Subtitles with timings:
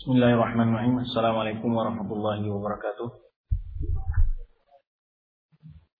[0.00, 3.06] بسم الله الرحمن الرحيم السلام عليكم ورحمة الله وبركاته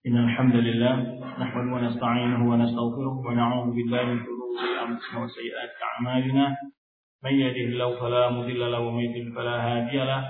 [0.06, 0.94] إن الحمد لله
[1.42, 4.48] نحمده ونستعينه ونستغفره ونعوذ بالله من شرور
[4.88, 6.56] أنفسنا وسيئات أعمالنا
[7.24, 10.22] من يهده الله فلا مضل له ومن يضلل فلا هادي له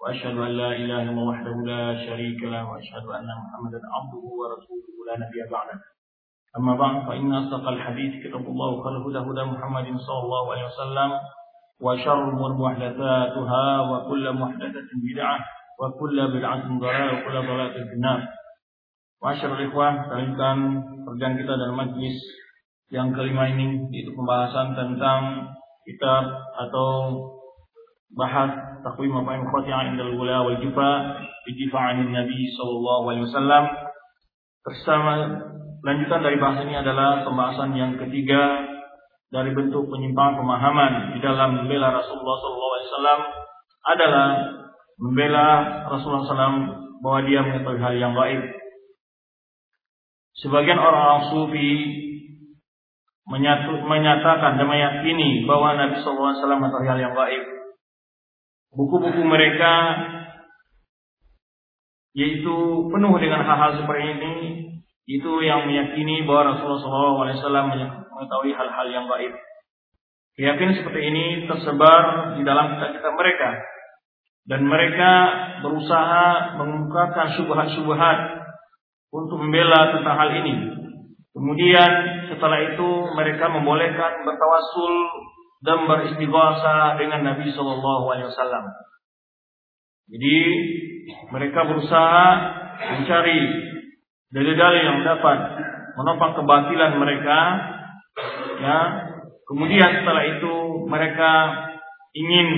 [0.00, 5.14] وأشهد أن لا إله إلا وحده لا شريك له وأشهد أن محمدا عبده ورسوله لا
[5.20, 5.76] نبي بعده
[6.56, 11.10] أما بعد فإن أصدق الحديث كتاب الله وخير الهدى هدى محمد صلى الله عليه وسلم
[11.83, 15.37] وشر الأمور محدثاتها وكل محدثة بدعة
[15.79, 18.21] وكل بدعة ضلالة وكل ضلالة في النار.
[19.23, 22.17] Masyarakat ikhwah, lanjutkan perjalanan kita dalam majlis
[22.91, 25.47] yang kelima ini yaitu pembahasan tentang
[25.87, 26.27] kitab
[26.59, 27.23] atau
[28.11, 28.51] bahas
[28.83, 33.63] takwim apa yang khati'ah indal gula wal jufa bijifa'anin Nabi sallallahu alaihi wasallam.
[34.67, 35.11] Bersama
[35.87, 38.59] lanjutan dari bahas ini adalah pembahasan yang ketiga
[39.28, 43.20] dari bentuk penyimpangan pemahaman di dalam membela Rasulullah SAW
[43.84, 44.28] adalah
[44.96, 45.46] membela
[45.92, 46.56] Rasulullah SAW
[47.04, 48.42] bahwa dia mengetahui hal yang gaib.
[50.38, 51.70] Sebagian orang-orang sufi
[53.28, 57.44] menyatu, menyatakan dan meyakini bahwa Nabi SAW mengetahui hal yang gaib.
[58.72, 59.72] Buku-buku mereka
[62.16, 62.56] yaitu
[62.90, 64.34] penuh dengan hal-hal seperti ini
[65.08, 69.34] itu yang meyakini bahwa Rasulullah SAW mengetahui hal-hal yang gaib.
[70.34, 73.50] Keyakinan seperti ini tersebar di dalam kitab-kitab mereka
[74.48, 75.12] dan mereka
[75.62, 78.18] berusaha mengungkapkan syubhat-syubhat
[79.14, 80.74] untuk membela tentang hal ini.
[81.30, 81.90] Kemudian
[82.26, 84.94] setelah itu mereka membolehkan bertawasul
[85.62, 88.64] dan beristighosa dengan Nabi Shallallahu Alaihi Wasallam.
[90.08, 90.38] Jadi
[91.28, 92.24] mereka berusaha
[92.78, 93.38] mencari
[94.32, 95.38] dalil-dalil yang dapat
[95.98, 97.38] menopang kebatilan mereka.
[98.58, 98.78] Ya,
[99.46, 100.54] kemudian setelah itu
[100.90, 101.32] mereka
[102.16, 102.48] ingin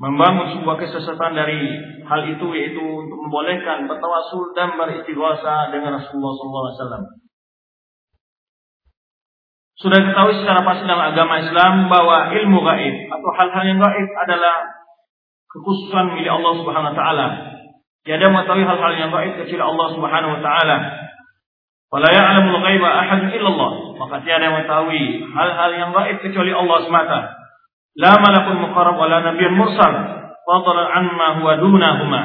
[0.00, 1.60] membangun sebuah kesesatan dari
[2.08, 7.20] hal itu yaitu untuk membolehkan bertawasul dan beristighosa dengan Rasulullah SAW.
[9.80, 14.56] Sudah ketahui secara pasti dalam agama Islam bahwa ilmu gaib atau hal-hal yang gaib adalah
[15.48, 17.26] kekhususan milik Allah Subhanahu wa taala.
[18.04, 20.76] Tiada mengetahui hal-hal yang gaib kecuali Allah Subhanahu wa taala.
[21.90, 23.98] Wala ya'lamul ghaiba ahad illallah.
[23.98, 27.18] Maka tiada yang mengetahui hal-hal yang gaib kecuali Allah semata.
[27.98, 29.92] La malakun muqarrab wala nabiyyun mursal.
[30.46, 32.22] Fadlan amma huwa dunahuma.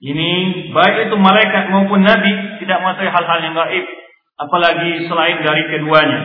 [0.00, 0.30] Ini
[0.72, 2.32] baik itu malaikat maupun nabi
[2.64, 3.84] tidak mengetahui hal-hal yang gaib
[4.40, 6.20] apalagi selain dari keduanya.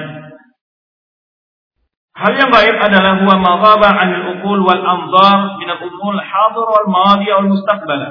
[2.20, 6.88] Hal yang gaib adalah huwa ma ghaba 'anil uqul wal anzar min al-umur hadir wal
[6.92, 8.02] madi wal mustaqbal.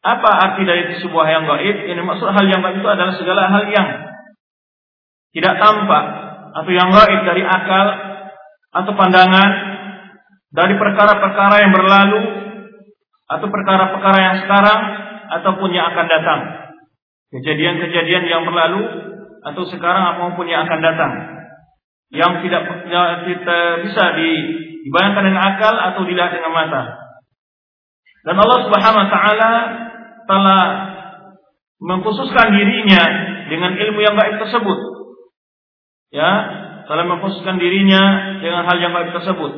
[0.00, 1.76] Apa arti dari sebuah yang gaib?
[1.92, 3.88] Ini maksud hal yang gaib itu adalah segala hal yang
[5.30, 6.04] tidak tampak
[6.56, 7.86] atau yang gaib dari akal
[8.70, 9.50] atau pandangan
[10.50, 12.20] dari perkara-perkara yang berlalu
[13.30, 14.80] atau perkara-perkara yang sekarang
[15.40, 16.40] ataupun yang akan datang.
[17.30, 18.82] Kejadian-kejadian yang berlalu
[19.46, 21.12] atau sekarang maupun yang akan datang
[22.10, 23.56] yang tidak tidak
[23.86, 26.82] bisa dibayangkan dengan akal atau dilihat dengan mata.
[28.26, 29.52] Dan Allah Subhanahu wa taala
[30.28, 30.62] telah
[31.80, 33.02] mengkhususkan dirinya
[33.48, 34.78] dengan ilmu yang gaib tersebut.
[36.12, 36.30] Ya,
[36.84, 39.52] telah mengkhususkan dirinya dengan hal yang gaib tersebut.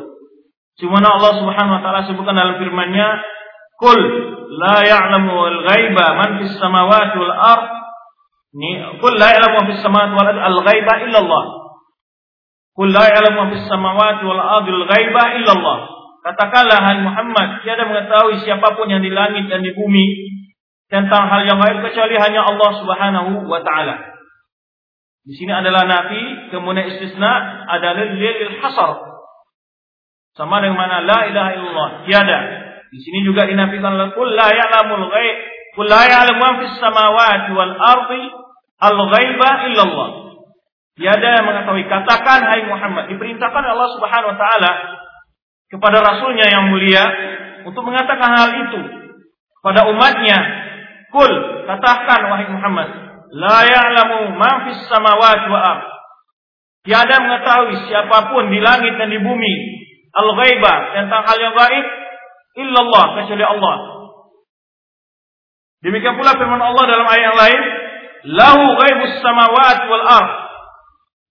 [0.79, 3.09] Cuma Allah Subhanahu wa taala sebutkan dalam firman-Nya,
[3.83, 3.99] "Qul
[4.57, 7.67] la ya'lamu al-ghaiba man fis samawati wal ard."
[9.03, 11.63] "Qul la ya'lamu fis samawati wal ard al-ghaiba illa Allah."
[12.73, 15.79] Qul la ya'lamu fis samawati wal ardi ghaiba illallah.
[16.23, 20.31] Katakanlah hai Muhammad, tiada mengetahui siapa pun yang di langit dan di bumi
[20.87, 24.23] tentang hal yang gaib kecuali hanya Allah Subhanahu wa taala.
[25.27, 29.03] Di sini adalah nafi, kemudian istisna adalah lil hasar.
[30.39, 32.39] Sama dengan mana la ilaha illallah, tiada.
[32.87, 35.37] Di sini juga dinafikan oleh qul la ya'lamul ghaib,
[35.75, 38.23] qul la ya'lamu man fis samawati wal ardi
[38.79, 40.09] al ghaiba illallah.
[40.95, 41.83] Tiada mengetahui.
[41.91, 43.11] Katakan hai Muhammad.
[43.11, 44.71] Diperintahkan Allah subhanahu wa ta'ala
[45.73, 47.05] kepada Rasulnya yang mulia
[47.65, 48.81] untuk mengatakan hal itu
[49.63, 50.39] kepada umatnya.
[51.09, 51.33] Kul.
[51.65, 52.89] Katakan wahai Muhammad.
[53.33, 55.85] La ya'lamu ma fis samawati wa ard.
[56.85, 59.55] Tiada mengetahui siapa pun di langit dan di bumi.
[60.13, 61.87] Al-ghaibah tentang hal yang gaib.
[62.59, 63.05] Illallah.
[63.23, 63.77] Kecuali Allah.
[65.81, 67.63] Demikian pula firman Allah dalam ayat yang lain.
[68.37, 70.31] Lahu ghaibus samawati wal ard.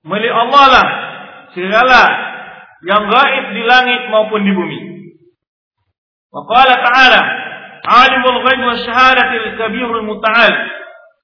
[0.01, 0.88] Milik Allah lah
[1.53, 2.01] segala
[2.81, 4.79] yang gaib di langit maupun di bumi.
[6.31, 7.21] Wa ta'ala,
[7.85, 10.53] "Alimul ghaib wa syahadati al-kabirul muta'al."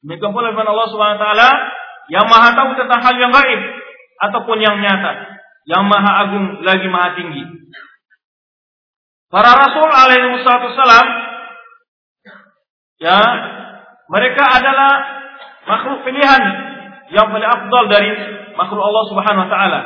[0.06, 1.50] Demikian pula firman Allah Subhanahu wa taala
[2.07, 3.62] yang Maha tahu tentang hal yang gaib
[4.30, 7.44] ataupun yang nyata, yang Maha agung lagi Maha tinggi.
[9.27, 11.07] Para rasul alaihi wasallam
[13.04, 13.19] ya
[14.07, 14.92] mereka adalah
[15.68, 16.44] makhluk pilihan
[17.12, 18.12] yang paling afdal dari
[18.56, 19.80] makhluk Allah Subhanahu wa taala.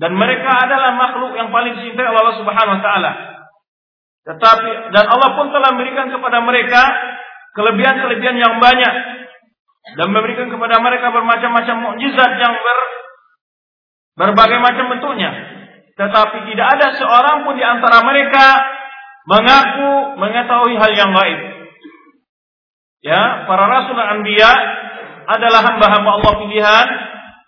[0.00, 3.12] Dan mereka adalah makhluk yang paling dicintai oleh Allah Subhanahu wa taala.
[4.24, 6.82] Tetapi dan Allah pun telah memberikan kepada mereka
[7.52, 8.94] kelebihan-kelebihan yang banyak
[10.00, 12.78] dan memberikan kepada mereka bermacam-macam mukjizat yang ber,
[14.24, 15.30] berbagai macam bentuknya.
[16.00, 18.44] Tetapi tidak ada seorang pun di antara mereka
[19.28, 21.40] mengaku mengetahui hal yang gaib.
[23.04, 24.52] Ya, para rasul dan anbiya
[25.28, 26.86] adalah hamba-hamba Allah pilihan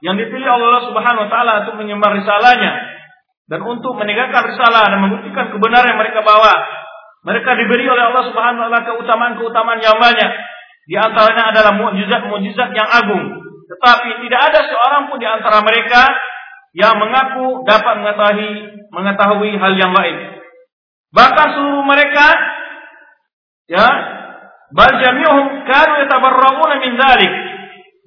[0.02, 2.72] yang dipilih Allah Subhanahu wa taala untuk menyembah risalahnya
[3.46, 6.54] dan untuk menegakkan risalah dan membuktikan kebenaran yang mereka bawa.
[7.22, 10.32] Mereka diberi oleh Allah Subhanahu wa taala keutamaan-keutamaan yang banyak.
[10.90, 13.38] Di antaranya adalah mukjizat-mukjizat yang agung.
[13.70, 16.02] Tetapi tidak ada seorang pun di antara mereka
[16.74, 18.50] yang mengaku dapat mengetahui
[18.90, 20.18] mengetahui hal yang gaib.
[21.14, 22.26] Bahkan seluruh mereka
[23.70, 23.86] ya
[24.72, 27.32] Bal jami'uhum kanu yatabarra'una min dzalik.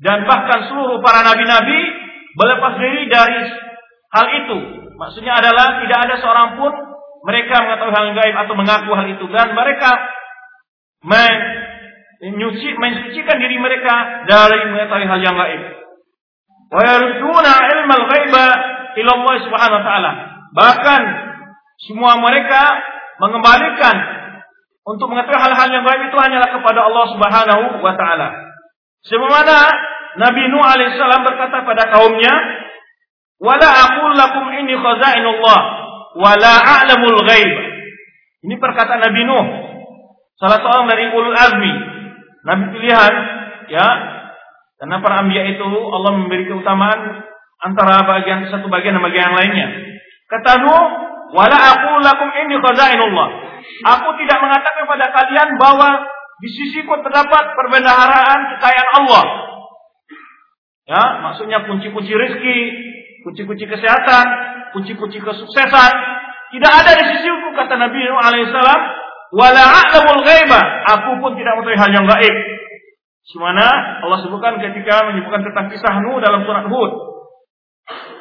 [0.04, 1.80] Dan bahkan seluruh para nabi-nabi
[2.36, 3.42] berlepas diri dari
[4.12, 4.58] hal itu.
[4.96, 6.72] Maksudnya adalah tidak ada seorang pun
[7.26, 9.92] mereka mengetahui hal gaib atau mengaku hal itu dan mereka
[12.22, 13.94] menyuci, diri mereka
[14.30, 15.62] dari mengetahui hal yang gaib.
[16.70, 18.46] Wa yarudduna ilmal ghaiba
[19.00, 19.12] ila
[19.42, 20.12] Subhanahu wa taala.
[20.56, 21.02] Bahkan
[21.88, 22.62] semua mereka
[23.20, 23.96] mengembalikan
[24.86, 28.45] untuk mengetahui hal-hal yang gaib itu hanyalah kepada Allah Subhanahu wa taala.
[29.06, 29.58] Sebagaimana
[30.18, 32.34] Nabi Nuh alaihissalam berkata pada kaumnya,
[33.38, 35.60] "Wala aqul lakum inni khazainullah
[36.18, 37.52] wala a'lamul ghaib."
[38.50, 39.46] Ini perkataan Nabi Nuh,
[40.42, 41.74] salah seorang dari ulul azmi,
[42.46, 43.14] nabi pilihan,
[43.70, 43.88] ya.
[44.76, 47.26] Karena para anbiya itu Allah memberi keutamaan
[47.62, 49.68] antara bagian satu bagian dan bagian yang lainnya.
[50.30, 50.84] Kata Nuh,
[51.34, 53.28] "Wala aqul lakum inni khazainullah."
[53.86, 56.06] Aku tidak mengatakan kepada kalian bahwa
[56.36, 59.24] di sisiku terdapat perbendaharaan kekayaan Allah.
[60.86, 62.60] Ya, maksudnya kunci-kunci rezeki,
[63.26, 64.26] kunci-kunci kesehatan,
[64.76, 65.92] kunci-kunci kesuksesan.
[66.54, 68.82] Tidak ada di sisiku kata Nabi Nuh alaihissalam.
[69.34, 70.22] Wala a'lamul.
[70.86, 72.36] Aku pun tidak mengetahui hal yang gaib.
[73.26, 73.66] Semana
[74.06, 76.92] Allah sebutkan ketika menyebutkan tentang kisah Nuh dalam surat Hud.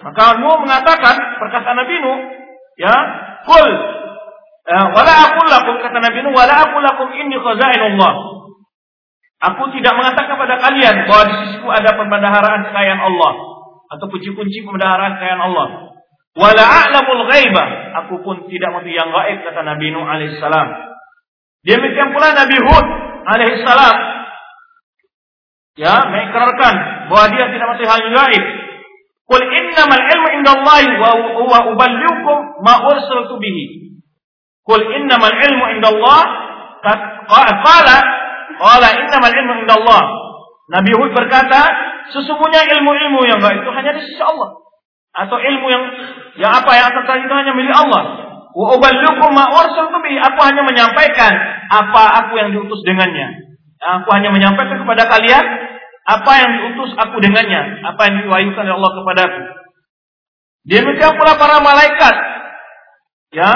[0.00, 2.19] Maka Nuh mengatakan perkataan Nabi Nuh,
[2.81, 2.94] ya,
[3.44, 3.94] kul
[4.64, 8.12] wala aku lakum kata Nabi Nuh, wala aku lakum inni khazainullah.
[9.44, 13.32] Aku tidak mengatakan kepada kalian bahwa di sisiku ada pembendaharaan kekayaan Allah
[13.93, 15.66] atau kunci-kunci pembendaharaan kekayaan Allah.
[16.34, 17.64] Wala a'lamul ghaiba.
[18.05, 20.69] Aku pun tidak mengerti yang gaib kata Nabi Nuh alaihissalam.
[21.69, 22.87] Demikian pula Nabi Hud
[23.28, 23.96] alaihissalam
[25.75, 26.75] ya mengikrarkan
[27.12, 28.44] bahwa dia tidak mengerti hal yang gaib.
[29.25, 33.94] Qul innamal ilmu indallahi wa huwa uballighukum ma ursiltu bihi.
[34.64, 36.20] Qul innamal ilmu indallah
[37.28, 37.96] qala
[38.56, 40.02] qala innamal ilmu indallah.
[40.64, 41.61] Nabi Hud berkata,
[42.08, 44.56] sesungguhnya ilmu-ilmu yang baik itu hanya di sisi Allah.
[45.14, 45.84] Atau ilmu yang
[46.40, 48.02] yang apa yang terkait itu hanya milik Allah.
[48.50, 49.52] Wa uballighukum ma
[50.02, 50.16] bihi.
[50.19, 51.32] Aku hanya menyampaikan
[51.70, 53.44] apa aku yang diutus dengannya.
[54.00, 55.44] Aku hanya menyampaikan kepada kalian
[56.05, 59.43] apa yang diutus aku dengannya, apa yang diwahyukan oleh Allah kepadaku.
[60.64, 62.17] Demikian pula para malaikat.
[63.34, 63.50] Ya,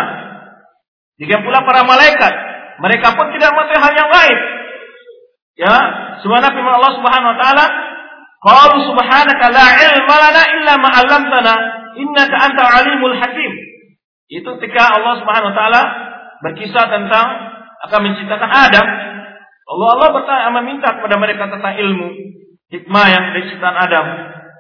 [1.18, 2.32] Demikian pula para malaikat,
[2.78, 4.38] mereka pun tidak mengetahui hal yang lain.
[5.58, 5.74] Ya,
[6.22, 7.64] subhanahu firman Allah Subhanahu wa taala,
[8.38, 11.54] "Qalu subhanaka la ilma lana illa ma 'allamtana,
[11.98, 13.52] innaka antal alimul hakim."
[14.30, 15.82] Itu ketika Allah Subhanahu wa taala
[16.46, 17.26] berkisah tentang
[17.90, 18.86] akan menciptakan Adam.
[19.68, 22.08] Allah Allah bertanya meminta kepada mereka tentang ilmu
[22.70, 24.06] hikmah yang dari ciptaan Adam.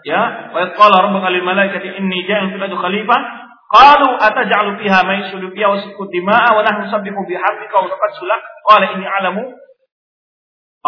[0.02, 3.20] Ya, wa qala rabbuka lil malaikati inni ja'ilun fil khalifah
[3.68, 8.24] Qalu ataj'alu fiha man yusyriku fiha wa yasfiku dima'a wa nahnu nusabbihu bihamdika wa nuqaddisu
[8.24, 8.42] lak.
[8.64, 9.44] Qala inni a'lamu.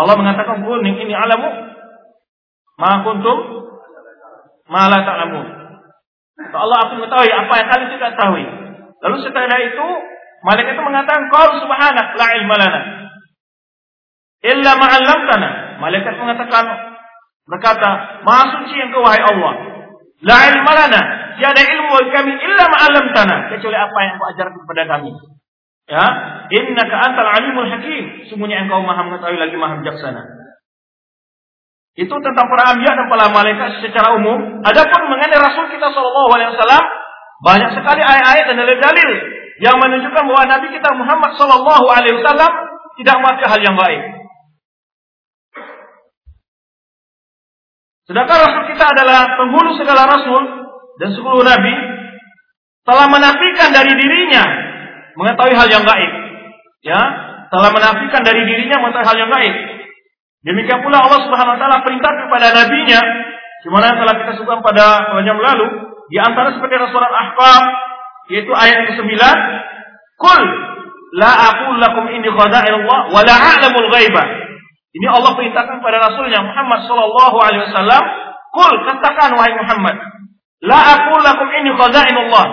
[0.01, 1.49] Allah mengatakan qul inni a'lamu
[2.81, 3.39] ma kuntum
[4.73, 5.47] ma la ta'lamun.
[6.41, 8.35] Allah aku mengetahui apa yang kalian tidak tahu.
[9.01, 9.87] Lalu setelah itu
[10.41, 12.81] malaikat itu mengatakan qul subhanak la ilma lana
[14.41, 15.51] illa ma 'allamtana.
[15.81, 16.65] Malaikat mengatakan
[17.49, 19.70] berkata, Maha suci engkau wahai Allah.
[20.21, 21.01] La ilma lana
[21.41, 25.11] tiada ilmu bagi kami illa ma'alam tanah kecuali apa yang kau ajarkan kepada kami.
[25.91, 26.07] Ya,
[26.53, 28.29] innaka antal alimul hakim.
[28.29, 30.23] Sungguhnya engkau maha mengetahui lagi maha bijaksana.
[31.99, 34.63] Itu tentang para anbiya dan para malaikat secara umum.
[34.63, 36.85] Adapun mengenai Rasul kita Wasallam
[37.41, 39.11] banyak sekali ayat-ayat dan dalil-dalil
[39.65, 42.53] yang menunjukkan bahwa Nabi kita Muhammad Wasallam
[43.01, 44.20] tidak mati hal yang baik.
[48.11, 50.43] Sedangkan Rasul kita adalah penghulu segala Rasul
[50.99, 51.71] dan sepuluh nabi
[52.83, 54.45] telah menafikan dari dirinya
[55.15, 56.13] mengetahui hal yang gaib.
[56.83, 57.01] Ya,
[57.55, 59.55] telah menafikan dari dirinya mengetahui hal yang gaib.
[60.43, 63.01] Demikian pula Allah Subhanahu wa taala perintah kepada nabinya
[63.61, 65.69] Gimana telah kita sebutkan pada yang lalu
[66.09, 67.63] di antara seperti surat Ahqaf
[68.33, 69.21] yaitu ayat ke-9
[70.17, 70.43] Kul
[71.21, 74.27] la aqul lakum inni khaza'ilullah wa la a'lamul ghaibah
[74.91, 78.03] ini Allah perintahkan kepada Rasulnya Muhammad sallallahu alaihi wasallam
[78.51, 79.97] Kul katakan wahai Muhammad
[80.67, 82.47] la aqul lakum inni khaza'ilullah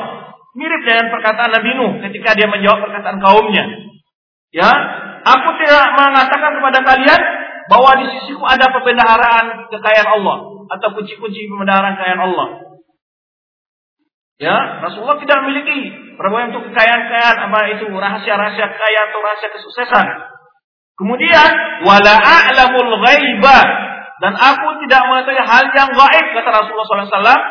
[0.53, 3.65] mirip dengan perkataan Nabi Nuh ketika dia menjawab perkataan kaumnya
[4.53, 4.69] ya
[5.25, 7.21] aku tidak mengatakan kepada kalian
[7.67, 10.37] bahwa di sisiku ada pembendaharaan kekayaan Allah
[10.71, 12.47] atau kunci-kunci pembendaharaan kekayaan Allah.
[14.37, 15.77] Ya, Rasulullah tidak memiliki
[16.15, 20.05] berbagai untuk kekayaan-kekayaan apa itu rahasia-rahasia kekayaan atau rahasia kesuksesan.
[20.97, 21.49] Kemudian
[21.85, 23.59] wala a'lamul ghaiba
[24.17, 27.41] dan aku tidak mengetahui hal yang gaib kata Rasulullah SAW.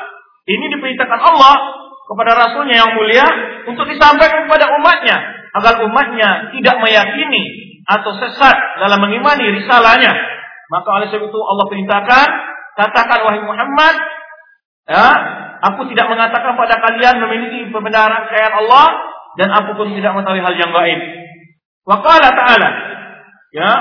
[0.47, 1.55] Ini diperintahkan Allah
[2.07, 3.27] kepada Rasulnya yang mulia
[3.67, 5.17] untuk disampaikan kepada umatnya
[5.59, 7.45] agar umatnya tidak meyakini
[7.87, 10.11] atau sesat dalam mengimani risalahnya.
[10.67, 12.27] Maka oleh sebab itu Allah perintahkan,
[12.75, 13.95] katakan wahai Muhammad,
[14.91, 15.07] ya,
[15.71, 18.87] aku tidak mengatakan pada kalian memiliki pembenaran kekayaan Allah
[19.39, 21.01] dan aku pun tidak mengetahui hal yang gaib.
[21.87, 22.69] Wa qala ta'ala,
[23.55, 23.73] ya.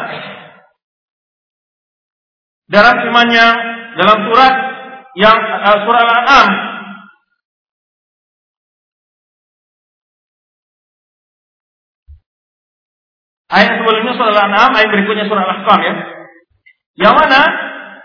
[2.66, 3.48] Dalam firman-Nya
[3.96, 4.54] dalam surat
[5.16, 6.50] yang uh, surah Al-An'am
[13.46, 15.96] Ayat sebelumnya surah Al-An'am, ayat berikutnya surah Al-Ahqam ya.
[16.98, 17.42] Yang mana?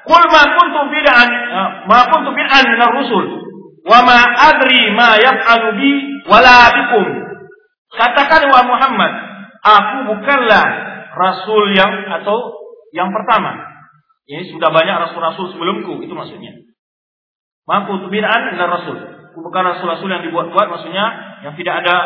[0.05, 3.25] Qul ma kuntu bid'an ya, ma kuntu bid'an min ar-rusul
[3.85, 4.19] wa ma
[4.53, 5.91] adri ma yaf'alu bi
[6.29, 7.07] wala bikum.
[7.95, 9.13] Katakan wa Muhammad,
[9.65, 10.67] aku bukanlah
[11.15, 12.61] rasul yang atau
[12.95, 13.71] yang pertama.
[14.31, 16.55] Ini sudah banyak rasul-rasul sebelumku, itu maksudnya.
[17.67, 18.99] Ma kuntu bid'an min ar-rasul.
[19.35, 21.07] Bukan rasul-rasul yang dibuat-buat maksudnya
[21.47, 21.97] yang tidak ada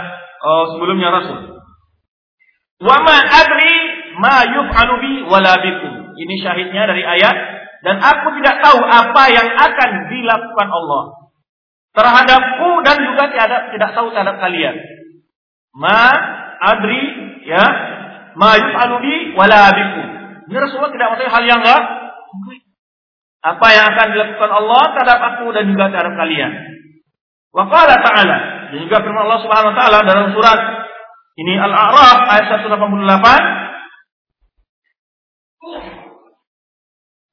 [0.41, 1.61] uh, sebelumnya rasul.
[2.81, 3.77] Wa ma adri
[4.21, 5.57] ma yuf'alu wala.
[6.15, 7.37] Ini syahidnya dari ayat
[7.85, 11.05] dan aku tidak tahu apa yang akan dilakukan Allah
[11.95, 14.77] terhadapku dan juga tidak tidak tahu terhadap kalian.
[15.77, 16.09] Ma
[16.61, 17.03] adri
[17.45, 17.65] ya
[18.35, 19.71] ma yuf'alu bi wala.
[20.45, 21.83] Ini Rasulullah tidak mengetahui hal yang enggak
[23.45, 26.53] apa yang akan dilakukan Allah terhadap aku dan juga terhadap kalian.
[27.53, 28.37] Wa qala ta'ala
[28.73, 30.59] dan juga firman Allah Subhanahu wa taala dalam surat
[31.35, 32.75] ini Al-A'raf ayat 188.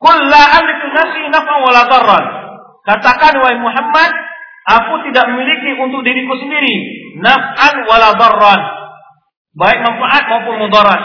[0.02, 2.26] Qul la amliku nafsi naf'an wala darran.
[2.82, 4.10] Katakan wahai Muhammad,
[4.66, 6.76] aku tidak memiliki untuk diriku sendiri
[7.22, 8.81] naf'an wala darran.
[9.52, 11.02] Baik manfaat maupun mudarat.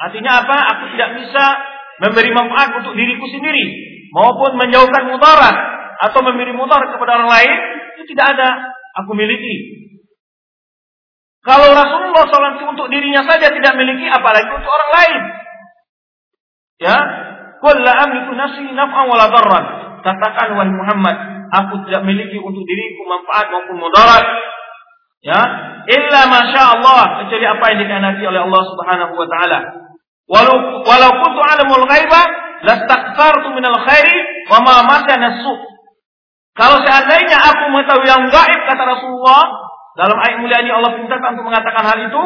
[0.00, 0.56] Artinya apa?
[0.76, 1.44] Aku tidak bisa
[2.00, 3.64] memberi manfaat untuk diriku sendiri
[4.10, 5.56] maupun menjauhkan mudarat
[6.10, 7.52] atau memberi mudarat kepada orang lain
[7.94, 8.48] itu tidak ada
[9.02, 9.84] aku miliki.
[11.44, 15.20] Kalau Rasulullah SAW untuk dirinya saja tidak memiliki, apalagi untuk orang lain.
[16.80, 16.96] Ya,
[17.60, 19.64] Qul la amliku nafsi naf'an wala darran.
[20.00, 21.16] Katakan wahai Muhammad,
[21.52, 24.24] aku tidak memiliki untuk diriku manfaat maupun mudarat.
[25.24, 25.40] Ya,
[25.88, 29.58] illa masya Allah, kecuali apa yang dikehendaki oleh Allah Subhanahu wa taala.
[30.28, 32.22] Walau walau kuntu alamul ghaiba
[32.64, 35.32] lastaghfartu minal khairi wa ma masana
[36.54, 39.42] Kalau seandainya aku mengetahui yang gaib kata Rasulullah,
[39.96, 42.22] dalam ayat mulia ini Allah perintahkan untuk mengatakan hal itu,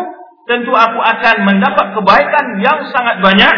[0.51, 3.55] tentu aku akan mendapat kebaikan yang sangat banyak.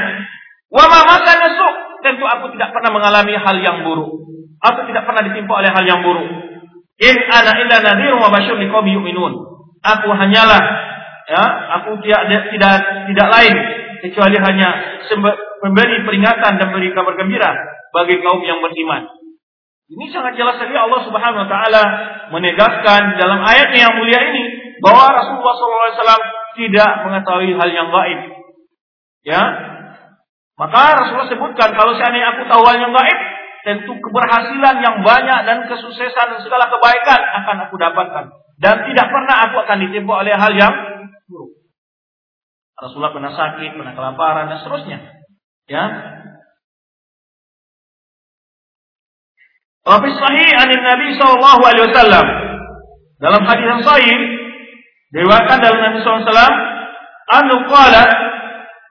[0.68, 4.20] Wa ma nasuk, tentu aku tidak pernah mengalami hal yang buruk
[4.60, 6.49] atau tidak pernah ditimpa oleh hal yang buruk.
[7.00, 9.32] In ana illa nadhirun wa basyirun liqaumin yu'minun.
[9.80, 10.62] Aku hanyalah
[11.24, 11.44] ya,
[11.80, 12.74] aku tidak tidak
[13.08, 13.56] tidak lain
[14.04, 15.00] kecuali hanya
[15.64, 17.52] memberi peringatan dan beri kabar gembira
[17.96, 19.08] bagi kaum yang beriman.
[19.90, 21.82] Ini sangat jelas sekali Allah Subhanahu wa taala
[22.30, 24.44] menegaskan dalam ayatnya yang mulia ini
[24.78, 28.20] bahwa Rasulullah SAW tidak mengetahui hal yang gaib.
[29.26, 29.42] Ya.
[30.54, 33.18] Maka Rasulullah sebutkan kalau seandainya aku tahu hal yang gaib,
[33.66, 38.24] tentu keberhasilan yang banyak dan kesuksesan dan segala kebaikan akan aku dapatkan
[38.60, 40.74] dan tidak pernah aku akan ditimpa oleh hal yang
[41.28, 41.56] buruk.
[42.76, 44.98] Rasulullah pernah sakit, pernah kelaparan dan seterusnya.
[45.70, 45.84] Ya,
[49.80, 52.26] Wa fi sahih anin Nabi sallallahu alaihi wasallam.
[53.20, 54.18] Dalam hadis yang sahih
[55.12, 56.56] diriwayatkan dari Nabi sallallahu alaihi wasallam
[57.30, 58.02] anhu qala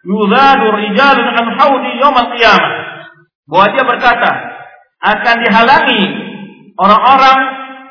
[0.06, 2.74] yuzadu rijalun an haudi yaumil qiyamah.
[3.50, 4.32] Bahwa dia berkata
[5.00, 6.04] akan dihalangi
[6.76, 7.40] orang-orang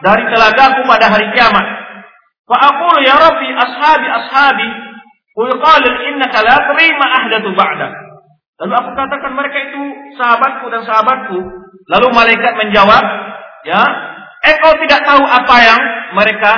[0.04, 1.66] dari telagaku pada hari kiamat.
[2.48, 4.68] Fa aqulu ya Rabbi ashabi ashabi
[5.36, 5.74] wa
[6.08, 7.88] innaka la terima ahdathu ba'da.
[8.58, 9.82] Lalu aku katakan mereka itu
[10.18, 11.38] sahabatku dan sahabatku
[11.88, 13.04] Lalu malaikat menjawab,
[13.64, 13.80] ya,
[14.44, 15.80] engkau tidak tahu apa yang
[16.12, 16.52] mereka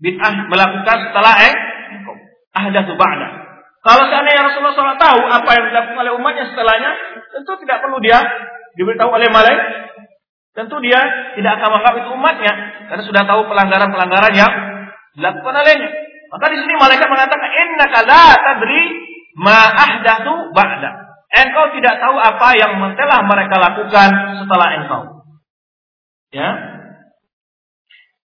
[0.00, 1.54] bid'ah melakukan setelah eh.
[2.50, 3.28] Ahdatsu ba'da.
[3.80, 6.90] Kalau seandainya Rasulullah SAW tahu apa yang dilakukan oleh umatnya setelahnya,
[7.30, 8.18] tentu tidak perlu dia
[8.78, 9.68] diberitahu oleh malaikat.
[10.50, 10.98] Tentu dia
[11.38, 12.52] tidak akan menganggap itu umatnya
[12.90, 14.52] karena sudah tahu pelanggaran-pelanggaran yang
[15.14, 15.90] dilakukan olehnya.
[16.30, 18.82] Maka di sini malaikat mengatakan innaka la tadri
[19.38, 20.90] ma ahdatsu ba'da.
[21.30, 24.10] Engkau tidak tahu apa yang telah mereka lakukan
[24.42, 25.02] setelah engkau.
[26.34, 26.50] Ya.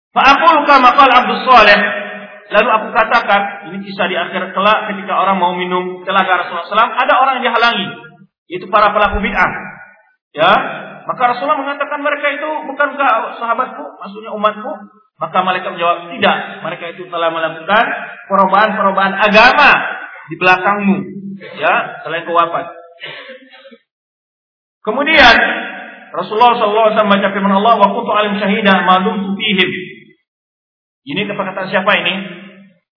[0.09, 1.79] Fa aqulu kama qala Abdus Saleh
[2.45, 3.41] Lalu aku katakan,
[3.73, 7.49] ini kisah di akhir kelak ketika orang mau minum telaga Rasulullah SAW, ada orang yang
[7.49, 7.87] dihalangi,
[8.45, 9.49] yaitu para pelaku bid'ah.
[10.35, 10.51] Ya,
[11.07, 14.71] maka Rasulullah mengatakan mereka itu bukankah sahabatku, maksudnya umatku?
[15.15, 16.37] Maka malaikat menjawab, tidak.
[16.59, 17.85] Mereka itu telah melakukan
[18.27, 19.71] perubahan-perubahan agama
[20.27, 20.97] di belakangmu,
[21.55, 22.67] ya, selain kewafat.
[24.83, 25.35] Kemudian
[26.11, 29.71] Rasulullah SAW baca firman Allah, "Wa kuntu alim syahidah ma dumtu fihim."
[31.05, 32.13] Ini perkataan siapa ini?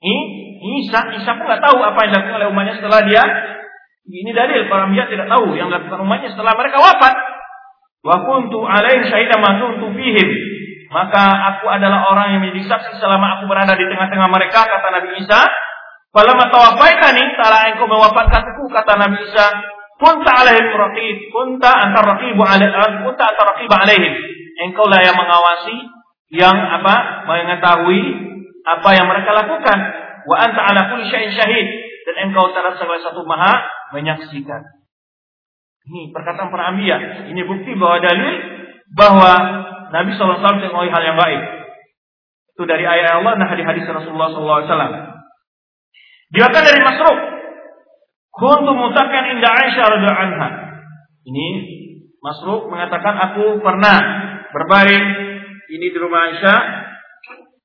[0.00, 0.18] Ini
[0.84, 1.12] Isa.
[1.12, 3.24] Isa pun nggak tahu apa yang dilakukan oleh umatnya setelah dia.
[4.08, 7.14] Ini dalil para ambiyah tidak tahu yang dilakukan umatnya setelah mereka wafat.
[8.02, 9.58] Wa kuntu alaihim syahidan ma
[9.94, 10.28] fihim.
[10.88, 15.20] Maka aku adalah orang yang menjadi saksi selama aku berada di tengah-tengah mereka kata Nabi
[15.20, 15.42] Isa.
[16.08, 19.46] Falamma tawafaitani tala engkau mewafatkanku kata Nabi Isa.
[19.98, 24.14] Kunta alaihim raqib, kunta antar raqibu alaihim, kunta antar raqib alaihim.
[24.64, 25.76] Engkau lah yang mengawasi
[26.28, 28.02] yang apa mengetahui
[28.68, 29.78] apa yang mereka lakukan
[30.28, 31.66] wa anta ala kulli syai'in syahid
[32.04, 33.64] dan engkau terhadap segala satu maha
[33.96, 34.60] menyaksikan
[35.88, 37.28] ini perkataan para anbiya.
[37.32, 38.34] Ini bukti bahwa dalil
[38.92, 39.32] bahwa
[39.88, 41.42] Nabi SAW mengetahui hal yang baik
[42.52, 44.92] itu dari ayat Allah dan hadis-hadis Rasulullah SAW
[46.28, 47.18] Diriwayatkan dari Masruk
[48.28, 50.48] kuntu mutakan inda Aisyah radhiyallahu anha.
[51.24, 51.48] Ini
[52.20, 53.96] Masruk mengatakan aku pernah
[54.52, 55.06] berbaring
[55.72, 56.58] ini di rumah Aisyah.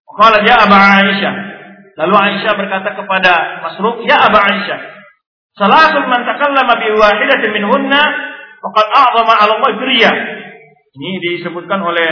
[0.08, 1.36] Qala ya Aba Aisyah.
[2.00, 3.34] Lalu Aisyah berkata kepada
[3.68, 4.80] Masruq, "Ya Aba Aisyah,
[5.58, 8.02] salasun man takallama bi wahidatin minhunna
[8.62, 10.12] faqad a'zama 'ala Allah firya."
[10.94, 12.10] Ini disebutkan oleh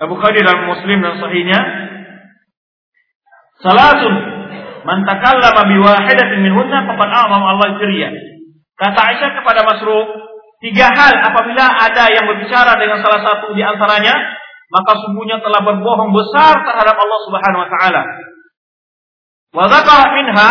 [0.00, 1.60] Abu Khadir dalam Muslim dan sahihnya.
[3.60, 4.14] Salasun
[4.84, 8.08] man takallama bi wahidatin minhunna faqad a'zama Allah firya.
[8.80, 10.30] Kata Aisyah kepada Masruq,
[10.60, 14.12] Tiga hal apabila ada yang berbicara dengan salah satu di antaranya,
[14.68, 18.02] maka sungguhnya telah berbohong besar terhadap Allah Subhanahu wa taala.
[19.50, 19.66] Wa
[20.14, 20.50] minha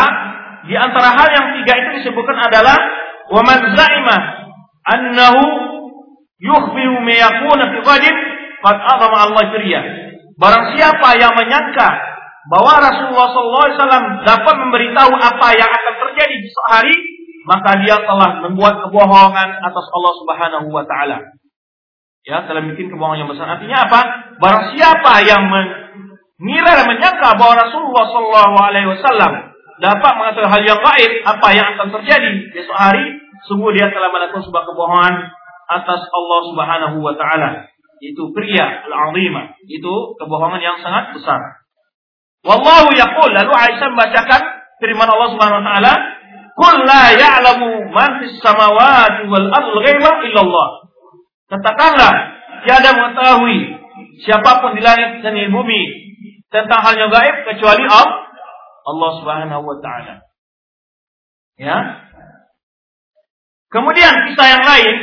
[0.68, 2.76] di antara hal yang tiga itu disebutkan adalah
[3.32, 4.18] wa man za'ima
[4.84, 5.44] annahu
[6.44, 8.16] yukhbiru ma yakuna fi ghadin
[8.60, 9.82] qad azama Allah firya.
[10.36, 11.88] Barang siapa yang menyangka
[12.48, 16.96] bahwa Rasulullah SAW dapat memberitahu apa yang akan terjadi di hari
[17.48, 21.18] maka dia telah membuat kebohongan atas Allah Subhanahu wa taala.
[22.28, 23.48] Ya, telah bikin kebohongan yang besar.
[23.48, 24.02] Artinya apa?
[24.38, 25.44] Barang siapa yang
[26.40, 29.32] mengira dan menyangka bahwa Rasulullah Shallallahu alaihi wasallam
[29.80, 33.06] dapat mengetahui hal yang gaib, apa yang akan terjadi besok hari,
[33.48, 35.16] sungguh dia telah melakukan sebuah kebohongan
[35.70, 37.68] atas Allah Subhanahu wa taala.
[38.00, 39.60] Itu pria al-azimah.
[39.68, 41.68] Itu kebohongan yang sangat besar.
[42.48, 44.42] Wallahu yaqul lalu Aisyah membacakan
[44.80, 45.94] firman Allah Subhanahu wa taala
[46.60, 50.68] Qul la ya'lamu man fis samawati wal ardi ghaiba illallah.
[51.48, 52.12] Katakanlah,
[52.68, 53.80] tiada mengetahui
[54.28, 56.09] siapa pun di langit dan di bumi
[56.50, 60.26] tentang hal yang gaib kecuali Allah, Subhanahu wa taala.
[61.60, 61.78] Ya.
[63.70, 64.96] Kemudian kisah yang lain,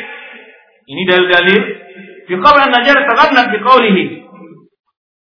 [0.90, 1.60] ini dalil-dalil
[2.26, 4.04] fi qawl an-najar tagannat bi qawlihi.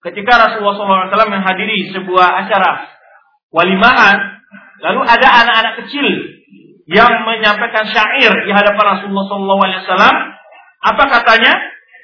[0.06, 2.94] Ketika Rasulullah SAW menghadiri sebuah acara
[3.50, 4.36] walimahan
[4.84, 6.04] Lalu ada anak-anak kecil
[6.86, 10.16] yang menyampaikan syair di hadapan Rasulullah SAW.
[10.84, 11.52] Apa katanya?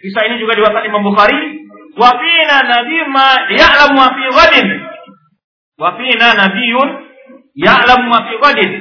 [0.02, 1.51] Kisah ini juga diwakili Imam Bukhari.
[1.92, 4.68] Wafina nabi ma ya'lamu ma fi ghadin.
[5.76, 6.88] Wafina nabiyun
[7.56, 8.72] ya'lamu ma fi ghadin.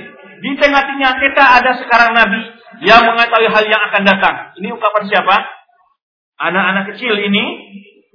[0.42, 2.42] Di tengah-tengah kita ada sekarang nabi
[2.82, 4.36] yang mengetahui hal yang akan datang.
[4.58, 5.36] Ini ungkapan siapa?
[6.42, 7.44] Anak-anak kecil ini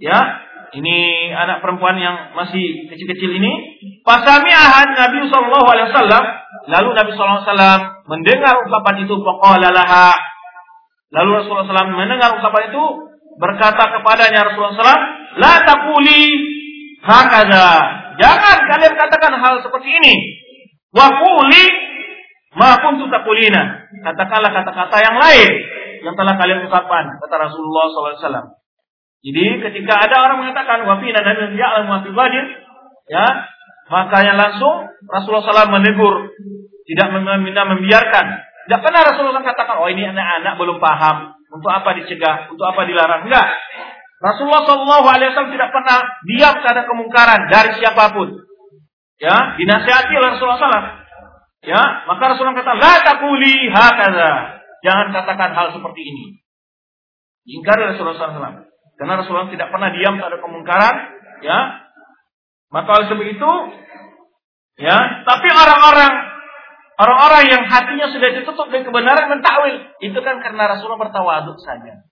[0.03, 3.53] ya ini anak perempuan yang masih kecil-kecil ini.
[4.03, 6.25] Pasami'ahan Nabi Sallallahu Alaihi Wasallam.
[6.67, 7.81] Lalu Nabi Sallallahu Alaihi Wasallam
[8.11, 9.15] mendengar ungkapan itu.
[9.15, 9.71] Faqala
[11.07, 12.85] Lalu Rasulullah SAW mendengar ungkapan itu.
[13.37, 15.05] Berkata kepadanya Rasulullah SAW.
[15.37, 16.23] La takuli
[17.05, 17.69] hakada.
[18.17, 20.15] Jangan kalian katakan hal seperti ini.
[20.97, 21.65] Wa kuli
[22.57, 23.85] ma kuntu takulina.
[24.01, 25.51] Katakanlah kata-kata yang lain
[26.01, 28.57] yang telah kalian ucapkan kata Rasulullah SAW.
[29.27, 32.27] Jadi ketika ada orang mengatakan wafina dan ya'lam wa
[33.11, 33.27] ya,
[33.91, 36.31] makanya langsung Rasulullah SAW menegur,
[36.87, 38.27] tidak membiarkan.
[38.67, 42.83] Tidak pernah Rasulullah SAW katakan, oh ini anak-anak belum paham, untuk apa dicegah, untuk apa
[42.87, 43.27] dilarang.
[43.27, 43.47] Enggak.
[44.17, 48.29] Rasulullah Shallallahu Alaihi Wasallam tidak pernah diam terhadap kemungkaran dari siapa pun.
[49.17, 50.89] Ya, dinasihati oleh Rasulullah SAW.
[51.65, 54.33] Ya, maka Rasulullah kata, la takuli hakaza.
[54.85, 56.25] Jangan katakan hal seperti ini.
[57.49, 58.69] Ingkar Rasulullah SAW.
[58.97, 60.95] Karena Rasulullah tidak pernah diam terhadap kemungkaran.
[61.45, 61.59] Ya,
[62.73, 63.53] maka oleh sebab itu,
[64.81, 66.13] ya, tapi orang-orang
[66.97, 72.05] orang-orang yang hatinya sudah ditutup dengan kebenaran mentakwil, itu kan karena Rasulullah bertawaduk saja.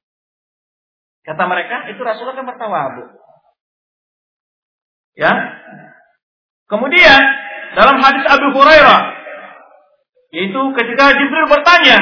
[1.25, 3.09] Kata mereka, itu Rasulullah kan bertawaduk.
[5.17, 5.33] Ya.
[6.69, 7.21] Kemudian
[7.79, 9.15] dalam hadis Abu Hurairah
[10.35, 11.99] yaitu ketika Jibril bertanya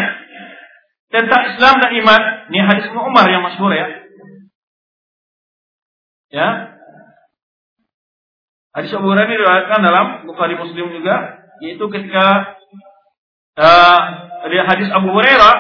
[1.13, 3.87] tentang Islam dan iman, ini hadis Umar yang masyhur ya.
[6.33, 6.49] Ya.
[8.73, 9.37] Hadis Abu Hurairah ini
[9.69, 12.57] dalam Bukhari Muslim juga, yaitu ketika
[13.59, 13.99] uh,
[14.69, 15.55] hadis Abu Hurairah,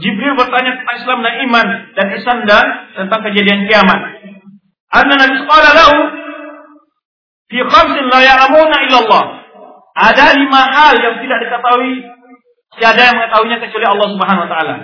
[0.00, 2.64] Jibril bertanya tentang Islam dan iman dan ihsan dan
[2.96, 4.00] tentang kejadian kiamat.
[4.92, 5.98] Anna Nabi sallallahu lahu
[7.48, 9.24] fi khamsin la ya'lamuna illallah.
[9.92, 11.92] Ada lima hal yang tidak diketahui
[12.80, 14.74] tiada yang mengetahuinya kecuali Allah Subhanahu wa taala.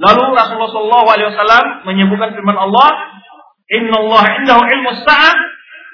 [0.00, 2.88] Lalu Rasulullah sallallahu alaihi wasallam menyebutkan firman Allah,
[3.68, 5.34] "Inna Allah indahu ilmu sa'ah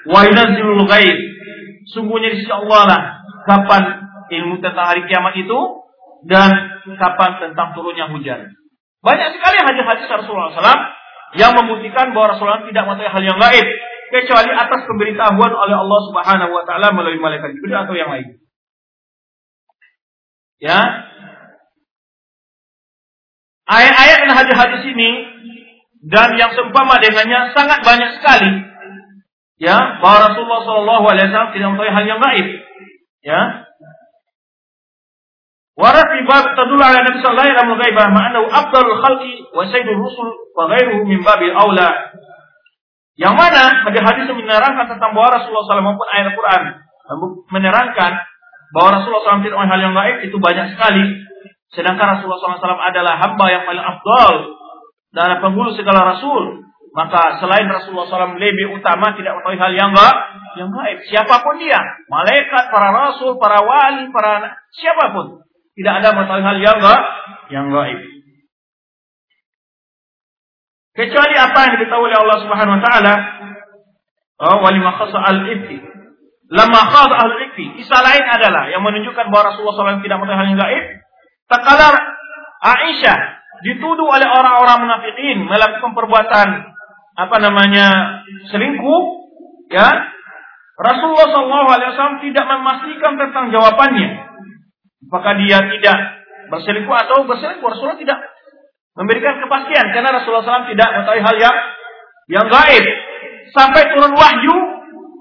[0.07, 1.17] wa yunazzilul ghaib."
[1.91, 3.01] Sungguhnya di sisi Allah lah
[3.43, 5.59] kapan ilmu tentang hari kiamat itu
[6.25, 6.49] dan
[6.97, 8.51] kapan tentang turunnya hujan.
[9.05, 10.83] Banyak sekali hadis-hadis Rasulullah SAW
[11.37, 13.67] yang membuktikan bahwa Rasulullah tidak mengetahui hal yang gaib
[14.07, 18.39] kecuali atas pemberitahuan oleh Allah Subhanahu wa taala melalui malaikat Jibril atau yang lain.
[20.57, 20.79] Ya.
[23.67, 25.11] Ayat-ayat dan hadis-hadis ini
[26.07, 28.51] dan yang seumpama dengannya sangat banyak sekali.
[29.57, 32.47] Ya, bahwa Rasulullah wasallam tidak mengetahui hal yang gaib.
[33.25, 33.66] Ya.
[35.77, 40.65] Bab tadullu ala Nabi sallallahu alaihi wasallam ghaibah ma'anahu afdalul khalqi wa sayyidul rusul wa
[40.73, 41.21] ghairuhu min.
[43.17, 46.63] Yang mana hadis-hadis menerangkan tentang bahwa Rasulullah SAW maupun ayat Al-Quran
[47.53, 48.11] menerangkan
[48.73, 51.25] bahwa Rasulullah SAW tidak hal yang gaib itu banyak sekali.
[51.69, 54.33] Sedangkan Rasulullah SAW adalah hamba yang paling afdal
[55.13, 56.65] dan penghulu segala Rasul.
[56.97, 60.17] Maka selain Rasulullah SAW lebih utama tidak mengetahui hal yang gaib,
[60.57, 60.97] yang gaib.
[61.05, 61.77] Siapa pun dia,
[62.09, 65.45] malaikat, para rasul, para wali, para siapa pun
[65.77, 67.03] tidak ada mengetahui hal yang gaib,
[67.53, 67.99] yang gaib.
[70.97, 73.13] Kecuali apa yang diketahui oleh Allah Subhanahu wa taala.
[74.41, 75.77] Oh, wali makhasa al-ibti.
[76.49, 77.77] Lama khas al-ibti.
[77.77, 80.85] Kisah lain adalah yang menunjukkan bahwa Rasulullah SAW tidak mengetahui hal yang gaib.
[81.45, 81.87] Takala
[82.57, 83.17] Aisyah
[83.61, 86.47] dituduh oleh orang-orang munafikin melakukan perbuatan
[87.17, 87.87] apa namanya
[88.49, 89.01] selingkuh,
[89.69, 89.89] ya
[90.77, 94.09] Rasulullah SAW tidak memastikan tentang jawabannya.
[95.05, 95.97] Apakah dia tidak
[96.49, 97.67] berselingkuh atau berselingkuh?
[97.69, 98.19] Rasulullah tidak
[98.97, 101.57] memberikan kepastian karena Rasulullah SAW tidak mengetahui hal yang
[102.27, 102.85] yang gaib
[103.53, 104.55] sampai turun wahyu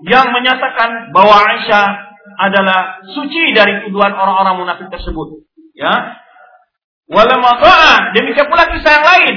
[0.09, 1.87] yang menyatakan bahwa Aisyah
[2.37, 5.45] adalah suci dari tuduhan orang-orang munafik tersebut.
[5.77, 5.93] Ya.
[7.07, 9.35] Walamma demikian pula kisah yang lain.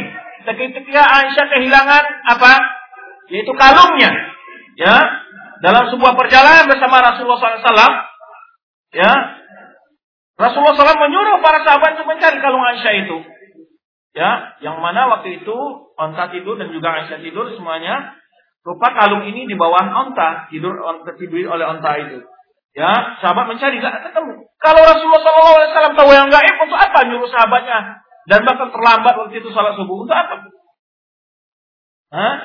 [0.50, 2.54] Ketika Aisyah kehilangan apa?
[3.30, 4.12] Yaitu kalungnya.
[4.80, 4.96] Ya.
[5.60, 7.94] Dalam sebuah perjalanan bersama Rasulullah SAW.
[8.96, 9.39] Ya.
[10.40, 13.18] Rasulullah SAW menyuruh para sahabat untuk mencari kalung Aisyah itu.
[14.16, 15.58] Ya, yang mana waktu itu
[16.00, 18.16] onta tidur dan juga Aisyah tidur semuanya.
[18.64, 22.24] Rupa kalung ini di bawah onta tidur onta tidur oleh onta itu.
[22.72, 24.48] Ya, sahabat mencari nggak ketemu.
[24.64, 25.22] Kalau Rasulullah
[25.76, 28.00] SAW tahu yang gaib untuk apa nyuruh sahabatnya
[28.30, 30.48] dan bahkan terlambat waktu itu salat subuh untuk apa?
[32.16, 32.36] Hah?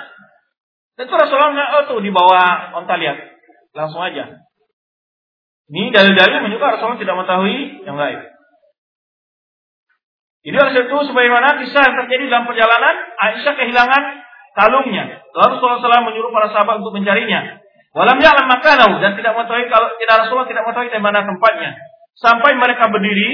[0.98, 3.18] Tentu Rasulullah nggak oh tuh di bawah onta lihat
[3.74, 4.42] langsung aja.
[5.72, 7.56] Ini dalil-dalil menunjukkan Rasulullah tidak mengetahui
[7.88, 8.20] yang gaib.
[10.44, 14.02] Ini oleh itu sebagaimana kisah yang terjadi dalam perjalanan Aisyah kehilangan
[14.52, 15.24] kalungnya.
[15.32, 17.64] Lalu Rasulullah menyuruh para sahabat untuk mencarinya.
[17.96, 21.70] Walam ya'lam makanahu dan tidak mengetahui kalau tidak Rasulullah tidak mengetahui di mana tempatnya.
[22.20, 23.30] Sampai mereka berdiri,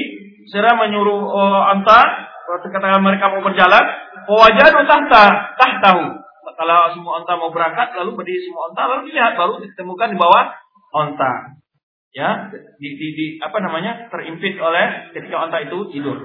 [0.48, 2.30] serah menyuruh uh, anta,
[2.62, 3.84] ketika mereka mau berjalan,
[4.30, 5.24] wajadu tahta,
[5.58, 6.04] tahtahu.
[6.60, 10.44] Kalau semua onta mau berangkat, lalu berdiri semua onta, lalu dilihat baru ditemukan di bawah
[10.92, 11.59] onta.
[12.10, 16.18] Ya, di, di, di apa namanya terimpit oleh ketika onta itu tidur.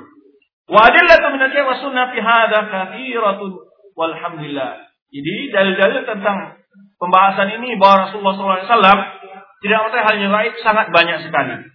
[0.65, 3.51] Wa adillatu min al sunnah fi kathiratun
[3.93, 4.81] walhamdulillah.
[5.13, 6.57] Jadi dalil-dalil tentang
[6.97, 8.99] pembahasan ini bahwa Rasulullah SAW
[9.61, 11.69] tidak mengetahui hal yang gaib sangat banyak sekali.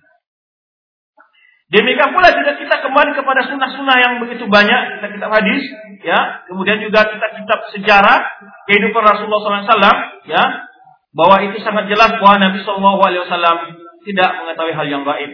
[1.71, 5.63] Demikian pula jika kita kembali kepada sunnah-sunnah yang begitu banyak, kita kitab hadis,
[6.03, 8.27] ya, kemudian juga kita kitab sejarah
[8.67, 10.67] kehidupan Rasulullah SAW, ya,
[11.15, 15.33] bahwa itu sangat jelas bahwa Nabi SAW tidak mengetahui hal yang gaib,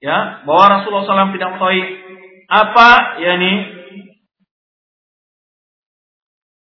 [0.00, 1.82] ya, bahwa Rasulullah SAW tidak mengetahui
[2.46, 2.88] apa
[3.20, 3.76] yakni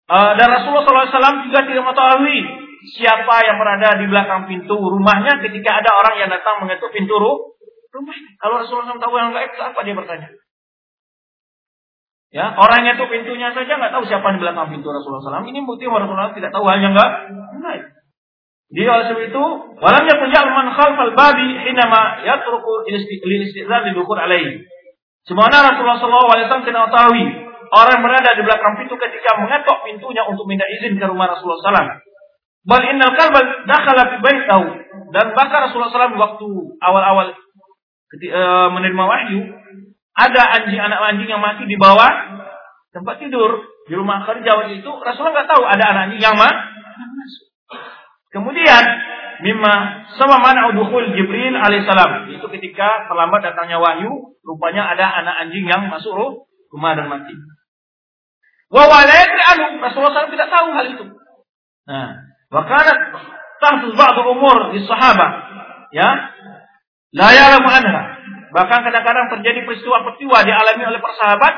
[0.05, 2.39] Uh, dan Rasulullah SAW juga tidak mengetahui
[2.93, 8.31] siapa yang berada di belakang pintu rumahnya ketika ada orang yang datang mengetuk pintu rumahnya.
[8.37, 10.29] Kalau Rasulullah SAW tahu yang gaib, apa dia bertanya?
[12.35, 15.49] Ya, orangnya itu pintunya saja nggak tahu siapa di belakang pintu Rasulullah SAW.
[15.49, 17.11] Ini bukti Rasulullah tidak tahu hal yang nggak
[17.65, 17.85] gaib.
[18.75, 19.45] Dia oleh sebab itu,
[19.79, 24.67] walamnya punya man khalfal babi hinama yatruku lil istizan didukur alaihi.
[25.25, 27.15] Semana Rasulullah SAW tidak tahu
[27.71, 32.03] orang berada di belakang pintu ketika mengetok pintunya untuk minta izin ke rumah Rasulullah SAW.
[32.67, 34.67] Bal innal kalba dakhala fi baitahu
[35.15, 36.49] dan bahkan Rasulullah SAW waktu
[36.83, 39.41] awal-awal uh, menerima wahyu
[40.19, 42.11] ada anjing anak anjing yang mati di bawah
[42.91, 46.74] tempat tidur di rumah kerja waktu itu Rasulullah nggak tahu ada anak anjing yang masuk.
[48.35, 48.85] Kemudian
[49.47, 49.75] mimma
[50.19, 55.87] sama mana uduhul Jibril alaihissalam itu ketika terlambat datangnya wahyu rupanya ada anak anjing yang
[55.87, 56.43] masuk
[56.75, 57.35] rumah dan mati.
[58.75, 61.05] Wa anu Rasulullah SAW tidak tahu hal itu.
[61.87, 62.11] Nah,
[62.51, 62.99] wakanat
[63.63, 65.33] tahtu ba'd umur di sahabat
[65.95, 66.11] ya
[67.15, 68.03] la ya'lamu anha
[68.55, 71.55] Bahkan kadang-kadang terjadi peristiwa-peristiwa dialami oleh para sahabat.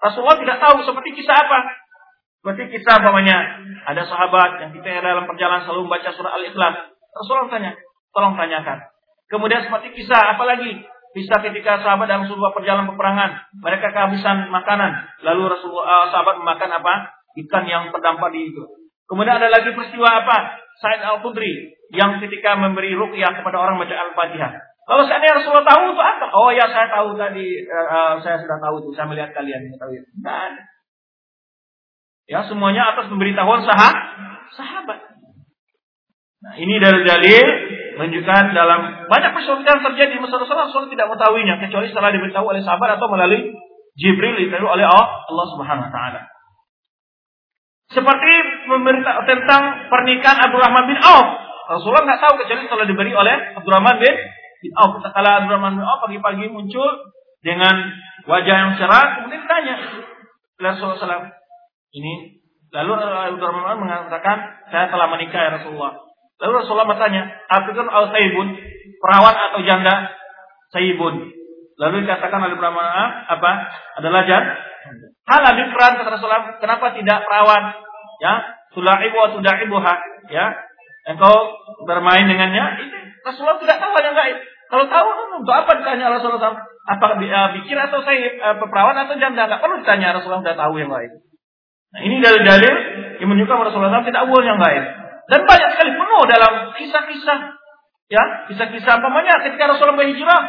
[0.00, 1.58] Rasulullah tidak tahu seperti kisah apa.
[2.40, 6.88] Seperti kisah umpamanya ada sahabat yang kita dalam perjalanan selalu membaca surah Al-Ikhlas.
[7.12, 7.72] Rasulullah tanya,
[8.16, 8.80] tolong tanyakan.
[9.28, 10.80] Kemudian seperti kisah apa lagi?
[11.12, 16.70] Kisah ketika sahabat dalam sebuah perjalanan peperangan, mereka kehabisan makanan, lalu Rasulullah uh, sahabat memakan
[16.80, 16.94] apa?
[17.36, 18.62] Ikan yang terdampar di itu.
[19.04, 20.64] Kemudian ada lagi peristiwa apa?
[20.80, 24.54] Said Al-Qudri yang ketika memberi ruqyah kepada orang baca Al-Fatihah.
[24.88, 26.26] Kalau seandainya Rasulullah tahu itu apa?
[26.32, 30.00] Oh ya saya tahu tadi, uh, saya sudah tahu itu, saya melihat kalian mengetahui.
[30.08, 30.79] Tidak
[32.30, 33.90] Ya semuanya atas pemberitahuan sah
[34.54, 34.98] sahabat.
[36.40, 37.46] Nah ini dari dalil
[37.98, 42.62] menunjukkan dalam banyak peristiwa yang terjadi masa Rasulullah Rasulullah tidak mengetahuinya kecuali setelah diberitahu oleh
[42.62, 43.50] sahabat atau melalui
[43.98, 46.20] Jibril itu oleh Allah Subhanahu Wa Taala.
[47.90, 48.34] Seperti
[48.70, 51.26] memberitahu tentang pernikahan Abdurrahman bin Auf.
[51.66, 54.14] Rasulullah nggak tahu kecuali setelah diberi oleh Abdurrahman bin
[54.62, 55.02] bin Auf.
[55.02, 57.10] Kala Abdurrahman bin Auf pagi-pagi muncul
[57.42, 57.74] dengan
[58.30, 59.74] wajah yang cerah, kemudian ditanya
[60.62, 61.39] Rasulullah.
[61.90, 62.12] Ini
[62.70, 64.36] lalu Abdurrahman mengatakan,
[64.70, 66.06] saya telah menikah ya Rasulullah.
[66.40, 68.48] Lalu Rasulullah bertanya, Apakah al saibun,
[69.02, 70.14] perawan atau janda?
[70.70, 71.34] Saibun.
[71.80, 72.86] Lalu dikatakan oleh Abdurrahman
[73.26, 73.50] apa?
[73.98, 74.54] Adalah janda.
[75.30, 77.74] Hal peran kata Rasulullah, kenapa tidak perawan?
[78.20, 78.34] Ya,
[78.74, 79.94] sulaibu atau da'ibuha,
[80.28, 80.46] ya.
[81.08, 81.56] Engkau
[81.88, 84.38] bermain dengannya, itu Rasulullah tidak tahu yang gaib.
[84.70, 85.08] Kalau tahu,
[85.40, 86.66] untuk apa ditanya Rasulullah?
[86.86, 89.46] Apa uh, pikir atau saya uh, peperawan atau janda?
[89.46, 91.10] Tidak perlu ditanya Rasulullah sudah tahu yang lain.
[91.90, 92.74] Nah, ini dalil-dalil
[93.18, 94.82] yang menunjukkan Rasulullah SAW tidak tahu yang lain.
[95.26, 97.38] Dan banyak sekali penuh dalam kisah-kisah.
[98.10, 99.08] Ya, kisah-kisah apa
[99.46, 100.42] ketika Rasulullah berhijrah.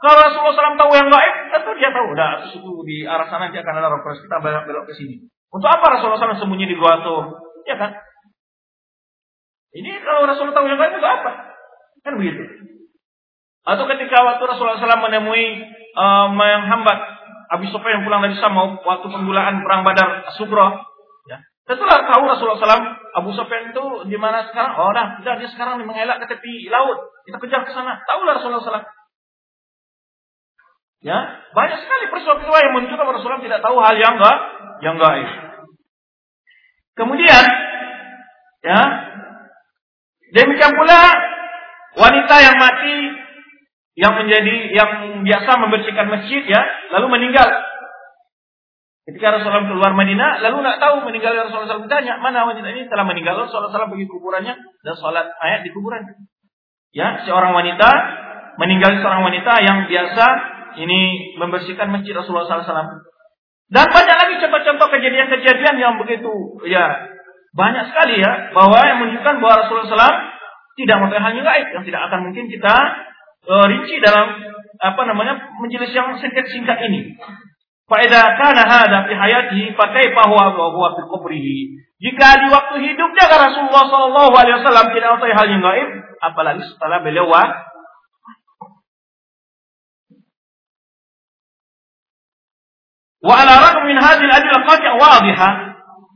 [0.00, 2.06] Kalau Rasulullah SAW tahu yang lain, tentu dia tahu.
[2.14, 4.22] Udah, itu di arah sana dia akan ada rompes.
[4.24, 5.28] Kita belok ke sini.
[5.50, 7.16] Untuk apa Rasulullah SAW sembunyi di gua itu?
[7.66, 7.90] Ya kan?
[9.74, 11.30] Ini kalau Rasulullah tahu yang lain untuk apa?
[12.06, 12.42] Kan begitu.
[13.66, 15.46] Atau ketika waktu Rasulullah SAW menemui
[15.94, 16.98] uh, menghambat
[17.50, 20.86] Abu Sufyan pulang dari Sama waktu penggulaan perang Badar Subro,
[21.26, 21.42] ya.
[21.66, 24.78] Tentulah tahu Rasulullah SAW Abu Sufyan itu di mana sekarang?
[24.78, 27.10] Oh, dah, tidak dia sekarang mengelak ke tepi laut.
[27.26, 27.98] Kita kejar ke sana.
[28.06, 28.86] Tahulah Rasulullah SAW.
[31.00, 31.16] Ya,
[31.56, 34.38] banyak sekali peristiwa-peristiwa yang menunjukkan Rasulullah tidak tahu hal yang enggak
[34.84, 35.28] yang gaib.
[36.92, 37.44] Kemudian,
[38.60, 38.80] ya,
[40.36, 41.00] demikian pula
[41.96, 42.96] wanita yang mati
[44.00, 46.64] yang menjadi yang biasa membersihkan masjid ya,
[46.96, 47.48] lalu meninggal.
[49.04, 53.04] Ketika Rasulullah keluar Madinah, lalu tidak tahu meninggal Rasulullah SAW ditanya, mana wanita ini telah
[53.04, 53.44] meninggal.
[53.44, 56.00] Rasulullah SAW pergi kuburannya dan sholat ayat di kuburan.
[56.96, 57.88] Ya, seorang wanita
[58.56, 60.26] meninggal seorang wanita yang biasa
[60.80, 63.04] ini membersihkan masjid Rasulullah SAW.
[63.70, 66.90] Dan banyak lagi contoh-contoh kejadian-kejadian yang begitu ya
[67.54, 70.18] banyak sekali ya bahwa yang menunjukkan bahwa Rasulullah SAW
[70.78, 72.76] tidak mengetahui hal gaib yang tidak akan mungkin kita
[73.46, 74.40] uh, rinci dalam
[74.80, 77.16] apa namanya majelis yang singkat-singkat ini.
[77.90, 81.58] Faedah kana hada fi hayatihi fa kaifa huwa huwa fi qabrihi.
[82.00, 85.88] Jika di waktu hidupnya Rasulullah sallallahu alaihi wasallam tidak mengetahui hal yang gaib,
[86.22, 87.28] apalagi setelah beliau
[93.20, 95.52] Wa ala raqm min hadhihi al-adillah qati' wadihah.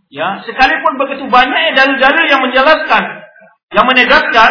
[0.08, 3.02] Ya, sekalipun begitu banyak dalil-dalil yang menjelaskan,
[3.74, 4.50] yang menegaskan,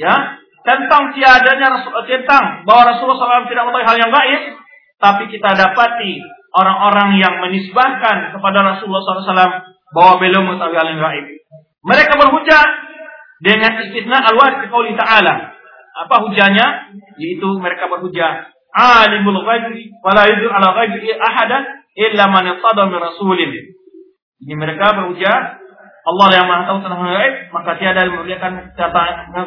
[0.00, 4.42] ya, tentang tiadanya tentang bahwa Rasulullah SAW tidak mengetahui hal yang gaib,
[4.98, 6.22] tapi kita dapati
[6.54, 9.52] orang-orang yang menisbahkan kepada Rasulullah SAW
[9.94, 11.26] bahwa beliau mengetahui hal yang gaib.
[11.86, 12.64] Mereka berhujah
[13.38, 15.54] dengan istitna al-wahid qauli ta'ala.
[16.06, 16.94] Apa hujahnya?
[17.18, 23.50] Yaitu mereka berhujah alimul ghaibi wa la yudur ala ghaibi ahada illa man min rasulin.
[24.38, 25.58] Ini mereka berujar
[26.08, 27.04] Allah yang maha tahu tentang
[27.52, 28.52] maka tiada yang akan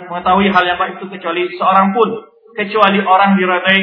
[0.05, 2.09] mengetahui hal yang gaib itu kecuali seorang pun,
[2.53, 3.81] kecuali orang diradai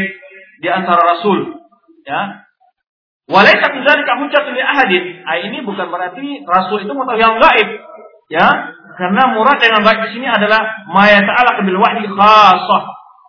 [0.62, 1.58] di antara rasul.
[2.06, 2.46] Ya.
[3.28, 5.04] Walaysa dzalika hujjatun li ahadin.
[5.26, 7.68] Ah, ini bukan berarti rasul itu mengetahui yang gaib.
[8.28, 8.46] Ya,
[8.94, 10.62] karena murad dengan gaib di sini adalah
[10.94, 12.82] ma yata'allaq bil wahyi khassah.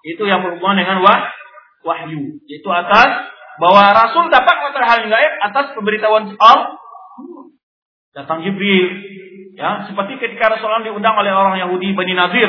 [0.05, 1.25] Itu yang berhubungan dengan wah,
[1.83, 2.37] wahyu.
[2.45, 6.77] Itu atas bahwa rasul dapat mengetahui hal yang gaib atas pemberitahuan Allah.
[8.09, 8.87] Datang Jibril,
[9.59, 12.47] Ya, seperti ketika Rasulullah diundang oleh orang Yahudi Bani Nadir,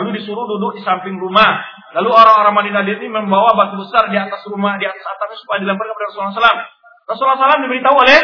[0.00, 1.60] lalu disuruh duduk di samping rumah.
[1.92, 5.60] Lalu orang-orang Bani Nadir ini membawa batu besar di atas rumah, di atas atapnya supaya
[5.60, 6.60] dilemparkan kepada Rasulullah SAW.
[7.04, 8.18] Rasulullah SAW diberitahu oleh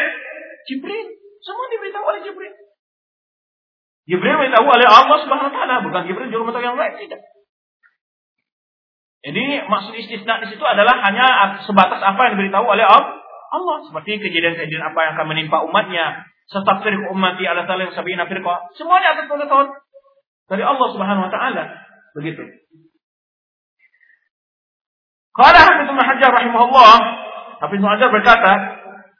[0.64, 1.06] Jibril.
[1.44, 2.54] Semua diberitahu oleh Jibril.
[4.08, 7.20] Jibril diberitahu oleh Allah Subhanahu wa taala, bukan Jibril juru mengetahui yang lain, tidak.
[9.24, 14.80] Jadi maksud istisna di situ adalah hanya sebatas apa yang diberitahu oleh Allah, seperti kejadian-kejadian
[14.80, 18.68] apa yang akan menimpa umatnya, Satafriq ummati ala salim sabina firqa.
[18.76, 19.72] Semuanya atas pengetahuan
[20.48, 21.64] dari Allah Subhanahu wa taala.
[22.14, 22.44] Begitu.
[25.34, 26.94] Qala Hafiz Ibnu Hajar rahimahullah,
[27.58, 28.52] Hafiz Ibnu Hajar berkata,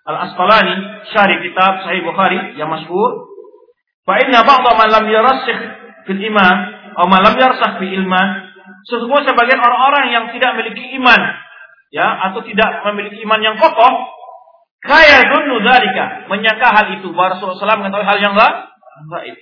[0.05, 0.75] Al-Asqalani
[1.11, 3.35] syarih kitab Sahih Bukhari yang masyhur,
[4.07, 5.59] fa inna ba'dha man lam yarassikh
[6.07, 6.57] fil iman
[6.95, 8.29] atau man lam yarsakh fi ilman,
[8.87, 11.21] sesungguhnya sebagian orang-orang yang tidak memiliki iman
[11.91, 13.93] ya atau tidak memiliki iman yang kokoh
[14.85, 19.37] Kaya dunu dzalika, menyangka hal itu bahwa Rasulullah SAW mengetahui hal yang gaib.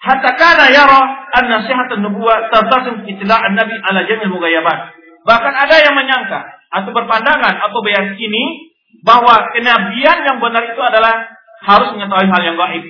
[0.00, 1.00] Hatta kana yara
[1.34, 4.94] an nasihat an-nubuwah tartasim an nabi ala jamil mughayabat.
[5.26, 8.70] Bahkan ada yang menyangka atau berpandangan atau bayan ini
[9.02, 11.34] bahwa kenabian yang benar itu adalah
[11.66, 12.84] harus mengetahui hal yang gaib.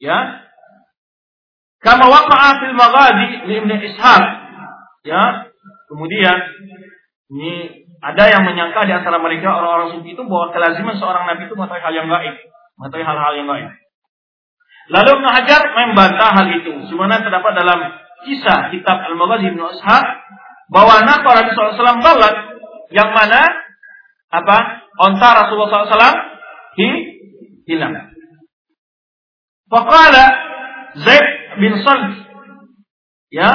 [0.00, 0.18] Ya.
[1.82, 4.24] Kama waqa'a fil maghazi li Ibnu Ishaq.
[5.04, 5.50] Ya.
[5.90, 6.38] Kemudian
[7.34, 11.52] ini ada yang menyangka di antara mereka orang-orang sufi itu bahwa kelaziman seorang nabi itu
[11.52, 12.34] mengetahui hal yang gaib,
[12.80, 13.70] mengetahui hal-hal yang gaib.
[14.90, 16.72] Lalu Ibnu membantah hal itu.
[16.90, 17.78] Sebenarnya terdapat dalam
[18.26, 20.04] kisah kitab Al-Maghazi Ibnu Ashab
[20.72, 22.34] bahwa nakal Nabi SAW balat
[22.90, 23.46] yang mana
[24.30, 24.56] apa
[24.98, 26.18] onta Rasulullah SAW
[26.78, 26.88] hi,
[27.68, 27.94] hilang.
[29.70, 30.24] Faqala
[30.98, 31.26] Zaid
[31.62, 32.26] bin Salt
[33.30, 33.50] ya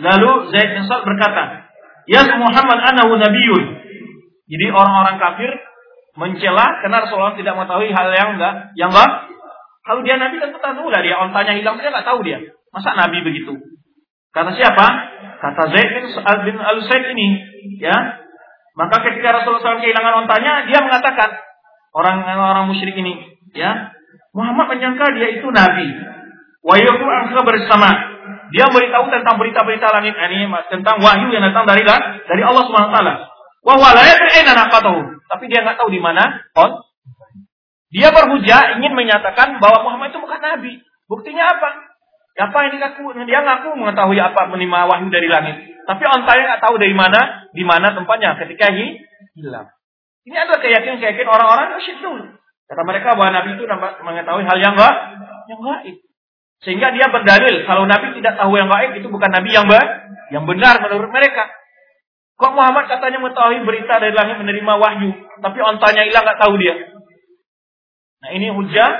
[0.00, 1.68] lalu Zaid bin Salt berkata
[2.10, 3.64] Ya Muhammad anahu nabiyun.
[4.50, 5.50] Jadi orang-orang kafir
[6.18, 9.10] mencela karena Rasulullah tidak mengetahui hal yang enggak, yang enggak.
[9.82, 12.38] Kalau dia nabi kan tahu lah dia ontanya hilang dia enggak tahu dia.
[12.74, 13.54] Masa nabi begitu?
[14.32, 14.86] Kata siapa?
[15.42, 16.04] Kata Zaid bin,
[16.48, 17.28] bin Al-Said ini,
[17.82, 18.22] ya.
[18.72, 21.36] Maka ketika Rasulullah SAW kehilangan ontanya, dia mengatakan
[21.92, 23.92] orang-orang musyrik ini, ya,
[24.32, 25.84] Muhammad menyangka dia itu nabi.
[26.64, 28.11] Wa angka bersama
[28.52, 31.82] dia beritahu tentang berita-berita langit ini tentang wahyu yang datang dari
[32.28, 33.14] dari Allah Subhanahu wa taala.
[33.64, 34.02] Wa huwa la
[35.32, 36.84] Tapi dia nggak tahu di mana on.
[37.92, 40.80] Dia berhujah ingin menyatakan bahwa Muhammad itu bukan nabi.
[41.08, 41.92] Buktinya apa?
[42.32, 43.12] Apa yang ngaku?
[43.28, 45.56] Dia ngaku mengetahui apa menerima wahyu dari langit.
[45.84, 49.68] Tapi ontanya nggak tahu dari mana, di mana tempatnya ketika hilang.
[50.22, 52.24] Ini adalah keyakinan-keyakinan orang-orang musyrik dulu.
[52.70, 53.64] Kata mereka bahwa Nabi itu
[54.00, 54.96] mengetahui hal yang enggak,
[55.50, 55.96] yang gaib.
[56.62, 59.82] Sehingga dia berdalil kalau Nabi tidak tahu yang gaib itu bukan Nabi yang ber,
[60.30, 61.50] yang benar menurut mereka.
[62.38, 65.10] Kok Muhammad katanya mengetahui berita dari langit menerima wahyu,
[65.42, 66.74] tapi ontanya hilang nggak tahu dia.
[68.22, 68.90] Nah ini hujah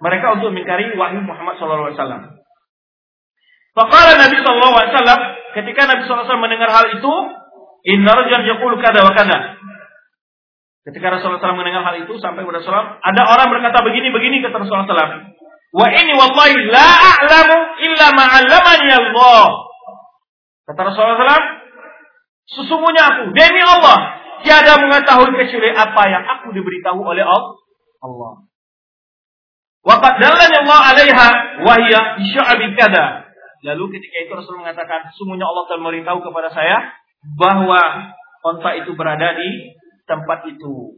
[0.00, 1.96] mereka untuk mengkari wahyu Muhammad SAW.
[3.70, 5.20] Fakala Nabi SAW
[5.56, 7.12] ketika Nabi SAW mendengar hal itu,
[7.80, 8.44] Inna rajulan
[8.84, 9.38] kada wa kada.
[10.84, 14.56] Ketika Rasulullah SAW mendengar hal itu sampai kepada Rasulullah, ada orang berkata begini begini kata
[14.60, 15.29] Rasulullah SAW.
[15.70, 19.44] Wa ini wallahi la a'lamu illa ma'allamani Allah.
[20.66, 21.46] Kata Rasulullah SAW,
[22.46, 28.32] sesungguhnya aku, demi Allah, tiada mengetahui kecuali apa yang aku diberitahu oleh Allah.
[29.80, 31.28] Wa dallani Allah 'alaiha
[31.64, 33.30] wa hiya bisya'bi kada.
[33.60, 36.96] Lalu ketika itu Rasul mengatakan, sesungguhnya Allah telah memberitahu kepada saya
[37.36, 37.80] bahwa
[38.40, 39.76] onta itu berada di
[40.08, 40.96] tempat itu.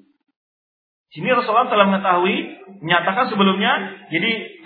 [1.12, 2.36] Sini Rasulullah telah mengetahui,
[2.80, 4.00] menyatakan sebelumnya.
[4.08, 4.64] Jadi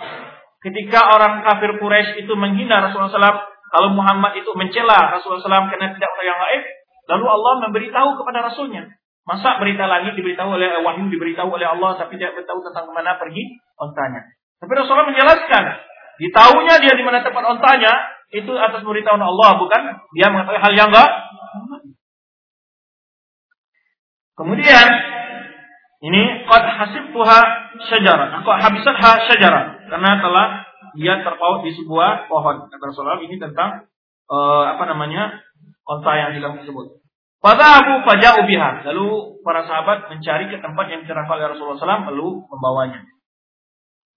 [0.63, 5.91] ketika orang kafir Quraisy itu menghina Rasulullah SAW, kalau Muhammad itu mencela Rasulullah SAW karena
[5.91, 6.61] tidak tahu yang lain,
[7.11, 8.87] lalu Allah memberitahu kepada Rasulnya.
[9.27, 13.19] Masa berita langit diberitahu oleh wahyu diberitahu oleh Allah tapi tidak beritahu tentang ke mana
[13.19, 13.43] pergi
[13.75, 14.23] ontanya.
[14.63, 15.63] Tapi Rasulullah menjelaskan,
[16.15, 17.91] ditahunya dia di mana tempat ontanya
[18.31, 19.81] itu atas pemberitahuan Allah bukan
[20.15, 21.11] dia mengetahui hal yang enggak.
[24.39, 24.87] Kemudian
[25.97, 27.39] ini qad hasibtuha
[27.89, 28.41] syajarah.
[28.41, 30.47] Aku habisatha syajarah karena telah
[30.93, 32.69] dia terpaut di sebuah pohon.
[32.69, 33.89] Kata Rasulullah ini tentang
[34.29, 35.41] uh, apa namanya?
[35.87, 36.99] onta yang hilang tersebut.
[37.39, 38.83] Pada Abu Faja'u biha.
[38.91, 43.07] Lalu para sahabat mencari ke tempat yang dicerahkan oleh Rasulullah SAW lalu membawanya.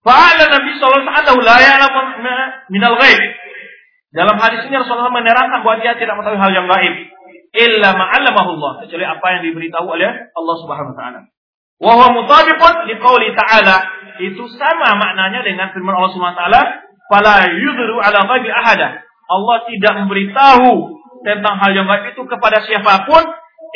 [0.02, 2.26] Fa'ala Nabi sallallahu alaihi wasallam
[2.74, 3.20] minal ghaib.
[4.10, 6.94] Dalam hadis ini Rasulullah menerangkan bahwa dia tidak mengetahui hal yang gaib
[7.54, 11.20] illa ma'allamahullah kecuali apa yang diberitahu oleh Allah Subhanahu wa taala.
[11.80, 13.76] Wa huwa mutabiqun liqauli ta'ala
[14.20, 16.62] itu sama maknanya dengan firman Allah Subhanahu wa taala
[17.08, 19.00] fala yudhiru ala ghaibi ahada.
[19.30, 20.68] Allah tidak memberitahu
[21.24, 23.24] tentang hal yang gaib itu kepada siapa pun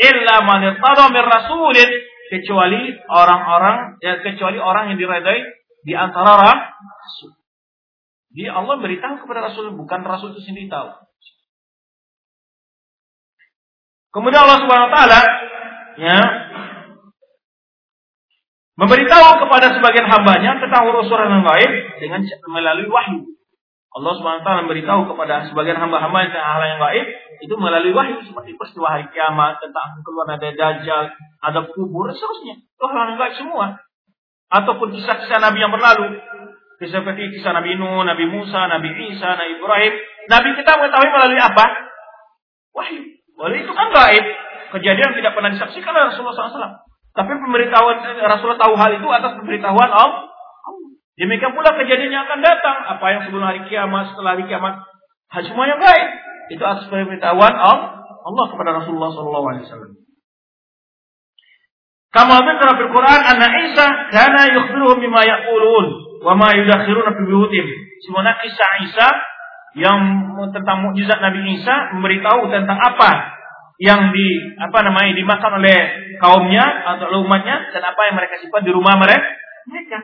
[0.04, 1.90] illa man min rasulin
[2.28, 5.40] kecuali orang-orang ya kecuali orang yang diredai
[5.84, 7.32] di antara rasul.
[8.34, 10.90] Dia Allah beritahu kepada Rasul, bukan Rasul itu sendiri tahu.
[14.10, 15.20] Kemudian Allah Subhanahu wa taala
[15.98, 16.18] ya
[18.74, 21.72] memberitahu kepada sebagian hambanya tentang urusan yang gaib
[22.02, 22.20] dengan
[22.50, 23.22] melalui wahyu.
[23.94, 27.06] Allah taala memberitahu kepada sebagian hamba-hamba tentang hal yang gaib
[27.46, 32.58] itu melalui wahyu seperti peristiwa hari kiamat, tentang keluar ada dajjal, ada kubur, seterusnya.
[32.58, 33.78] Itu hal yang gaib semua.
[34.50, 36.18] Ataupun kisah-kisah Nabi yang berlalu,
[36.82, 39.92] seperti kisah Nabi Nuh, Nabi Musa, Nabi Isa, Nabi Ibrahim.
[40.26, 41.64] Nabi kita mengetahui melalui apa?
[42.74, 43.02] Wahyu.
[43.38, 44.24] Wahyu itu kan gaib.
[44.74, 46.93] Kejadian tidak pernah disaksikan oleh Rasulullah SAW.
[47.14, 47.96] Tapi pemberitahuan
[48.26, 50.34] Rasulullah tahu hal itu atas pemberitahuan Allah.
[51.14, 52.76] Demikian pula kejadian yang akan datang.
[52.98, 54.82] Apa yang sebelum hari kiamat, setelah hari kiamat.
[55.30, 56.10] Hal semuanya gaib.
[56.50, 59.94] Itu atas pemberitahuan Allah, Allah kepada Rasulullah SAW.
[62.14, 65.86] Kama dzikra fil Quran anna Isa kana yukhbiruhum bima yaqulun
[66.22, 67.66] wa ma yudakhiruna fi buyutihim.
[68.06, 69.08] Kisah Isa
[69.74, 69.98] yang
[70.54, 73.10] tentang mukjizat Nabi Isa memberitahu tentang apa
[73.82, 74.26] yang di
[74.58, 75.78] apa namanya dimakan oleh
[76.22, 76.64] kaumnya
[76.94, 79.26] atau umatnya dan apa yang mereka simpan di rumah mereka.
[79.66, 79.98] Mereka.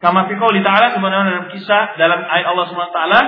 [0.00, 3.20] Kama fi qouli ta'ala sebenarnya dalam kisah dalam ayat Allah Subhanahu wa taala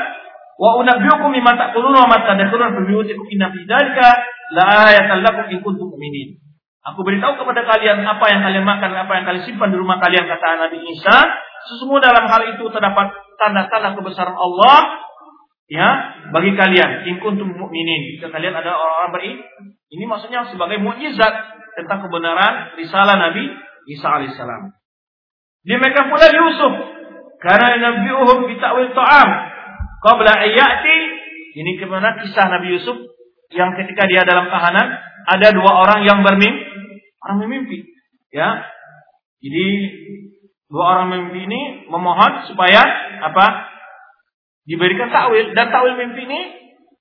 [0.56, 4.08] wa unabbiukum mimma ta'kuluna wa ma tadkhuluna fi buyutikum inna fi dzalika
[4.56, 6.40] la ayatan lakum in kuntum mu'minin.
[6.82, 10.26] Aku beritahu kepada kalian apa yang kalian makan, apa yang kalian simpan di rumah kalian
[10.26, 11.14] kata Nabi Isa
[11.62, 13.06] Sesungguhnya dalam hal itu terdapat
[13.38, 14.98] tanda-tanda kebesaran Allah
[15.70, 15.88] ya
[16.34, 19.46] bagi kalian in kuntum mukminin jika kalian ada orang-orang beriman
[19.92, 21.34] ini maksudnya sebagai mukjizat
[21.78, 23.50] tentang kebenaran risalah Nabi
[23.90, 24.74] Isa alaihissalam
[25.66, 26.74] demikian pula Yusuf.
[27.42, 29.28] Karena nabiuhum bi ta'wil ta'am.
[29.98, 30.98] Qabla ayati
[31.58, 32.94] ini kebenaran kisah Nabi Yusuf?
[33.50, 34.94] Yang ketika dia dalam tahanan
[35.26, 36.70] ada dua orang yang bermimpi
[37.18, 37.82] orang memimpi
[38.30, 38.62] ya.
[39.42, 39.66] Jadi
[40.72, 42.80] Dua orang mimpi ini memohon supaya
[43.28, 43.71] apa?
[44.62, 46.40] Diberikan takwil dan takwil mimpi ini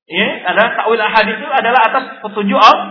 [0.09, 2.89] ya, adalah takwil ahad itu adalah atas petunjuk Allah.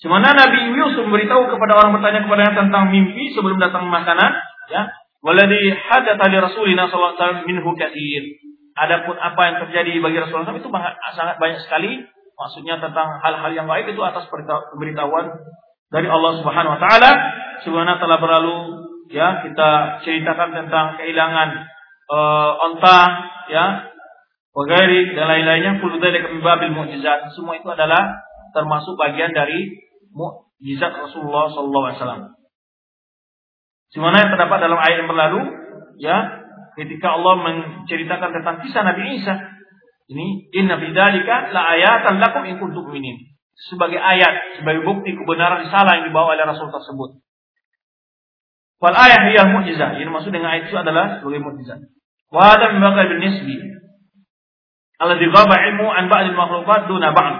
[0.00, 4.32] Semana Nabi Yusuf memberitahu kepada orang bertanya kepadanya tentang mimpi sebelum datang makanan,
[4.72, 4.88] ya.
[5.20, 8.24] Waladhi hadatha li Rasulina sallallahu alaihi wasallam minhu katsir.
[8.72, 10.72] Adapun apa yang terjadi bagi Rasulullah itu
[11.12, 12.00] sangat banyak sekali
[12.40, 15.28] maksudnya tentang hal-hal yang baik itu atas pemberitahuan
[15.92, 17.10] dari Allah Subhanahu wa taala
[17.60, 18.56] sebagaimana telah berlalu
[19.12, 21.68] ya kita ceritakan tentang kehilangan
[22.10, 22.98] uh, onta
[23.48, 23.94] ya
[24.50, 28.18] wagairi dan lain-lainnya kullu dzalika min babil mukjizat semua itu adalah
[28.50, 29.78] termasuk bagian dari
[30.10, 32.22] mukjizat Rasulullah sallallahu alaihi wasallam.
[33.90, 35.40] Yang terdapat dalam ayat yang berlalu
[35.98, 36.16] ya
[36.78, 39.34] ketika Allah menceritakan tentang kisah Nabi Isa
[40.10, 43.30] ini inna bidzalika la ayatan lakum in kuntum mu'minin.
[43.54, 47.22] Sebagai ayat, sebagai bukti kebenaran risalah yang dibawa oleh Rasul tersebut.
[48.80, 50.00] Wal ayat hiya mukjizah.
[50.00, 51.80] Ini maksud dengan ayat itu adalah sebagai mukjizat.
[52.32, 53.56] Wa hada min baqa bin nisbi.
[55.00, 57.36] Alladhi ghaba ilmu an ba'd al-makhluqat duna ba'd.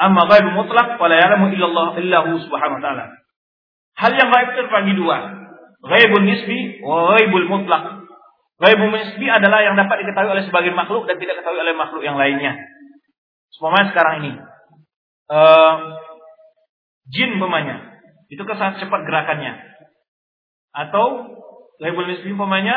[0.00, 3.04] Amma ghaib mutlaq wa la ya'lamu illa Allah illa hu subhanahu wa ta'ala.
[4.00, 5.18] Hal yang gaib terbagi dua.
[5.84, 8.08] Ghaibun nisbi wa ghaibul mutlaq.
[8.56, 12.16] Ghaibun nisbi adalah yang dapat diketahui oleh sebagian makhluk dan tidak diketahui oleh makhluk yang
[12.16, 12.56] lainnya.
[13.52, 14.32] Semuanya sekarang ini
[15.32, 15.74] uh,
[17.08, 19.71] jin umpamanya, itu sangat cepat gerakannya.
[20.72, 21.36] Atau
[21.80, 22.76] label nisbi umpamanya,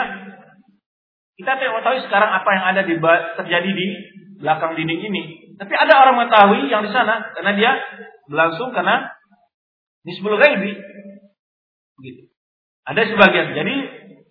[1.39, 2.95] kita tidak tahu sekarang apa yang ada di
[3.39, 3.87] terjadi di
[4.39, 5.23] belakang dinding ini.
[5.55, 7.71] Tapi ada orang mengetahui yang di sana karena dia
[8.27, 9.11] berlangsung karena
[10.03, 10.75] nisbul ghaibi.
[11.95, 12.31] Begitu.
[12.83, 13.55] Ada sebagian.
[13.55, 13.75] Jadi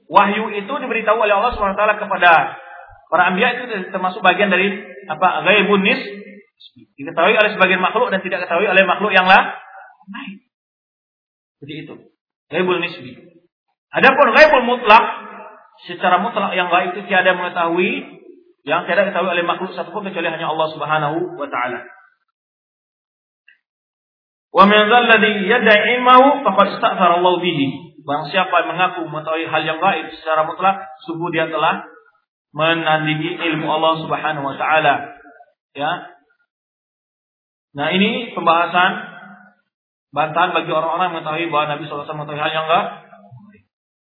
[0.08, 2.32] wahyu itu diberitahu oleh Allah SWT kepada
[3.08, 4.68] para anbiya itu termasuk bagian dari
[5.08, 6.00] apa ghaibun nis
[6.74, 9.50] Diketahui oleh sebagian makhluk dan tidak diketahui oleh makhluk yang lain.
[11.62, 11.94] Jadi itu.
[12.50, 13.33] Gaibul nisbi.
[13.94, 15.04] Adapun gaibul mutlak
[15.86, 18.20] secara mutlak yang gaib itu tiada mengetahui
[18.66, 21.86] yang tidak diketahui oleh makhluk satupun kecuali hanya Allah Subhanahu wa taala.
[24.54, 27.94] Wa min dzalladzi yad'i ilmahu faqad ista'thara Allah bihi.
[28.04, 31.86] Barang siapa yang mengaku mengetahui hal yang gaib secara mutlak, sungguh dia telah
[32.52, 34.94] menandingi ilmu Allah Subhanahu wa taala.
[35.74, 36.14] Ya,
[37.74, 38.92] Nah ini pembahasan
[40.14, 42.86] bantahan bagi orang-orang yang mengetahui bahwa Nabi SAW mengetahui hal yang enggak.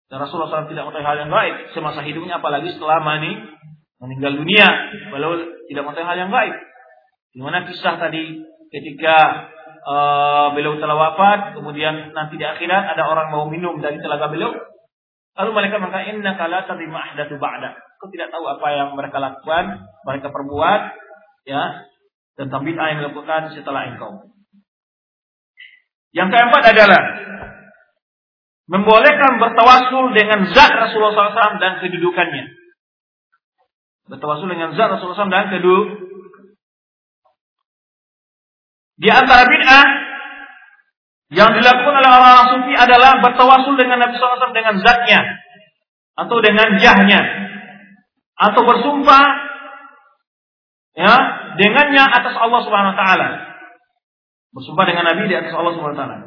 [0.08, 3.36] Dan Rasulullah SAW tidak mengetahui hal yang gaib semasa hidupnya, apalagi setelah mani
[3.99, 4.68] meninggal dunia,
[5.12, 5.36] beliau
[5.68, 6.55] tidak mengetahui hal yang gaib.
[7.36, 8.39] Di mana kisah tadi
[8.72, 9.16] ketika
[9.84, 14.55] uh, beliau telah wafat, kemudian nanti di akhirat ada orang mau minum dari telaga beliau,
[15.36, 17.76] lalu mereka mengatakan inna kala tadi ahdatsu ba'da.
[17.97, 20.82] Kau tidak tahu apa yang mereka lakukan, mereka perbuat,
[21.49, 21.89] ya,
[22.38, 24.30] tentang bid'ah yang dilakukan setelah engkau.
[26.14, 27.01] Yang keempat adalah
[28.68, 32.45] membolehkan bertawasul dengan zat Rasulullah SAW dan kedudukannya.
[34.11, 35.88] Bertawasul dengan zat Rasulullah SAW dan keduduk.
[38.97, 39.88] Di antara bid'ah
[41.28, 45.22] yang dilakukan oleh orang-orang sufi adalah bertawasul dengan Nabi SAW dengan zatnya
[46.18, 47.22] atau dengan jahnya
[48.38, 49.26] atau bersumpah
[50.97, 51.13] ya
[51.61, 53.30] dengannya atas Allah Subhanahu wa taala.
[54.55, 56.18] Bersumpah dengan Nabi di atas Allah Subhanahu wa taala.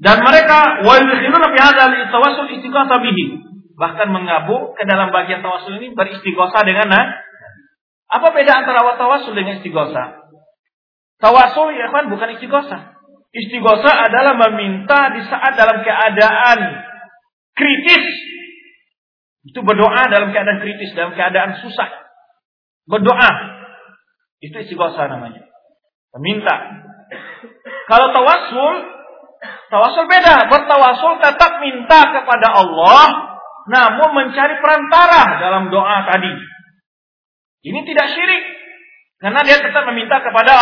[0.00, 3.24] Dan mereka wa yudkhiluna fi hadzal tawassul istighatha bihi.
[3.76, 7.06] Bahkan menggabung ke dalam bagian tawasul ini beristighosa dengan nah,
[8.08, 10.24] apa beda antara tawasul dengan istighosa?
[11.20, 12.96] Tawasul ya kan bukan istighosa.
[13.30, 16.58] Istighosa adalah meminta di saat dalam keadaan
[17.52, 18.04] kritis.
[19.52, 21.88] Itu berdoa dalam keadaan kritis, dalam keadaan susah.
[22.88, 23.30] Berdoa.
[24.40, 25.44] Itu istighosa namanya.
[26.16, 26.84] Meminta.
[27.88, 28.99] Kalau tawasul
[29.70, 30.50] Tawasul beda.
[30.50, 33.06] Bertawasul tetap minta kepada Allah,
[33.70, 36.34] namun mencari perantara dalam doa tadi.
[37.70, 38.44] Ini tidak syirik.
[39.22, 40.52] Karena dia tetap meminta kepada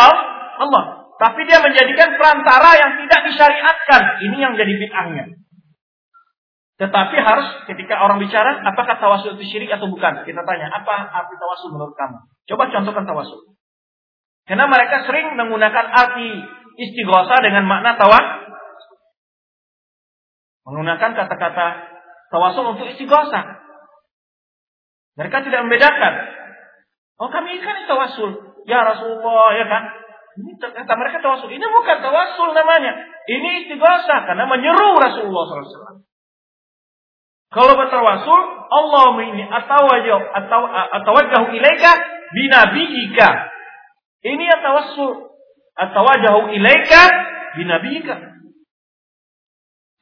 [0.61, 0.83] Allah.
[1.19, 4.01] Tapi dia menjadikan perantara yang tidak disyariatkan.
[4.29, 5.25] Ini yang jadi bid'ahnya.
[6.79, 10.23] Tetapi harus ketika orang bicara, apakah tawasul itu syirik atau bukan?
[10.23, 12.23] Kita tanya, apa arti tawasul menurut kamu?
[12.47, 13.51] Coba contohkan tawasul.
[14.47, 16.29] Karena mereka sering menggunakan arti
[16.79, 18.38] istighosa dengan makna tawasul
[20.69, 21.67] Menggunakan kata-kata
[22.29, 23.45] tawasul untuk istighosah.
[25.17, 26.13] Mereka tidak membedakan.
[27.17, 28.61] Oh kami kan tawasul.
[28.69, 29.83] Ya Rasulullah ya kan.
[30.37, 31.49] Ini kata mereka tawasul.
[31.49, 33.01] Ini bukan tawasul namanya.
[33.25, 36.05] Ini istighosah karena menyeru Rasulullah SAW.
[37.49, 39.89] Kalau bertawasul, Allah ini atau
[40.69, 41.91] atau wajah ilaika
[42.29, 43.29] binabiika.
[44.21, 45.33] Ini atawassul.
[45.73, 47.01] Atawajjahu ilaika
[47.57, 48.28] binabiika.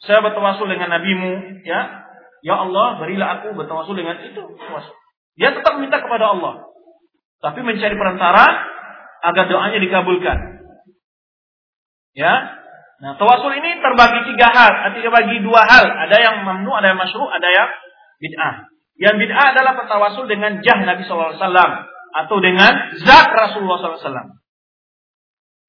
[0.05, 2.05] Saya bertawasul dengan nabimu, ya.
[2.45, 4.43] Ya Allah, berilah aku bertawasul dengan itu.
[5.37, 6.69] Dia tetap minta kepada Allah.
[7.41, 8.45] Tapi mencari perantara
[9.25, 10.37] agar doanya dikabulkan.
[12.17, 12.33] Ya.
[12.97, 15.85] Nah, tawasul ini terbagi tiga hal, artinya bagi dua hal.
[15.85, 17.69] Ada yang mamnu, ada yang masyru, ada yang
[18.17, 18.53] bid'ah.
[18.97, 24.41] Yang bid'ah adalah bertawasul dengan jah Nabi SAW atau dengan zat Rasulullah SAW.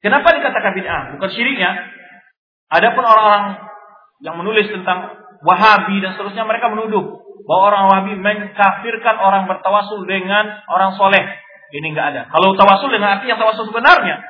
[0.00, 1.02] Kenapa dikatakan bid'ah?
[1.20, 1.92] Bukan syiriknya.
[2.72, 3.67] Adapun orang-orang
[4.22, 10.66] yang menulis tentang Wahabi dan seterusnya mereka menuduh bahwa orang Wahabi mengkafirkan orang bertawasul dengan
[10.66, 11.24] orang soleh.
[11.68, 12.22] Ini enggak ada.
[12.32, 14.24] Kalau tawasul dengan arti yang tawasul sebenarnya.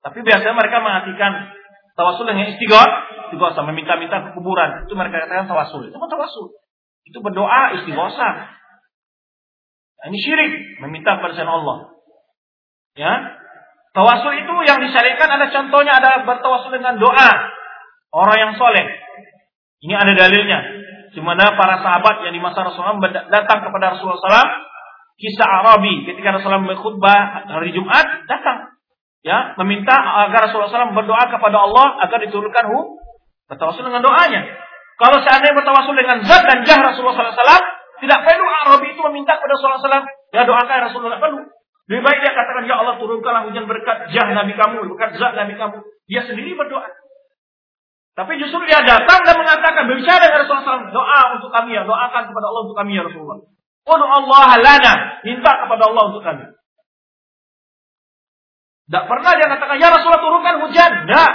[0.00, 1.52] Tapi biasanya mereka mengartikan
[1.92, 2.88] tawasul dengan istighfar,
[3.28, 4.88] istighosah meminta-minta ke kuburan.
[4.88, 5.92] Itu mereka katakan tawasul.
[5.92, 6.56] Itu tawasul.
[7.04, 8.32] Itu berdoa istighosah.
[10.00, 11.92] Nah, ini syirik, meminta kepada Allah.
[12.96, 13.12] Ya.
[13.92, 17.30] Tawasul itu yang disyariatkan ada contohnya ada bertawasul dengan doa
[18.16, 18.86] orang yang soleh.
[19.80, 20.60] Ini ada dalilnya.
[21.10, 24.50] Di mana para sahabat yang di masa Rasulullah datang kepada Rasulullah SAW,
[25.18, 28.78] kisah Arabi ketika Rasulullah berkhutbah hari Jumat datang,
[29.26, 29.92] ya meminta
[30.28, 33.00] agar Rasulullah SAW berdoa kepada Allah agar diturunkan hu
[33.50, 34.46] bertawasul dengan doanya.
[35.00, 37.64] Kalau seandainya bertawasul dengan zat dan jah Rasulullah SAW,
[38.00, 41.42] tidak perlu Arabi itu meminta kepada Rasulullah SAW, ya doakan Rasulullah perlu.
[41.90, 45.58] Lebih baik dia katakan, ya Allah turunkanlah hujan berkat jah Nabi kamu, berkat zat Nabi
[45.58, 45.82] kamu.
[46.06, 46.86] Dia sendiri berdoa.
[48.20, 52.28] Tapi justru dia datang dan mengatakan berbicara dengan Rasulullah SAW, doa untuk kami ya, doakan
[52.28, 53.40] kepada Allah untuk kami ya Rasulullah.
[53.88, 54.92] Udu Allah lana,
[55.24, 56.44] minta kepada Allah untuk kami.
[58.84, 60.90] Tidak pernah dia katakan, ya Rasulullah turunkan hujan.
[61.08, 61.32] Tidak.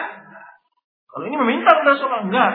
[1.09, 2.53] Kalau ini meminta kepada Rasulullah, enggak.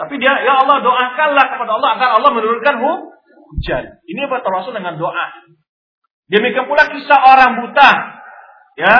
[0.00, 3.84] Tapi dia, ya Allah doakanlah kepada Allah agar Allah menurunkan hujan.
[4.08, 5.26] Ini bertawasul dengan doa.
[6.32, 7.90] Demikian pula kisah orang buta.
[8.80, 8.96] Ya,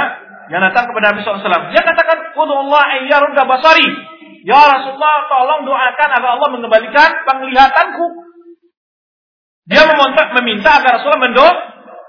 [0.53, 1.73] yang datang kepada Nabi SAW.
[1.73, 4.18] Dia katakan, Udu Allah ayyarudda basari.
[4.49, 8.07] Ya Rasulullah, tolong doakan agar Allah mengembalikan penglihatanku.
[9.69, 11.49] Dia meminta, meminta agar Rasulullah mendo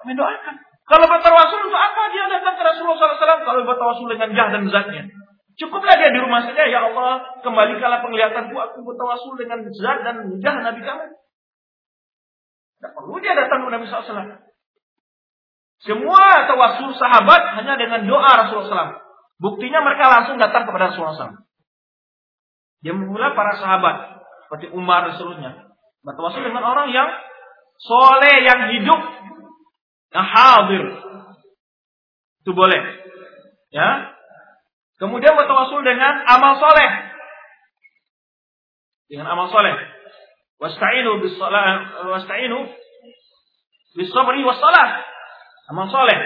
[0.07, 0.55] mendoakan.
[0.87, 3.43] Kalau bertawasul untuk apa dia datang ke Rasulullah SAW?
[3.43, 5.03] Kalau bertawasul dengan jah dan zatnya.
[5.59, 10.55] Cukuplah dia di rumah saja, ya Allah, kembalikanlah penglihatanku, aku bertawasul dengan zat dan jah
[10.63, 11.05] Nabi kamu.
[12.79, 14.47] Tidak perlu dia datang ke Nabi SAW.
[15.83, 18.95] Semua tawasul sahabat hanya dengan doa Rasulullah SAW.
[19.43, 21.48] Buktinya mereka langsung datang kepada Rasulullah SAW.
[22.79, 25.51] Dia pula para sahabat seperti Umar dan seterusnya.
[25.99, 27.09] Bertawasul dengan orang yang
[27.75, 28.99] soleh, yang hidup,
[30.15, 30.83] yang hadir.
[32.43, 32.81] Itu boleh.
[33.69, 34.15] Ya.
[34.99, 36.89] Kemudian bertawasul dengan amal soleh.
[39.11, 39.75] Dengan amal soleh.
[40.59, 42.59] Wasta'inu bis wasta'inu
[43.95, 45.03] bis sabri was salah.
[45.71, 46.19] Amal soleh.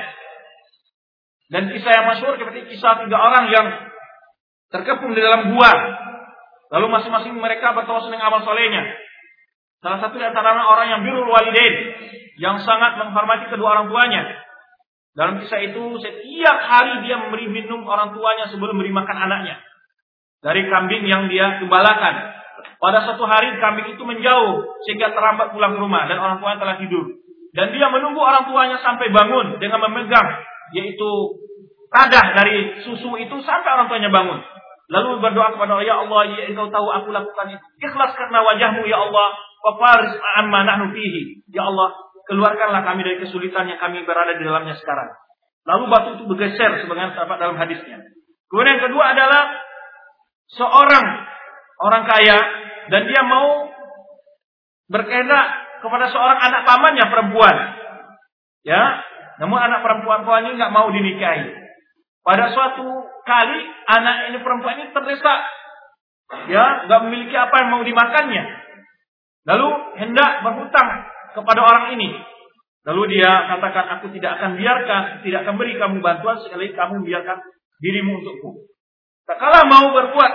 [1.54, 3.68] Dan kisah yang masyhur seperti kisah tiga orang yang
[4.74, 5.72] terkepung di dalam gua.
[6.74, 8.98] Lalu masing-masing mereka bertawasul dengan amal solehnya.
[9.86, 11.76] Salah satu di antara orang yang birul walidain,
[12.42, 14.42] yang sangat menghormati kedua orang tuanya.
[15.14, 19.62] Dalam kisah itu setiap hari dia memberi minum orang tuanya sebelum memberi makan anaknya.
[20.42, 22.42] Dari kambing yang dia gembalakan.
[22.82, 26.76] Pada satu hari kambing itu menjauh sehingga terlambat pulang ke rumah dan orang tuanya telah
[26.82, 27.06] tidur.
[27.54, 30.42] Dan dia menunggu orang tuanya sampai bangun dengan memegang
[30.74, 31.10] yaitu
[31.94, 34.42] kadah dari susu itu sampai orang tuanya bangun.
[34.94, 37.66] Lalu berdoa kepada Allah, Ya Allah, ya engkau tahu aku lakukan itu.
[37.82, 39.28] Ikhlas karena wajahmu, Ya Allah.
[39.64, 40.94] Wafaris amma nahnu.
[41.50, 41.98] Ya Allah,
[42.30, 45.10] keluarkanlah kami dari kesulitan yang kami berada di dalamnya sekarang.
[45.64, 48.04] Lalu batu itu bergeser sebagaimana terdapat dalam hadisnya.
[48.52, 49.44] Kemudian yang kedua adalah
[50.52, 51.06] seorang
[51.80, 52.38] orang kaya
[52.92, 53.72] dan dia mau
[54.92, 55.46] berkehendak
[55.80, 57.56] kepada seorang anak pamannya perempuan.
[58.68, 59.00] Ya,
[59.40, 61.63] namun anak perempuan ini nggak mau dinikahi.
[62.24, 62.88] Pada suatu
[63.28, 65.40] kali anak ini perempuan ini terdesak,
[66.48, 68.44] ya, nggak memiliki apa yang mau dimakannya.
[69.44, 69.70] Lalu
[70.00, 70.90] hendak berhutang
[71.36, 72.16] kepada orang ini.
[72.88, 77.44] Lalu dia katakan, aku tidak akan biarkan, tidak akan beri kamu bantuan sekali kamu biarkan
[77.84, 78.72] dirimu untukku.
[79.28, 80.34] Tak kala mau berbuat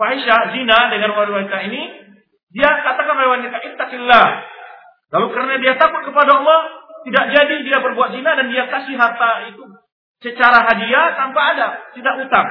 [0.00, 2.08] fahisha zina dengan wanita ini,
[2.56, 4.26] dia katakan kepada wanita, ittaqillah.
[5.12, 6.60] Lalu karena dia takut kepada Allah,
[7.04, 9.64] tidak jadi dia berbuat zina dan dia kasih harta itu
[10.22, 12.48] secara hadiah tanpa ada, tidak utang.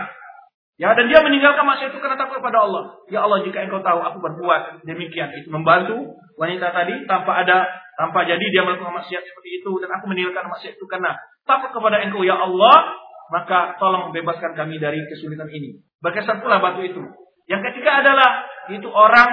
[0.82, 2.98] Ya, dan dia meninggalkan maksiat itu karena takut kepada Allah.
[3.08, 7.70] Ya Allah, jika engkau tahu aku berbuat demikian, itu membantu wanita tadi tanpa ada,
[8.02, 11.14] tanpa jadi dia melakukan maksiat seperti itu dan aku meninggalkan maksiat itu karena
[11.46, 12.98] takut kepada engkau ya Allah,
[13.30, 15.80] maka tolong bebaskan kami dari kesulitan ini.
[16.02, 17.02] Berkesan pula batu itu.
[17.46, 19.30] Yang ketiga adalah itu orang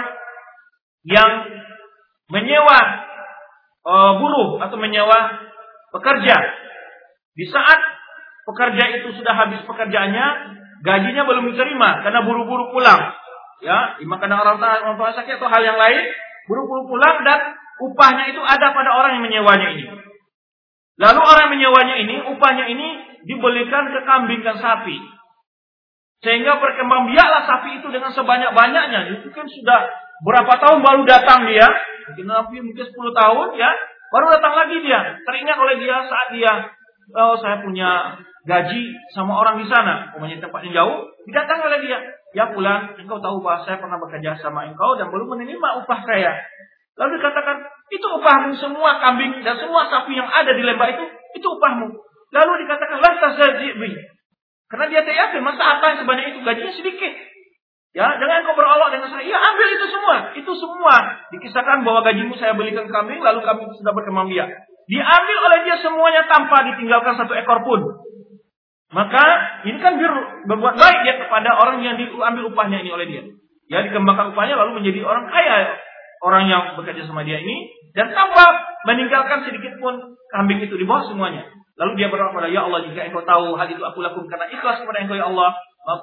[1.08, 1.48] yang
[2.28, 2.78] menyewa
[3.88, 5.48] uh, buruh atau menyewa
[5.96, 6.36] pekerja.
[7.32, 7.97] Di saat
[8.48, 10.26] pekerja itu sudah habis pekerjaannya,
[10.80, 13.12] gajinya belum diterima karena buru-buru pulang.
[13.60, 16.02] Ya, karena orang tua, orang tua sakit atau hal yang lain,
[16.48, 19.84] buru-buru pulang dan upahnya itu ada pada orang yang menyewanya ini.
[20.98, 22.88] Lalu orang yang menyewanya ini, upahnya ini
[23.26, 24.98] dibelikan ke kambing dan sapi.
[26.18, 29.22] Sehingga berkembang biaklah sapi itu dengan sebanyak-banyaknya.
[29.22, 29.86] Itu kan sudah
[30.26, 31.66] berapa tahun baru datang dia.
[32.18, 32.26] Mungkin
[32.66, 33.70] mungkin 10 tahun ya.
[34.10, 35.22] Baru datang lagi dia.
[35.22, 36.52] Teringat oleh dia saat dia.
[37.14, 38.18] Oh saya punya
[38.48, 38.82] gaji
[39.12, 42.00] sama orang di sana, umpamanya tempatnya jauh, didatang oleh dia.
[42.32, 46.32] Ya pulang, engkau tahu bahwa saya pernah bekerja sama engkau dan belum menerima upah saya.
[46.96, 47.56] Lalu dikatakan,
[47.92, 51.04] itu upahmu semua kambing dan semua sapi yang ada di lembah itu,
[51.36, 51.92] itu upahmu.
[52.32, 53.92] Lalu dikatakan, lah tazazibi.
[54.68, 57.12] Karena dia tak yakin, masa apa yang sebanyak itu gajinya sedikit.
[57.96, 59.24] Ya, jangan kau berolok dengan saya.
[59.24, 60.16] Ya, ambil itu semua.
[60.36, 60.94] Itu semua.
[61.32, 64.48] Dikisahkan bahwa gajimu saya belikan kambing, lalu kami sudah berkembang biak.
[64.88, 67.80] Diambil oleh dia semuanya tanpa ditinggalkan satu ekor pun.
[68.88, 69.24] Maka
[69.68, 70.12] ini kan bir,
[70.48, 73.22] berbuat baik dia kepada orang yang diambil upahnya ini oleh dia.
[73.68, 75.76] Ya dikembangkan upahnya lalu menjadi orang kaya
[76.24, 78.48] orang yang bekerja sama dia ini dan tanpa
[78.88, 81.44] meninggalkan sedikit pun kambing itu di bawah semuanya.
[81.78, 84.82] Lalu dia berdoa kepada Ya Allah jika engkau tahu hal itu aku lakukan karena ikhlas
[84.82, 85.54] kepada engkau ya Allah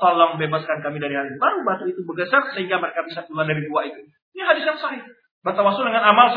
[0.01, 1.37] tolong bebaskan kami dari hal ini.
[1.37, 4.01] Baru batu itu bergeser sehingga mereka bisa keluar dari gua itu.
[4.33, 5.03] Ini hadis yang sahih.
[5.45, 6.33] Bertawasul dengan amal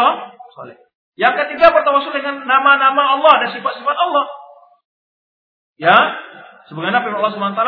[0.52, 0.76] soleh.
[1.16, 4.24] Yang ketiga bertawasul dengan nama-nama Allah dan sifat-sifat Allah.
[5.78, 5.96] Ya,
[6.68, 7.62] Sebagaimana firman Allah SWT,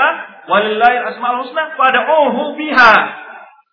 [0.48, 2.94] walillahi asmaul husna fad'uhu biha.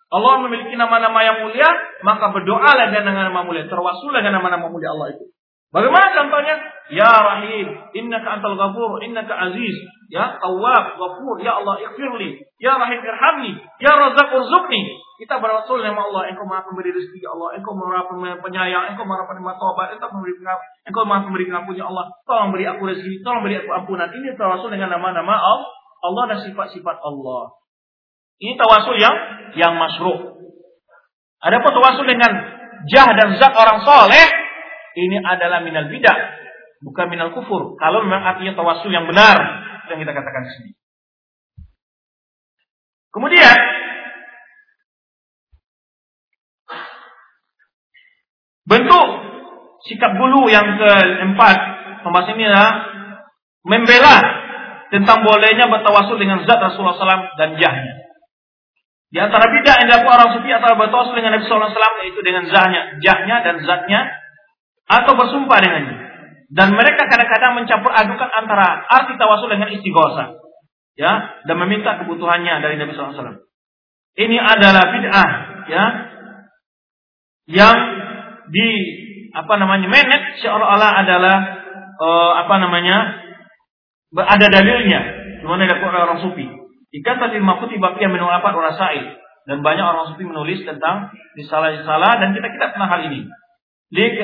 [0.08, 1.68] Allah memiliki nama-nama yang mulia,
[2.00, 5.28] maka berdoalah dengan nama mulia, terwasul dengan nama-nama mulia Allah itu.
[5.68, 6.56] Bagaimana contohnya?
[6.88, 9.76] Ya Rahim, innaka antal ghafur, innaka aziz,
[10.08, 13.52] ya Tawwab, Ghafur, ya Allah ighfirli, ya Rahim irhamni,
[13.84, 14.96] ya Razzaq urzuqni.
[15.18, 18.06] Kita berwasul nama Allah, Engkau Maha Pemberi rezeki ya Allah, Engkau Maha
[18.38, 20.38] Penyayang, Engkau Maha Penerima Taubat, Engkau memberi
[20.86, 22.06] Engkau Maha Pemberi pengampun ya Allah.
[22.22, 24.06] Tolong beri aku rezeki, tolong beri aku ampunan.
[24.14, 27.42] Ini tawasul dengan nama-nama Allah, dan sifat-sifat Allah.
[28.38, 29.16] Ini tawasul yang
[29.58, 30.38] yang masyru'.
[31.42, 32.30] Adapun tawasul dengan
[32.86, 34.26] jah dan zat orang soleh,
[35.02, 36.18] ini adalah minal bidah,
[36.86, 37.74] bukan minal kufur.
[37.74, 39.34] Kalau memang artinya tawasul yang benar,
[39.90, 40.70] yang kita katakan di sini.
[43.10, 43.77] Kemudian
[48.68, 49.06] bentuk
[49.88, 51.56] sikap bulu yang keempat
[52.04, 52.72] pembahasan ini adalah
[53.64, 54.16] membela
[54.92, 58.08] tentang bolehnya bertawasul dengan zat Rasulullah SAW dan jahnya.
[59.08, 63.00] Di antara bid'ah yang dilakukan orang sufi atau bertawasul dengan Nabi Wasallam yaitu dengan zahnya,
[63.00, 64.00] jahnya dan zatnya
[64.84, 65.96] atau bersumpah dengannya.
[66.52, 70.36] Dan mereka kadang-kadang mencampur adukan antara arti tawasul dengan istighosa.
[70.98, 73.40] Ya, dan meminta kebutuhannya dari Nabi Wasallam.
[74.18, 75.30] Ini adalah bid'ah,
[75.70, 75.84] ya,
[77.48, 77.78] yang
[78.48, 78.68] di
[79.32, 81.36] apa namanya menet seolah-olah adalah
[82.00, 82.96] uh, apa namanya
[84.16, 85.00] ada dalilnya.
[85.44, 86.48] Cuma ada orang sufi.
[86.88, 89.04] Jika tadi makuti bakia menulapat rasail
[89.44, 93.28] dan banyak orang sufi menulis tentang risalah-risalah dan kita kita pernah hal ini.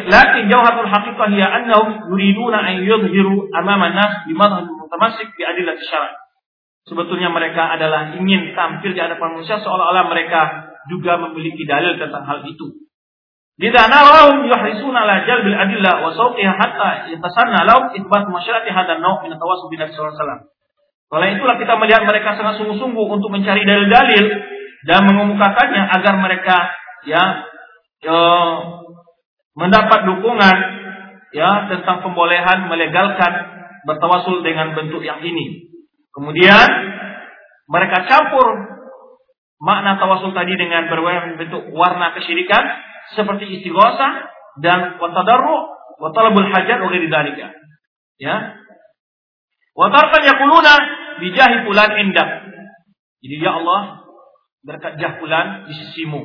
[0.04, 5.76] Lakin jawhatul haqiqah hiya annahum yuriduna an yudhiru amama nas bi madhhab mutamassik bi adillah
[5.80, 6.24] syara'.
[6.84, 10.40] Sebetulnya mereka adalah ingin tampil di hadapan manusia seolah-olah mereka
[10.92, 12.83] juga memiliki dalil tentang hal itu.
[13.54, 19.22] Lidha narahum yuhrisuna ala jalbil adillah wa sawqiha hatta yatasanna lahum ithbat masyarati hadan naw'
[19.22, 20.50] min tawassul bi Nabi sallallahu.
[21.14, 24.24] Oleh itulah kita melihat mereka sangat sungguh-sungguh untuk mencari dalil-dalil
[24.90, 26.56] dan mengemukakannya agar mereka
[27.06, 27.22] ya,
[28.02, 28.20] ya
[29.54, 30.56] mendapat dukungan
[31.30, 33.32] ya tentang pembolehan melegalkan
[33.86, 35.70] bertawasul dengan bentuk yang ini.
[36.10, 36.68] Kemudian
[37.70, 38.74] mereka campur
[39.62, 42.64] makna tawasul tadi dengan berbagai bentuk warna kesyirikan
[43.14, 44.28] seperti istighosa
[44.60, 45.56] dan watadarru
[45.98, 47.08] wa talabul hajat wa ghairi
[48.18, 48.36] Ya.
[49.74, 50.74] Wa tarkan yaquluna
[51.18, 52.28] bijahi fulan indak.
[53.24, 54.06] Jadi ya Allah
[54.62, 56.22] berkat jah fulan di sisimu.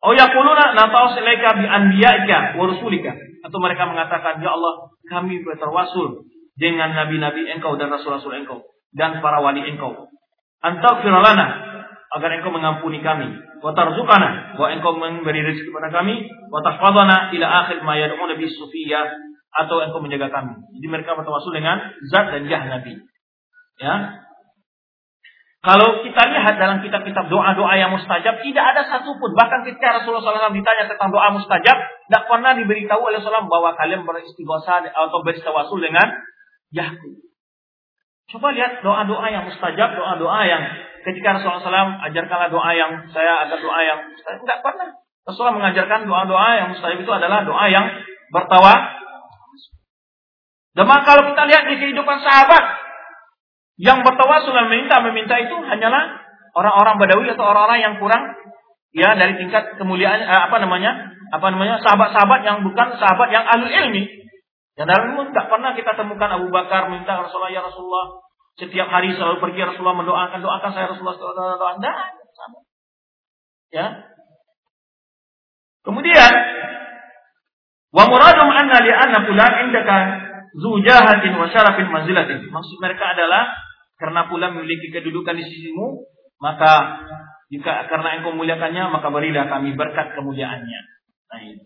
[0.00, 3.16] Oh yaquluna natawas ilaika bi anbiya'ika wa rusulika.
[3.40, 6.28] Atau mereka mengatakan ya Allah kami berterwasul
[6.60, 8.60] dengan nabi-nabi engkau dan rasul-rasul engkau
[8.92, 10.12] dan para wali engkau.
[10.60, 11.69] Antaghfir lana
[12.10, 13.30] agar engkau mengampuni kami.
[13.62, 16.26] Wa tarzukana wa engkau memberi rezeki kepada kami.
[16.50, 19.06] Wa tahfadhana ila akhir ma yad'una bis sufiyah
[19.50, 20.58] atau engkau menjaga kami.
[20.78, 21.78] Jadi mereka bertawasul dengan
[22.10, 22.98] zat dan jah Nabi.
[23.78, 23.94] Ya.
[25.60, 29.36] Kalau kita lihat dalam kitab-kitab doa-doa yang mustajab, tidak ada satupun.
[29.36, 31.76] Bahkan ketika Rasulullah SAW ditanya tentang doa mustajab,
[32.08, 36.16] tidak pernah diberitahu oleh Rasulullah bahwa kalian beristighosa atau beristawasul dengan
[36.72, 37.12] Yahku.
[38.32, 40.62] Coba lihat doa-doa yang mustajab, doa-doa yang
[41.04, 44.40] ketika Rasulullah SAW ajarkanlah doa yang saya ada doa yang mustajab.
[44.44, 44.88] Tidak pernah.
[45.24, 47.86] Rasulullah mengajarkan doa-doa yang mustajab itu adalah doa yang
[48.32, 48.74] bertawa.
[50.70, 52.64] Dan kalau kita lihat di kehidupan sahabat,
[53.80, 56.20] yang bertawasul dan meminta meminta itu hanyalah
[56.52, 58.36] orang-orang Badawi atau orang-orang yang kurang
[58.92, 61.16] ya dari tingkat kemuliaan eh, apa namanya?
[61.32, 61.80] apa namanya?
[61.80, 64.04] sahabat-sahabat yang bukan sahabat yang ahli ilmi.
[64.76, 68.20] Dan dalam tidak pernah kita temukan Abu Bakar minta Rasulullah ya Rasulullah
[68.60, 71.96] setiap hari selalu pergi Rasulullah mendoakan doakan saya Rasulullah doa doa Tidak,
[73.70, 73.86] Ya.
[75.86, 76.32] Kemudian
[77.90, 79.96] wa muradum anna li anna fulan indaka
[80.58, 82.50] zujahatin wa syarafin manzilatin.
[82.50, 83.48] Maksud mereka adalah
[83.96, 86.02] karena pula memiliki kedudukan di sisimu,
[86.42, 87.04] maka
[87.50, 90.80] jika karena engkau muliakannya, maka berilah kami berkat kemuliaannya.
[91.30, 91.62] Nah ini.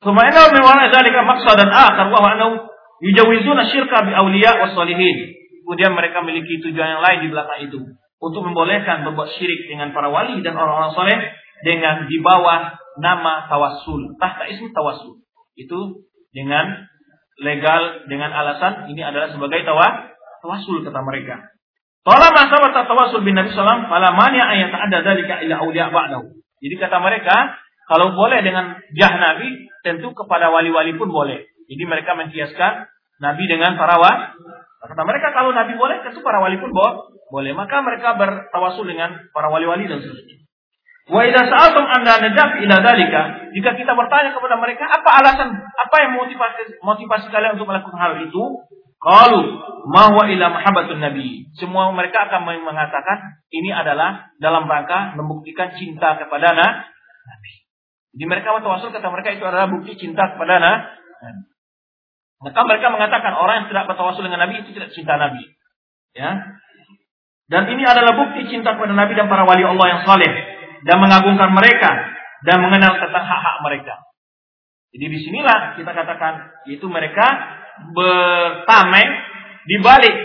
[0.00, 2.68] Sumailah mewarna dzalika maqsadan akhar wa annahu
[3.00, 5.35] yujawizuna syirka bi awliya was salihin.
[5.66, 7.78] Kemudian mereka memiliki tujuan yang lain di belakang itu
[8.22, 11.18] untuk membolehkan berbuat syirik dengan para wali dan orang-orang soleh
[11.66, 15.26] dengan di bawah nama tawassul, tahta ismi tawassul.
[15.58, 16.86] Itu dengan
[17.42, 21.50] legal dengan alasan ini adalah sebagai tawa, tawasul kata mereka.
[22.06, 26.30] Talama sabata tawasul bin Nabi sallam fala mani ayat ada dalika ila auliya ba'dahu.
[26.62, 27.58] Jadi kata mereka,
[27.90, 31.42] kalau boleh dengan jah Nabi, tentu kepada wali-wali pun boleh.
[31.66, 32.86] Jadi mereka mengkiaskan
[33.18, 33.98] Nabi dengan para.
[34.76, 37.52] Kata mereka kalau Nabi boleh, tentu para wali pun boleh.
[37.56, 40.46] Maka mereka bertawasul dengan para wali-wali dan seterusnya.
[41.06, 43.22] Wa idza sa'altum anda najab ila dalika,
[43.54, 48.18] jika kita bertanya kepada mereka apa alasan, apa yang motivasi motivasi kalian untuk melakukan hal
[48.26, 48.42] itu?
[48.98, 49.42] Qalu
[49.86, 51.46] mahwa ila mahabbatun nabi.
[51.54, 57.54] Semua mereka akan mengatakan ini adalah dalam rangka membuktikan cinta kepada nabi.
[58.18, 61.55] Jadi mereka tawasul kata mereka itu adalah bukti cinta kepada nabi.
[62.42, 65.44] Maka mereka mengatakan orang yang tidak bertawasul dengan nabi itu tidak cinta nabi.
[66.12, 66.60] Ya.
[67.46, 70.32] Dan ini adalah bukti cinta kepada nabi dan para wali Allah yang saleh
[70.84, 71.90] dan mengagungkan mereka
[72.44, 73.94] dan mengenal tentang hak-hak mereka.
[74.92, 77.26] Jadi di sinilah kita katakan itu mereka
[77.92, 79.10] bertameng
[79.66, 80.16] di balik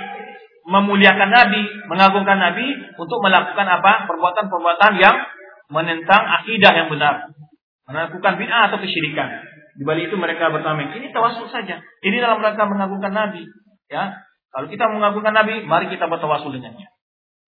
[0.69, 4.07] memuliakan Nabi, mengagungkan Nabi untuk melakukan apa?
[4.07, 5.15] Perbuatan-perbuatan yang
[5.73, 7.33] menentang akidah yang benar.
[7.89, 9.50] Melakukan bid'ah atau kesyirikan.
[9.81, 10.93] Di balik itu mereka bertameng.
[10.93, 11.81] Ini tawasul saja.
[11.81, 13.49] Ini dalam rangka mengagungkan Nabi.
[13.89, 14.13] Ya,
[14.53, 16.85] kalau kita mengagungkan Nabi, mari kita bertawasul dengannya.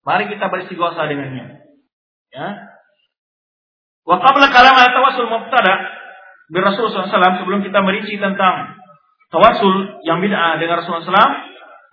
[0.01, 1.61] Mari kita beristighosa dengannya.
[2.33, 2.47] Ya.
[4.01, 5.93] Wa qabla kalam tawasul mubtada
[6.49, 8.81] bi Rasul SAW sebelum kita merinci tentang
[9.29, 11.33] tawasul yang bid'ah dengan Rasulullah SAW,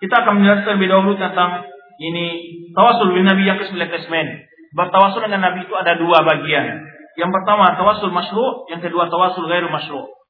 [0.01, 1.69] kita akan menjelaskan lebih dahulu tentang
[2.01, 2.25] ini
[2.73, 4.27] tawasul bin Nabi yang kesembilan kesmen.
[4.73, 6.81] bertawasul dengan Nabi itu ada dua bagian.
[7.13, 10.20] Yang pertama tawasul masyru, yang kedua tawasul gairu masyru.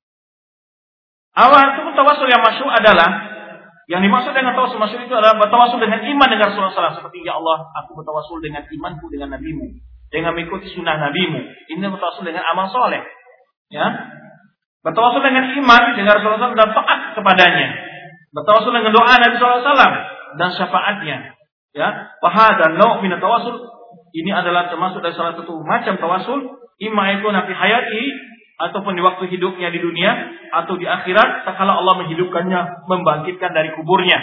[1.32, 3.10] Awal itu tawasul yang masyru adalah
[3.88, 7.00] yang dimaksud dengan tawasul masyru itu adalah bertawasul dengan iman dengan Rasulullah SAW.
[7.04, 9.68] Seperti ya Allah, aku bertawasul dengan imanku dengan nabimu,
[10.12, 11.40] dengan mengikuti sunnah nabimu.
[11.72, 13.04] Ini bertawasul dengan amal soleh.
[13.72, 13.88] Ya,
[14.84, 17.68] bertawasul dengan iman dengan Rasulullah SAW dan taat kepadanya.
[18.32, 19.96] Bertawasul dengan doa Nabi SAW
[20.36, 21.18] dan syafaatnya.
[21.72, 21.88] Ya,
[22.20, 23.72] dan nau min tawasul
[24.12, 26.40] ini adalah termasuk dari salah satu macam tawasul,
[26.84, 28.04] imma itu nabi hayati
[28.70, 30.12] ataupun di waktu hidupnya di dunia
[30.54, 34.22] atau di akhirat tatkala Allah menghidupkannya, membangkitkan dari kuburnya.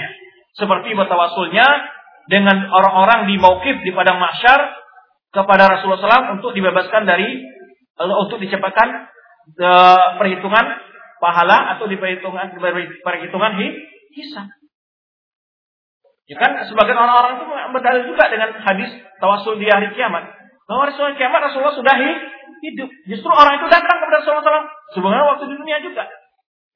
[0.54, 1.66] Seperti bertawasulnya
[2.28, 4.78] dengan orang-orang di mauqif di padang mahsyar
[5.32, 7.40] kepada Rasulullah SAW untuk dibebaskan dari
[7.98, 8.88] eh, untuk dicepatkan
[9.60, 10.66] uh, perhitungan
[11.18, 12.52] pahala atau di perhitungan
[13.02, 13.52] perhitungan
[14.14, 14.48] hisab.
[16.28, 20.37] Ya kan sebagian orang-orang itu berdalil juga dengan hadis tawasul di hari kiamat.
[20.68, 21.96] Bahwa hari kiamat Rasulullah sudah
[22.60, 22.88] hidup.
[23.08, 24.68] Justru orang itu datang kepada Rasulullah SAW.
[24.92, 26.04] Sebenarnya waktu di dunia juga.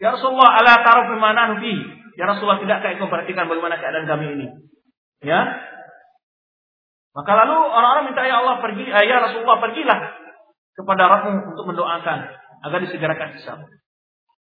[0.00, 1.76] Ya Rasulullah ala taruh bimana fi.
[2.16, 4.46] Ya Rasulullah tidak kayak perhatikan bagaimana keadaan kami ini.
[5.20, 5.60] Ya.
[7.12, 10.00] Maka lalu orang-orang minta ya Allah pergi, eh, ya Rasulullah pergilah
[10.72, 12.18] kepada Rabbmu untuk mendoakan
[12.64, 13.60] agar disegerakan hisab.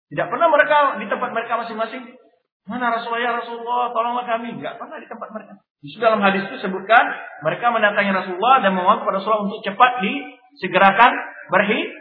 [0.09, 2.17] Tidak pernah mereka di tempat mereka masing-masing
[2.65, 4.57] Mana Rasulullah ya Rasulullah, tolonglah kami.
[4.57, 5.61] Enggak pernah di tempat mereka.
[5.85, 7.05] Di dalam hadis itu sebutkan
[7.45, 11.11] mereka mendatangi Rasulullah dan memohon kepada Rasulullah untuk cepat disegerakan
[11.53, 11.93] berhi.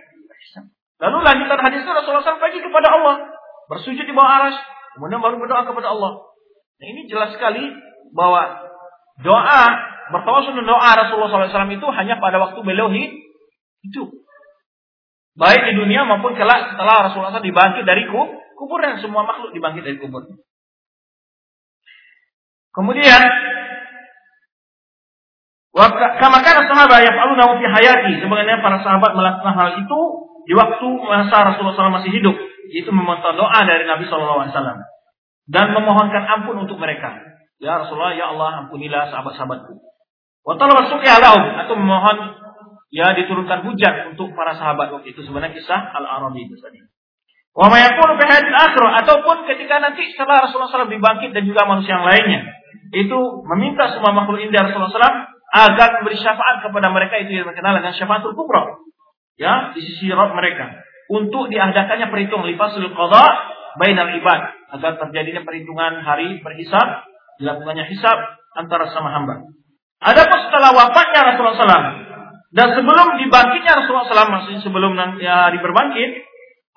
[1.04, 3.28] Lalu lanjutan hadis itu Rasulullah SAW pergi kepada Allah,
[3.68, 4.56] bersujud di bawah aras,
[4.96, 6.32] kemudian baru berdoa kepada Allah.
[6.80, 7.60] Nah ini jelas sekali
[8.16, 8.64] bahwa
[9.20, 9.62] doa
[10.16, 14.08] bertawasul doa Rasulullah SAW itu hanya pada waktu beliau hidup.
[15.34, 19.84] Baik di dunia maupun kelak setelah Rasulullah SAW dibangkit dari kubur dan semua makhluk dibangkit
[19.84, 20.24] dari kubur.
[22.74, 23.22] Kemudian
[26.22, 30.00] kama kana sahabat yaf'alunahu fi hayati, sebagaimana para sahabat melakukan hal itu
[30.46, 32.34] di waktu masa Rasulullah SAW masih hidup,
[32.70, 34.50] itu meminta doa dari Nabi SAW
[35.50, 37.14] dan memohonkan ampun untuk mereka.
[37.62, 39.74] Ya Rasulullah, ya Allah ampunilah sahabat-sahabatku.
[40.44, 42.18] Wa talaba atau memohon
[42.92, 46.78] ya diturunkan hujan untuk para sahabat waktu itu sebenarnya kisah Al-Arabi itu tadi.
[47.54, 52.06] Wa mayakunu fi akhirah ataupun ketika nanti setelah Rasulullah SAW dibangkit dan juga manusia yang
[52.06, 52.63] lainnya
[52.94, 53.18] itu
[53.54, 55.18] meminta semua makhluk indah Rasulullah SAW
[55.54, 58.78] agar memberi syafaat kepada mereka itu yang terkenal dengan syafaatul kubra.
[59.34, 60.82] Ya, di sisi Rabb mereka.
[61.10, 63.24] Untuk diadakannya perhitungan lifasul qadha
[63.78, 64.40] bainal ibad
[64.78, 67.06] agar terjadinya perhitungan hari berhisab,
[67.42, 68.18] dilakukannya hisab
[68.54, 69.46] antara sama hamba.
[70.02, 72.14] Adapun setelah wafatnya Rasulullah SAW
[72.54, 76.10] dan sebelum dibangkitnya Rasulullah SAW, maksudnya sebelum ya, diperbangkit,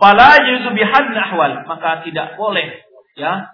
[0.01, 2.81] fala yuzu bihad ahwal, maka tidak boleh
[3.13, 3.53] ya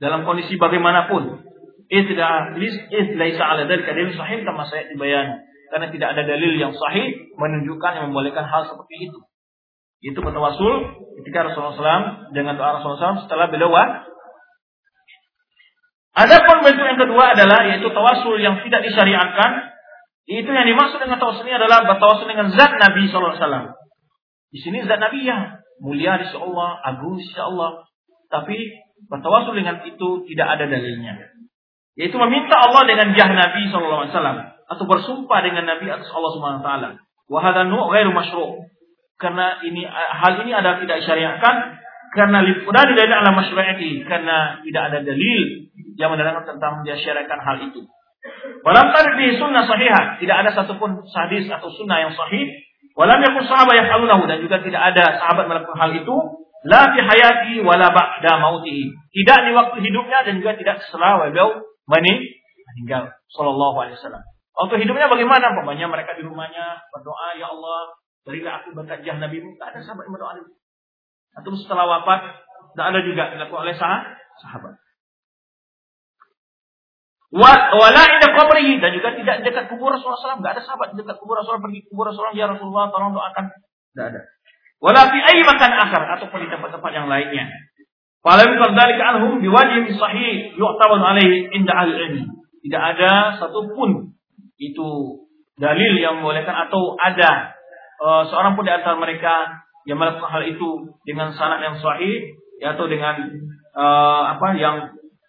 [0.00, 1.44] dalam kondisi bagaimanapun
[1.88, 2.52] Isla
[3.16, 5.40] laisa ala dzalika dalil sahih kama saya dibayan.
[5.68, 9.20] Karena tidak ada dalil yang sahih menunjukkan yang membolehkan hal seperti itu.
[9.98, 12.04] Itu bertawasul ketika Rasulullah SAW
[12.36, 13.72] dengan doa Rasulullah SAW setelah beliau
[16.18, 19.70] Adapun bentuk yang kedua adalah yaitu tawasul yang tidak disyariatkan.
[20.28, 23.78] Itu yang dimaksud dengan tawasul ini adalah bertawasul dengan zat Nabi SAW.
[24.50, 27.86] Di sini zat Nabi yang mulia di Allah, agung di Allah.
[28.28, 28.56] Tapi
[29.06, 31.37] bertawasul dengan itu tidak ada dalilnya.
[31.98, 34.06] Yaitu meminta Allah dengan jah Nabi SAW
[34.68, 36.88] atau bersumpah dengan Nabi atas Allah Subhanahu wa taala.
[37.26, 38.70] Ghairu masyru'.
[39.18, 41.82] Karena ini hal ini adalah tidak syariatkan
[42.14, 45.42] karena lifudani dari ala masyru'ati karena tidak ada dalil
[45.98, 47.82] yang menerangkan tentang dia syariatkan hal itu.
[48.62, 52.46] Walam tarifi sunnah sahihah, tidak ada satupun hadis atau sunnah yang sahih.
[52.94, 56.16] Walam yakun sahabat yang alunahu dan juga tidak ada sahabat melakukan hal itu.
[56.66, 58.90] La fi hayati wala ba'da mautihi.
[58.90, 64.22] Tidak di waktu hidupnya dan juga tidak setelah beliau meninggal sallallahu alaihi wasallam.
[64.58, 65.54] Waktu hidupnya bagaimana?
[65.54, 67.94] Pokoknya mereka di rumahnya berdoa, ya Allah,
[68.26, 70.34] berilah aku berkat jah Nabi Tidak ada sahabat yang berdoa.
[71.38, 72.42] Atau setelah wafat,
[72.74, 74.74] tidak ada juga dilakukan oleh sahabat.
[77.28, 80.40] Wala inda qabrihi dan juga tidak dekat kubur Rasulullah SAW.
[80.40, 83.52] Tidak ada sahabat dekat kubur Rasulullah pergi kubur Rasulullah ya Rasulullah tolong doakan.
[83.92, 84.20] Tidak ada.
[84.80, 87.52] Wala fi ayi makan akhar ataupun di tempat-tempat yang lainnya.
[88.18, 92.26] Falam kadzalika anhum biwajib sahih yu'tabar alaihi inda ahli.
[92.66, 94.10] Tidak ada satupun
[94.58, 94.88] itu
[95.58, 97.54] dalil yang membolehkan atau ada
[98.02, 102.90] uh, seorang pun di antara mereka yang melakukan hal itu dengan sanad yang sahih atau
[102.90, 103.30] dengan
[103.78, 104.76] uh, apa yang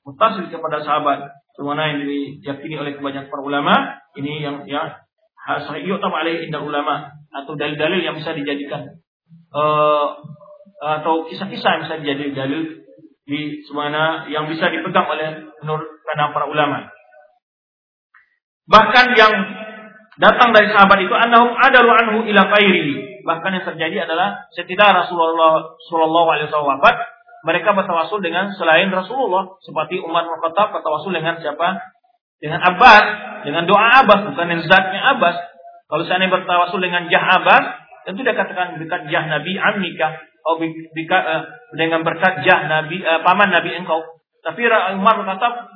[0.01, 2.05] mutasil kepada sahabat semana yang
[2.41, 3.73] diyakini oleh kebanyakan para ulama
[4.17, 5.05] ini yang ya
[5.45, 8.97] sahih yu'tabar alaihi inda ulama atau dalil-dalil yang bisa dijadikan
[9.53, 10.17] uh,
[10.79, 12.63] atau kisah-kisah yang bisa jadi dalil
[13.27, 16.89] di semana yang bisa dipegang oleh menurut para ulama.
[18.65, 19.33] Bahkan yang
[20.17, 23.21] datang dari sahabat itu annahum adalu anhu ila ghairi.
[23.21, 26.95] Bahkan yang terjadi adalah setelah Rasulullah sallallahu alaihi wasallam wafat,
[27.45, 31.81] mereka bertawasul dengan selain Rasulullah seperti Umar bin Khattab bertawasul dengan siapa?
[32.39, 33.05] Dengan Abbas,
[33.43, 35.37] dengan doa Abbas bukan dengan zatnya Abbas.
[35.89, 37.63] Kalau seandainya bertawasul dengan Jah Abbas,
[38.05, 39.57] tentu dia katakan berkat Jah Nabi
[40.39, 41.41] Atau uh,
[41.75, 44.01] dengan berkat Jah Nabi uh, paman Nabi engkau.
[44.39, 44.65] Tapi
[44.95, 45.67] Umar bin Khattab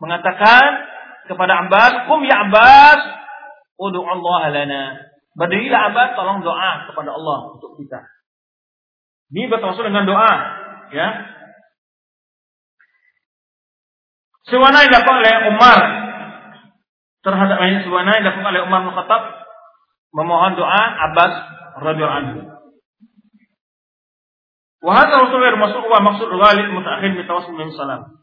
[0.00, 0.86] mengatakan
[1.24, 3.00] kepada Abbas, "Kum ya Abbas,
[3.80, 4.82] ud'u Allah lana."
[5.34, 8.02] Berdirilah Abbas, tolong doa kepada Allah untuk kita.
[9.30, 10.32] Ini bertawasul dengan doa
[10.90, 11.08] ya.
[14.50, 15.80] Sewana yang dilakukan oleh Umar
[17.22, 19.22] terhadap ini sewana yang dilakukan oleh Umar bin Khattab
[20.10, 21.34] memohon doa Abbas
[21.78, 22.59] radhiyallahu anhu.
[24.80, 28.20] Wa hadha rasulullah masuk wa maksud ghalib mutaakhir bi tawassul min salam.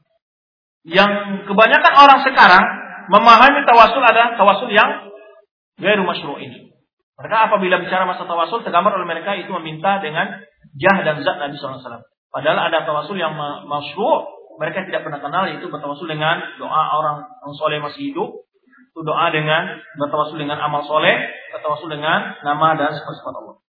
[0.88, 1.12] Yang
[1.45, 2.66] kebanyakan orang sekarang
[3.14, 5.14] memahami tawasul adalah tawasul yang
[5.78, 6.74] gairu masyru' ini.
[7.18, 10.41] Mereka apabila bicara masa tawasul tergambar oleh mereka itu meminta dengan
[10.78, 12.05] jah dan zat Nabi SAW.
[12.34, 17.53] Padahal ada tawasul yang masyru' mereka tidak pernah kenal yaitu bertawasul dengan doa orang yang
[17.53, 18.30] soleh masih hidup,
[18.74, 21.14] itu doa dengan bertawasul dengan amal soleh,
[21.53, 23.62] bertawasul dengan nama dan sifat-sifat Allah.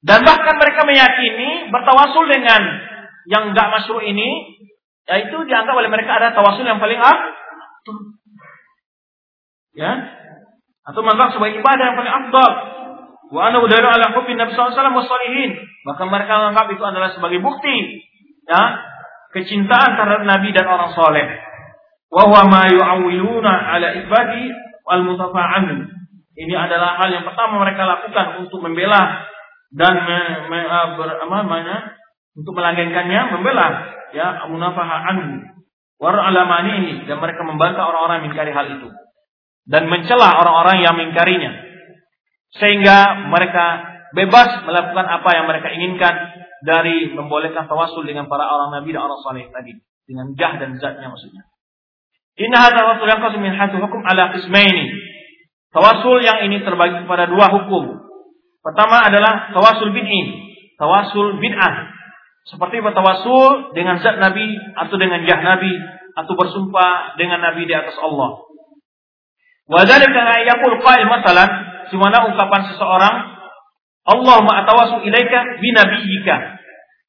[0.00, 2.62] Dan bahkan mereka meyakini bertawasul dengan
[3.28, 4.56] yang enggak masyru' ini
[5.04, 7.18] yaitu dianggap oleh mereka ada tawasul yang paling ah,
[9.76, 9.92] ya
[10.86, 12.52] atau menganggap sebagai ibadah yang paling afdal
[13.30, 15.54] Wa ana udara ala hubbi Nabi sallallahu alaihi
[15.86, 18.02] Bahkan mereka menganggap itu adalah sebagai bukti
[18.44, 18.62] ya,
[19.30, 21.26] kecintaan terhadap Nabi dan orang soleh.
[22.10, 24.50] Wa huwa ma yu'awwiluna ala ibadi
[24.90, 25.66] al mutafa'an.
[26.34, 29.29] Ini adalah hal yang pertama mereka lakukan untuk membela
[29.70, 30.18] dan me,
[30.50, 30.60] me,
[30.98, 31.76] ber, apa namanya
[32.34, 33.68] untuk melanggengkannya membela
[34.10, 35.46] ya munafaha anhu
[36.02, 38.88] war alamani dan mereka membantah orang-orang mengingkari hal itu
[39.70, 41.52] dan mencela orang-orang yang mengingkarinya
[42.58, 46.14] sehingga mereka bebas melakukan apa yang mereka inginkan
[46.66, 51.06] dari membolehkan tawasul dengan para orang nabi dan orang saleh tadi dengan jah dan zatnya
[51.06, 51.46] maksudnya.
[52.40, 54.90] Inna hadza tawasul yang min hukum ala qismaini.
[55.70, 58.09] Tawasul yang ini terbagi kepada dua hukum.
[58.60, 60.20] Pertama adalah tawasul bid'i,
[60.76, 61.96] tawasul bid'ah.
[62.48, 65.72] Seperti bertawasul dengan zat Nabi atau dengan jah Nabi
[66.16, 68.42] atau bersumpah dengan Nabi di atas Allah.
[69.70, 71.50] Wa dzalika yaqul qail masalan
[71.90, 73.16] di mana ungkapan seseorang
[74.06, 76.58] Allahumma atawasu ilaika bi nabiyyika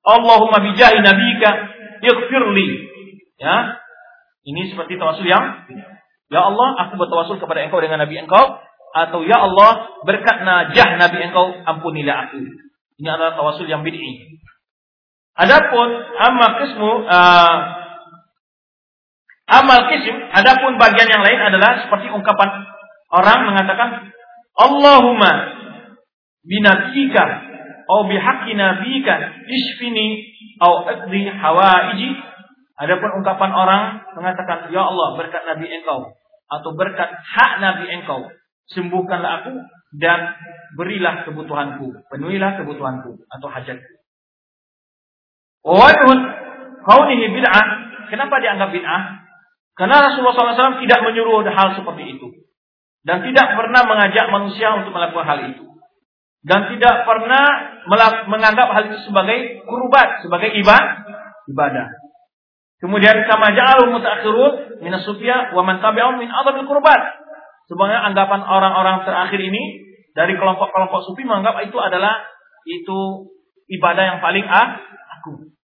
[0.05, 1.49] Allahumma bi jahi nabiyyika
[3.41, 3.55] ya
[4.41, 5.69] ini seperti tawasul yang
[6.33, 8.57] ya Allah aku bertawasul kepada engkau dengan nabi engkau
[8.91, 12.43] atau ya Allah berkat najah nabi engkau ampunilah aku.
[12.99, 14.39] Ini adalah tawasul yang bid'i.
[15.31, 15.87] Adapun
[16.19, 17.57] amma kismu uh,
[19.47, 22.67] amal kism adapun bagian yang lain adalah seperti ungkapan
[23.15, 23.89] orang mengatakan
[24.59, 25.31] Allahumma
[26.43, 27.47] binabika
[27.87, 29.15] atau bihaqqi nabika
[29.47, 32.11] isfini atau aqdi hawaiji.
[32.81, 33.83] Adapun ungkapan orang
[34.15, 36.11] mengatakan ya Allah berkat nabi engkau
[36.51, 38.25] atau berkat hak nabi engkau
[38.69, 39.53] sembuhkanlah aku
[39.97, 40.19] dan
[40.77, 42.05] berilah kebutuhanku.
[42.07, 43.93] Penuhilah kebutuhanku atau hajatku.
[45.65, 46.19] Wajhun
[46.85, 47.65] kaunihi bid'ah.
[48.09, 49.21] Kenapa dianggap bid'ah?
[49.77, 52.27] Karena Rasulullah SAW tidak menyuruh hal seperti itu.
[53.01, 55.65] Dan tidak pernah mengajak manusia untuk melakukan hal itu.
[56.41, 57.45] Dan tidak pernah
[58.29, 61.87] menganggap hal itu sebagai kurbat, sebagai ibadah.
[62.81, 65.77] Kemudian kama ja'alu mutaakhirun min asufya wa man
[66.17, 67.01] min adhamil kurbat.
[67.71, 69.79] Sebenarnya anggapan orang-orang terakhir ini
[70.11, 72.19] dari kelompok-kelompok sufi menganggap itu adalah
[72.67, 73.31] itu
[73.71, 74.75] ibadah yang paling ah,
[75.15, 75.55] aku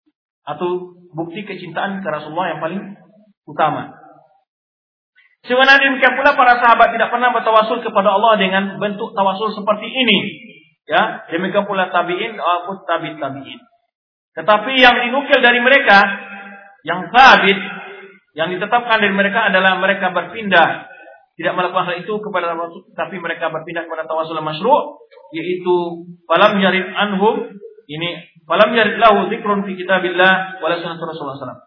[0.48, 2.80] atau bukti kecintaan ke Rasulullah yang paling
[3.44, 3.92] utama.
[5.44, 10.20] Sebenarnya demikian pula para sahabat tidak pernah bertawasul kepada Allah dengan bentuk tawasul seperti ini.
[10.88, 13.60] Ya, demikian pula tabi'in maupun tabi tabi'in.
[14.32, 16.00] Tetapi yang dinukil dari mereka,
[16.88, 17.60] yang sabit,
[18.40, 20.96] yang ditetapkan dari mereka adalah mereka berpindah
[21.38, 25.76] tidak melakukan hal itu kepada Rasul, tapi mereka berpindah kepada tawasul masyru' yaitu
[26.26, 27.54] falam yarid anhum
[27.86, 31.62] ini falam yarid lahu zikrun fi kitabillah wala sunnah Rasulullah SAW.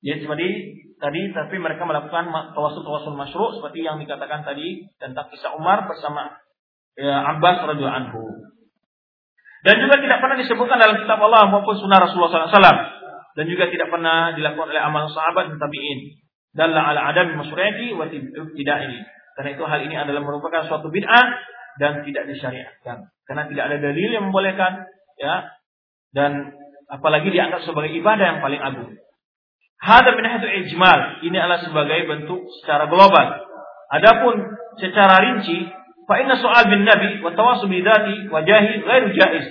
[0.00, 0.48] Jadi
[0.96, 6.32] tadi tapi mereka melakukan tawasul-tawasul masyru' seperti yang dikatakan tadi tentang kisah Umar bersama
[6.96, 8.22] ya, Abbas radhiyallahu anhu.
[9.60, 12.80] Dan juga tidak pernah disebutkan dalam kitab Allah maupun sunnah Rasulullah SAW.
[13.36, 16.25] Dan juga tidak pernah dilakukan oleh amal sahabat dan tabi'in.
[16.56, 18.98] Dalla ala adam masyru'ati wa tidak ini.
[19.36, 21.26] Karena itu hal ini adalah merupakan suatu bid'ah
[21.76, 23.12] dan tidak disyariatkan.
[23.28, 24.88] Karena tidak ada dalil yang membolehkan
[25.20, 25.52] ya
[26.16, 26.56] dan
[26.88, 28.96] apalagi dianggap sebagai ibadah yang paling agung.
[29.76, 31.20] Hada min hadu ijmal.
[31.20, 33.44] Ini adalah sebagai bentuk secara global.
[33.92, 34.40] Adapun
[34.80, 35.68] secara rinci
[36.06, 39.46] Fa inna soal bin nabi wa tawasul bidati wa jahi ghairu jaiz.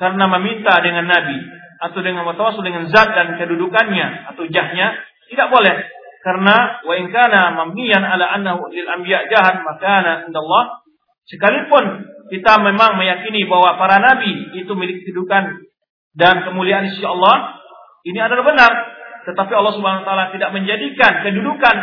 [0.00, 1.38] Karena meminta dengan nabi
[1.78, 4.96] atau dengan tawasul dengan zat dan kedudukannya atau jahnya
[5.28, 5.76] tidak boleh.
[6.24, 10.80] Karena wa in kana mamiyan ala annahu lil anbiya jahan maka indallah
[11.28, 11.84] sekalipun
[12.32, 15.68] kita memang meyakini bahwa para nabi itu milik kedudukan
[16.14, 17.58] dan kemuliaan sisi Allah,
[18.06, 18.72] ini adalah benar.
[19.26, 21.76] Tetapi Allah Subhanahu wa taala tidak menjadikan kedudukan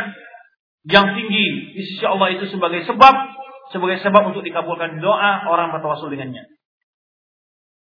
[0.87, 3.15] yang tinggi di sisi Allah itu sebagai sebab
[3.69, 6.47] sebagai sebab untuk dikabulkan doa orang bertawasul dengannya.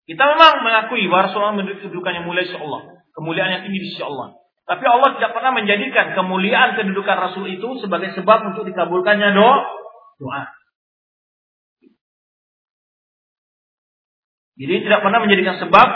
[0.10, 3.88] Kita memang mengakui bahwa Rasulullah memiliki kedudukan yang mulia sisi Allah, kemuliaan yang tinggi di
[3.94, 4.39] sisi Allah.
[4.70, 9.66] Tapi Allah tidak pernah menjadikan kemuliaan kedudukan Rasul itu sebagai sebab untuk dikabulkannya doa.
[10.22, 10.44] doa.
[14.62, 15.88] Jadi tidak pernah menjadikan sebab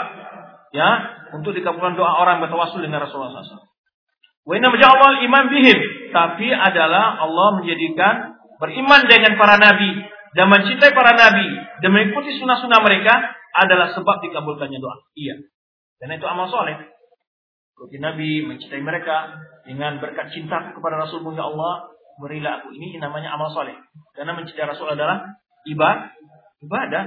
[0.74, 0.90] ya
[1.38, 3.70] untuk dikabulkan doa orang bertawasul dengan Rasulullah SAW.
[4.42, 10.02] Wa inna Allah iman bihim, tapi adalah Allah menjadikan beriman dengan para nabi
[10.34, 11.46] dan mencintai para nabi
[11.78, 13.14] dan mengikuti sunnah-sunnah mereka
[13.54, 14.98] adalah sebab dikabulkannya doa.
[15.14, 15.46] Iya.
[16.02, 16.93] Karena itu amal soleh.
[17.74, 19.34] Ikuti Nabi mencintai mereka
[19.66, 21.90] dengan berkat cinta kepada Rasul ya Allah
[22.22, 23.74] berilah aku ini namanya amal soleh.
[24.14, 25.34] Karena mencintai Rasul adalah
[25.66, 26.14] ibadah.
[26.62, 27.04] Ibadah.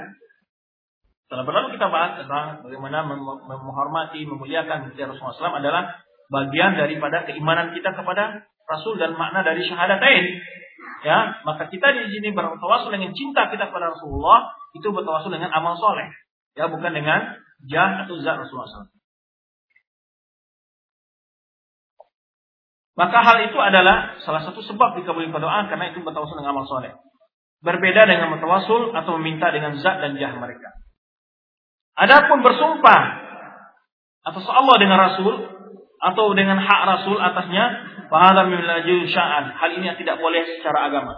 [1.28, 3.03] Setelah berlalu kita bahas tentang bagaimana
[3.47, 5.84] menghormati, memuliakan mencintai Rasulullah SAW adalah
[6.32, 10.26] bagian daripada keimanan kita kepada Rasul dan makna dari syahadatain.
[11.03, 15.80] Ya, maka kita di sini bertawasul dengan cinta kita kepada Rasulullah itu bertawasul dengan amal
[15.80, 16.11] soleh.
[16.55, 17.38] Ya, bukan dengan
[17.68, 18.96] jah atau zat Rasulullah SAW.
[22.97, 26.97] Maka hal itu adalah salah satu sebab dikabulkan doa karena itu bertawasul dengan amal soleh.
[27.61, 30.73] Berbeda dengan bertawasul atau meminta dengan zat dan jah mereka.
[31.93, 33.01] Adapun bersumpah
[34.25, 35.33] atas Allah dengan Rasul
[35.97, 37.65] atau dengan hak Rasul atasnya,
[38.09, 38.45] fahadha
[39.09, 39.45] sya'an.
[39.53, 41.13] Hal ini tidak boleh secara agama.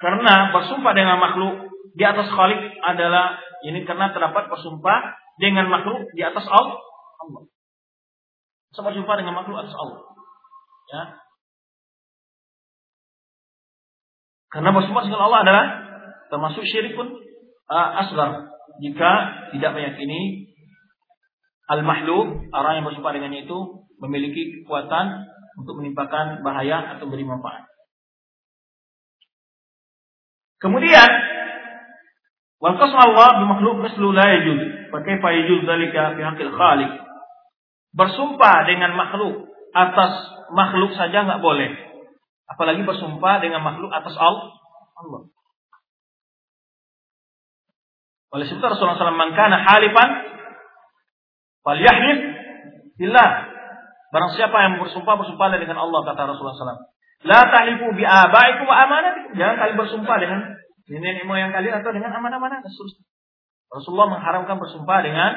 [0.00, 3.36] Karena bersumpah dengan makhluk di atas Khalik adalah
[3.68, 6.80] ini karena terdapat bersumpah dengan makhluk di atas Allah.
[8.72, 10.07] Sama bersumpah dengan makhluk atas Allah.
[10.88, 11.02] Ya.
[14.48, 15.64] Karena bersumpah dengan Allah adalah
[16.32, 17.12] termasuk syirik pun
[17.68, 18.48] uh, asgar
[18.80, 19.10] jika
[19.52, 20.48] tidak meyakini
[21.68, 25.28] al-makhluk orang yang bersumpah dengannya itu memiliki kekuatan
[25.60, 27.68] untuk menimpakan bahaya atau beri manfaat.
[30.58, 31.10] Kemudian
[32.58, 34.90] Wal Allah bimakhluk mislu la yajuz.
[34.90, 36.18] Fa kaifa yajuz dzalika?
[37.94, 39.46] Bersumpah dengan makhluk
[39.78, 40.12] atas
[40.50, 41.70] makhluk saja nggak boleh.
[42.48, 44.50] Apalagi bersumpah dengan makhluk atas Allah.
[48.28, 50.08] Oleh sebab Rasulullah SAW mengkana halifan
[51.64, 52.18] fal yahlif
[53.00, 53.30] billah.
[54.08, 56.82] Barang siapa yang bersumpah bersumpah dengan Allah kata Rasulullah SAW.
[57.26, 59.36] La tahlifu bi abaikum wa amanatikum.
[59.36, 60.40] Jangan kalian bersumpah dengan
[60.88, 62.64] nenek moyang kalian atau dengan amanah-amanah.
[63.68, 65.30] Rasulullah mengharamkan bersumpah dengan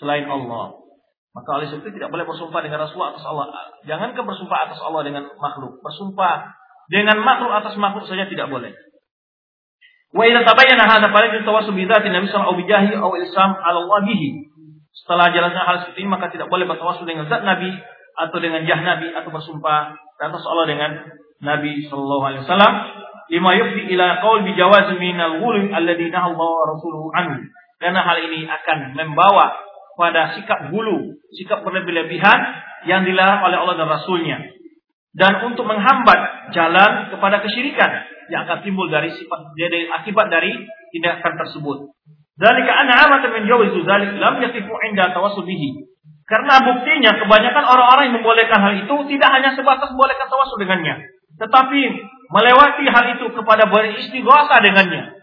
[0.00, 0.85] selain Allah.
[1.36, 3.52] Maka oleh sebab itu tidak boleh bersumpah dengan Rasulullah atas Allah.
[3.84, 5.84] Jangankan bersumpah atas Allah dengan makhluk.
[5.84, 6.56] Bersumpah
[6.88, 8.72] dengan makhluk atas makhluk saja tidak boleh.
[10.16, 14.00] Wa idza tabayyana hadza fala yatawassu bi dzati Nabi sallallahu alaihi wasallam ilsam 'ala Allah
[14.08, 14.28] bihi.
[14.96, 17.68] Setelah jelasnya hal seperti ini maka tidak boleh bertawassul dengan zat Nabi
[18.16, 20.90] atau dengan jah Nabi atau bersumpah atas Allah dengan
[21.44, 22.74] Nabi sallallahu alaihi wasallam
[23.28, 27.44] lima yufdi ila qaul bi jawaz min al-ghulm alladhi rasuluhu anhu.
[27.76, 29.52] Karena hal ini akan membawa
[29.96, 32.38] pada sikap gulu, sikap berlebih-lebihan
[32.84, 34.38] yang dilarang oleh Allah dan Rasulnya.
[35.16, 37.88] Dan untuk menghambat jalan kepada kesyirikan
[38.28, 40.52] yang akan timbul dari sifat dari akibat dari
[40.92, 41.88] tindakan tersebut.
[42.36, 45.88] Dzalika anna amatan min jawizu dzalik lam yatifu inda tawassul bihi.
[46.28, 51.00] Karena buktinya kebanyakan orang-orang yang membolehkan hal itu tidak hanya sebatas membolehkan tawassul dengannya,
[51.40, 51.80] tetapi
[52.28, 55.16] melewati hal itu kepada beristighosa dengannya.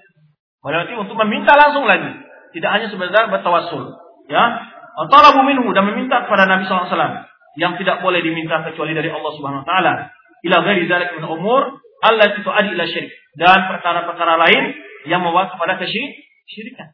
[0.64, 2.24] Melewati untuk meminta langsung lagi.
[2.56, 4.00] Tidak hanya sebenarnya bertawasul.
[4.30, 4.44] Ya.
[5.10, 7.26] Talabu minhu dan meminta kepada Nabi SAW.
[7.54, 9.94] Yang tidak boleh diminta kecuali dari Allah Subhanahu Wa Taala.
[10.44, 13.16] Ila ghairi zalik min umur Allah itu adi ila syirik.
[13.40, 14.64] Dan perkara-perkara lain
[15.08, 16.92] yang membawa kepada kesyirikan.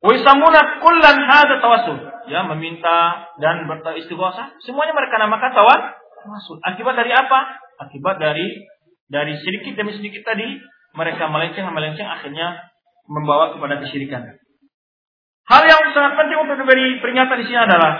[0.00, 1.98] Wa yusammuna kullan hadza tawassul.
[2.30, 4.56] Ya, meminta dan beristighosa.
[4.62, 6.62] Semuanya mereka namakan tawassul.
[6.62, 7.58] Akibat dari apa?
[7.84, 8.64] Akibat dari
[9.10, 10.46] dari sedikit demi sedikit tadi
[10.94, 12.70] mereka melenceng melenceng akhirnya
[13.10, 14.38] membawa kepada kesyirikan.
[15.44, 17.92] Hal yang sangat penting untuk diberi peringatan di sini adalah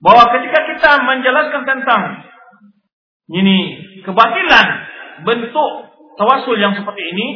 [0.00, 2.02] bahwa ketika kita menjelaskan tentang
[3.32, 3.58] ini
[4.04, 4.66] kebatilan
[5.24, 5.70] bentuk
[6.20, 7.26] tawasul yang seperti ini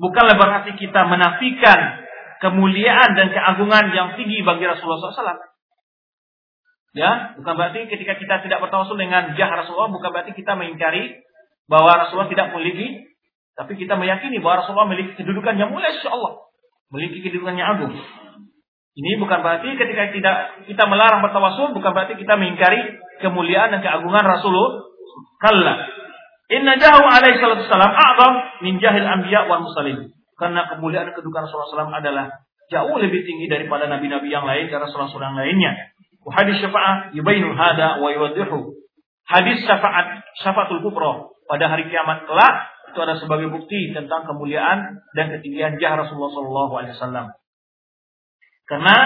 [0.00, 2.00] bukanlah berarti kita menafikan
[2.40, 5.48] kemuliaan dan keagungan yang tinggi bagi Rasulullah SAW.
[6.90, 11.22] Ya, bukan berarti ketika kita tidak bertawasul dengan jah Rasulullah, bukan berarti kita mengingkari
[11.70, 13.06] bahwa Rasulullah tidak memiliki
[13.54, 16.49] Tapi kita meyakini bahwa Rasulullah memiliki kedudukan yang mulia insya Allah.
[16.90, 17.94] Memiliki kedudukan yang agung.
[18.98, 20.36] Ini bukan berarti ketika tidak
[20.66, 24.90] kita melarang bertawasul, bukan berarti kita mengingkari kemuliaan dan keagungan Rasulullah.
[25.40, 25.74] Kalla.
[26.50, 28.32] Inna jahu alaihi salatu salam a'zam
[28.66, 30.10] min jahil anbiya wal musalim.
[30.34, 32.26] Karena kemuliaan dan kedudukan Rasulullah SAW adalah
[32.72, 35.72] jauh lebih tinggi daripada nabi-nabi yang lain dan Rasulullah yang lainnya.
[36.34, 38.74] Hadis syafaat yubainu hada wa yuwaddihu.
[39.30, 42.54] Hadis syafaat syafaatul kubra pada hari kiamat kelak
[42.90, 47.32] itu ada sebagai bukti tentang kemuliaan dan ketinggian jah Rasulullah wasallam.
[48.70, 48.96] Karena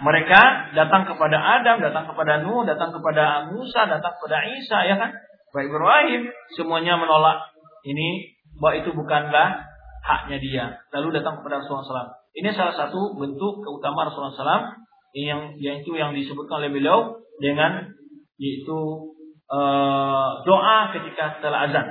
[0.00, 5.12] mereka datang kepada Adam, datang kepada Nuh, datang kepada Musa, datang kepada Isa, ya kan?
[5.52, 7.52] Baik Ibrahim, semuanya menolak
[7.84, 9.68] ini bahwa itu bukanlah
[10.00, 10.64] haknya dia.
[10.96, 12.12] Lalu datang kepada Rasulullah SAW.
[12.32, 14.80] Ini salah satu bentuk keutamaan Rasulullah SAW
[15.12, 17.92] yang yang itu yang disebutkan oleh beliau dengan
[18.40, 19.12] yaitu
[19.52, 21.86] uh, doa ketika setelah azan.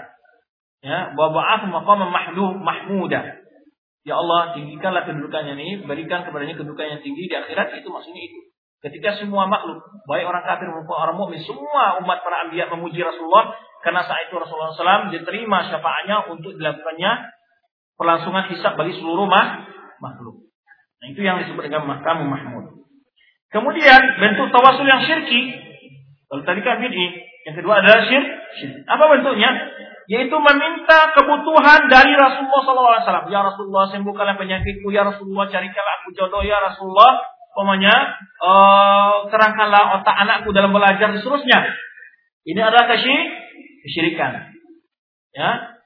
[0.82, 2.10] Ya, bahwa ba'ath maqam
[2.66, 3.22] mahmuda.
[4.02, 8.50] Ya Allah, tinggikanlah kedudukannya ini, berikan kepadanya kedudukan yang tinggi di akhirat, itu maksudnya itu.
[8.82, 9.78] Ketika semua makhluk,
[10.10, 13.54] baik orang kafir maupun orang mukmin, semua umat para anbiya memuji Rasulullah,
[13.86, 17.12] karena saat itu Rasulullah SAW diterima syafaatnya untuk dilakukannya
[17.94, 19.30] pelangsungan hisab bagi seluruh
[20.02, 20.50] makhluk.
[20.98, 22.90] Nah, itu yang disebut dengan mahkamah mahmud.
[23.54, 25.62] Kemudian bentuk tawasul yang syirki.
[26.26, 28.26] Kalau tadi kan ini, yang kedua adalah syirk.
[28.90, 29.50] Apa bentuknya?
[30.12, 33.32] Yaitu meminta kebutuhan dari Rasulullah SAW.
[33.32, 37.24] Ya Rasulullah sembuhkanlah penyakitku, ya Rasulullah carikanlah aku jodoh, ya Rasulullah
[37.56, 37.96] pokoknya
[38.44, 41.64] uh, terangkanlah otak anakku dalam belajar dan seterusnya.
[42.44, 44.52] Ini adalah kesyirikan.
[45.32, 45.80] Ya.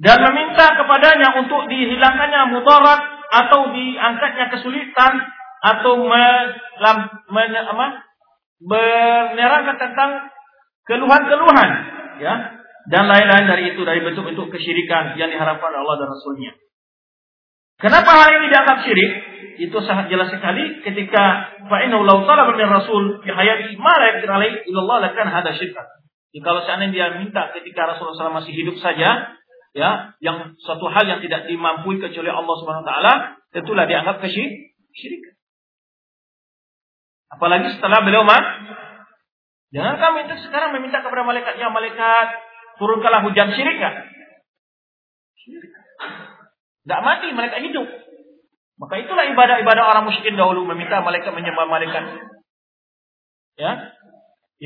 [0.00, 3.00] Dan meminta kepadanya untuk dihilangkannya mudarat
[3.30, 5.22] atau diangkatnya kesulitan
[5.70, 6.02] atau
[8.58, 10.10] menerangkan tentang
[10.88, 11.89] keluhan-keluhan
[12.20, 16.52] ya dan lain-lain dari itu dari bentuk-bentuk kesyirikan yang diharapkan Allah dan Rasulnya.
[17.80, 19.12] Kenapa hal ini dianggap syirik?
[19.60, 24.28] Itu sangat jelas sekali ketika fa'innahu law talaba min rasul fi hayati ma la yaqdir
[24.28, 25.84] alaihi illallah lakan hada syirkan.
[26.32, 29.32] Jadi kalau seandainya dia minta ketika Rasulullah SAW masih hidup saja,
[29.72, 33.12] ya, yang suatu hal yang tidak dimampui kecuali Allah Subhanahu wa taala,
[33.50, 35.34] tentulah dianggap kesyirikan.
[37.30, 38.22] Apalagi setelah beliau
[39.70, 42.26] Jangan kami itu sekarang meminta kepada malaikat, ya malaikat,
[42.82, 43.96] turunkanlah hujan syirik nggak?
[45.38, 45.70] Syirik.
[46.90, 47.86] Nggak mati, mereka hidup.
[48.80, 52.02] Maka itulah ibadah-ibadah orang musyrikin dahulu meminta malaikat menyembah malaikat.
[53.60, 53.92] Ya,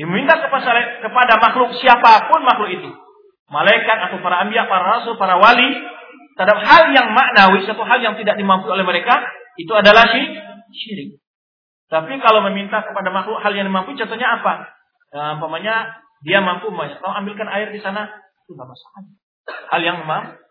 [0.07, 2.89] meminta kepada, kepada makhluk siapa pun makhluk itu.
[3.51, 5.69] Malaikat atau para ambiya, para rasul, para wali.
[6.35, 9.23] Terhadap hal yang maknawi, satu hal yang tidak dimampu oleh mereka,
[9.55, 11.19] itu adalah syirik.
[11.87, 14.74] Tapi kalau meminta kepada makhluk hal yang dimampu, contohnya apa?
[15.13, 18.09] Nah, umpamanya dia mampu banyak, tolong ambilkan air di sana,
[18.45, 19.01] itu tidak masalah.
[19.69, 20.41] Hal yang mampu.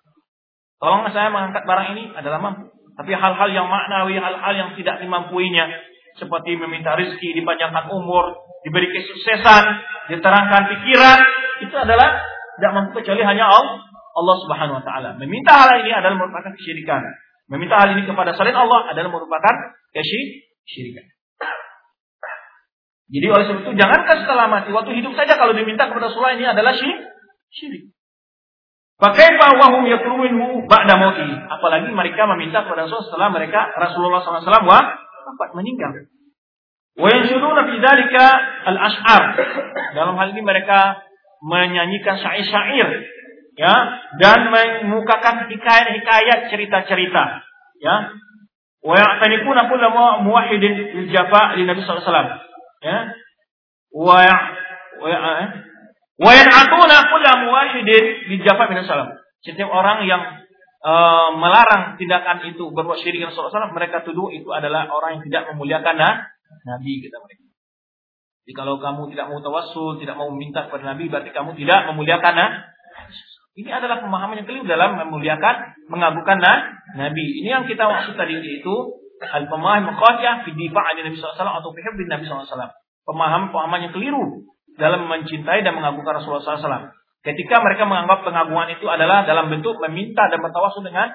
[0.79, 2.71] Tolong saya mengangkat barang ini adalah mampu.
[2.95, 5.67] Tapi hal-hal yang maknawi, hal-hal yang tidak dimampuinya,
[6.15, 9.65] seperti meminta rezeki, dipanjangkan umur, diberi kesuksesan,
[10.15, 11.19] diterangkan pikiran,
[11.59, 12.23] itu adalah
[12.55, 13.83] tidak mampu kecuali hanya Allah,
[14.15, 15.11] Allah Subhanahu wa taala.
[15.19, 17.03] Meminta hal ini adalah merupakan kesyirikan.
[17.51, 19.55] Meminta hal ini kepada selain Allah adalah merupakan
[19.91, 21.14] kesyirikan.
[23.13, 26.49] Jadi oleh sebab itu jangankan setelah mati, waktu hidup saja kalau diminta kepada Rasulullah ini
[26.49, 27.05] adalah syirik.
[27.53, 27.93] Syirik.
[28.95, 31.27] Pakai wahum yakruminhu ba'da mauti.
[31.27, 36.09] Apalagi mereka meminta kepada Rasulullah setelah mereka Rasulullah SAW wafat meninggal.
[36.95, 38.25] Wa yanshuruna fi dzalika
[38.71, 39.23] al-ash'ar.
[39.99, 41.05] Dalam hal ini mereka
[41.45, 42.89] menyanyikan syair-syair
[43.55, 43.75] ya
[44.19, 47.25] dan mengukakan hikayat-hikayat cerita-cerita
[47.79, 47.95] ya
[48.83, 49.89] wa ya'tanikuna kullu
[50.27, 50.73] muwahhidin
[51.05, 52.31] lil jafa li Nabi sallallahu alaihi wasallam
[52.85, 52.99] ya
[53.97, 55.49] wa eh?
[56.21, 60.23] wa yan'atuna kulla muwahhidin bi jafa min salam setiap orang yang
[60.85, 65.43] uh, melarang tindakan itu berbuat syirik dengan Rasulullah mereka tuduh itu adalah orang yang tidak
[65.57, 66.15] memuliakan nah,
[66.69, 67.43] nabi kita mereka
[68.45, 72.37] jadi kalau kamu tidak mau tawassul, tidak mau meminta kepada Nabi, berarti kamu tidak memuliakan
[72.37, 72.53] nah,
[73.55, 77.23] ini adalah pemahaman yang keliru dalam memuliakan, mengagungkan nah, Nabi.
[77.41, 78.75] Ini yang kita maksud tadi itu
[79.31, 82.73] Al-pemaham qatiyah fi difa' Nabi SAW atau fi bin Nabi SAW.
[83.05, 86.93] Pemahaman-pemahaman yang keliru dalam mencintai dan mengagungkan Rasulullah SAW.
[87.25, 91.09] Ketika mereka menganggap pengagungan itu adalah dalam bentuk meminta dan bertawasul dengan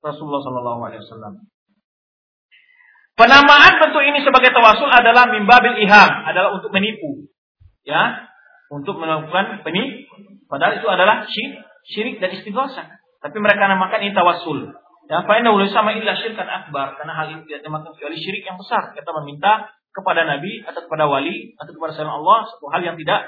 [0.00, 1.44] Rasulullah SAW.
[3.20, 7.28] Penamaan bentuk ini sebagai tawasul adalah mimbabil iham, adalah untuk menipu.
[7.84, 8.32] Ya,
[8.72, 10.08] untuk melakukan penipu.
[10.48, 12.96] Padahal itu adalah syirik, syirik dan istighosa.
[13.20, 14.72] Tapi mereka namakan ini tawasul.
[15.10, 18.62] Ya, fa inna sama illa syirkan akbar karena hal ini tidak termasuk kecuali syirik yang
[18.62, 18.94] besar.
[18.94, 23.26] Kita meminta kepada nabi atau kepada wali atau kepada selain Allah satu hal yang tidak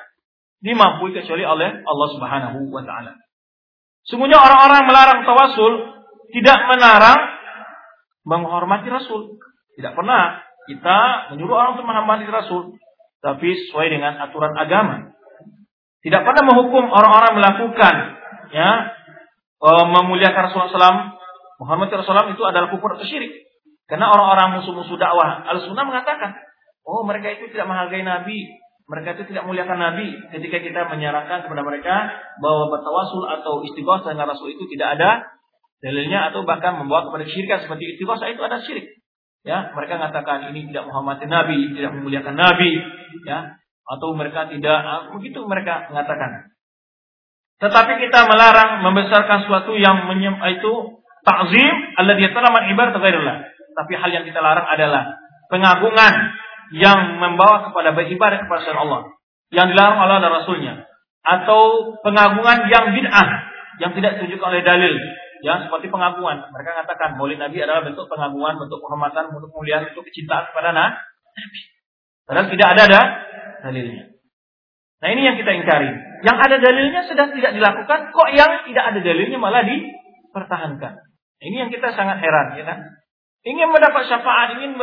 [0.62, 3.18] dimampui kecuali oleh Allah Subhanahu wa taala.
[4.06, 5.72] Sungguhnya orang-orang melarang tawasul
[6.30, 7.20] tidak melarang
[8.26, 9.42] menghormati Rasul.
[9.74, 10.38] Tidak pernah
[10.70, 10.98] kita
[11.34, 12.78] menyuruh orang untuk menghormati Rasul,
[13.18, 15.10] tapi sesuai dengan aturan agama.
[16.02, 17.94] Tidak pernah menghukum orang-orang melakukan
[18.50, 18.70] ya
[19.58, 21.21] e, memuliakan Rasulullah SAW,
[21.66, 23.46] Rasulullah SAW itu adalah kufur atau syirik.
[23.86, 26.32] Karena orang-orang musuh-musuh dakwah al-sunnah mengatakan,
[26.86, 31.62] oh mereka itu tidak menghargai Nabi, mereka itu tidak muliakan Nabi ketika kita menyarankan kepada
[31.62, 31.94] mereka
[32.42, 35.10] bahwa bertawasul atau istighosah dengan Rasul itu tidak ada
[35.82, 38.86] dalilnya atau bahkan membawa kepada kesyirikan seperti istighosah itu ada syirik.
[39.42, 42.78] Ya, mereka mengatakan ini tidak menghormati Nabi, tidak memuliakan Nabi,
[43.26, 46.54] ya, atau mereka tidak ah, begitu mereka mengatakan.
[47.58, 53.36] Tetapi kita melarang membesarkan sesuatu yang menyem, itu ta'zim alladhi yatalaman ibarat ghairillah.
[53.72, 55.16] Tapi hal yang kita larang adalah
[55.48, 56.14] pengagungan
[56.76, 59.12] yang membawa kepada beribadah kepada Allah.
[59.52, 60.74] Yang dilarang Allah dan Rasulnya.
[61.22, 63.28] Atau pengagungan yang bid'ah
[63.80, 64.94] yang tidak ditunjukkan oleh dalil.
[65.44, 66.48] Yang seperti pengagungan.
[66.52, 71.60] Mereka katakan boleh Nabi adalah bentuk pengagungan bentuk penghormatan bentuk kemuliaan bentuk kecintaan kepada Nabi.
[72.24, 73.00] Padahal tidak ada ada
[73.68, 74.04] dalilnya.
[75.02, 75.90] Nah ini yang kita ingkari.
[76.22, 81.11] Yang ada dalilnya sedang tidak dilakukan kok yang tidak ada dalilnya malah dipertahankan
[81.42, 82.78] ini yang kita sangat heran ya kan
[83.42, 84.78] ingin mendapat syafaat ingin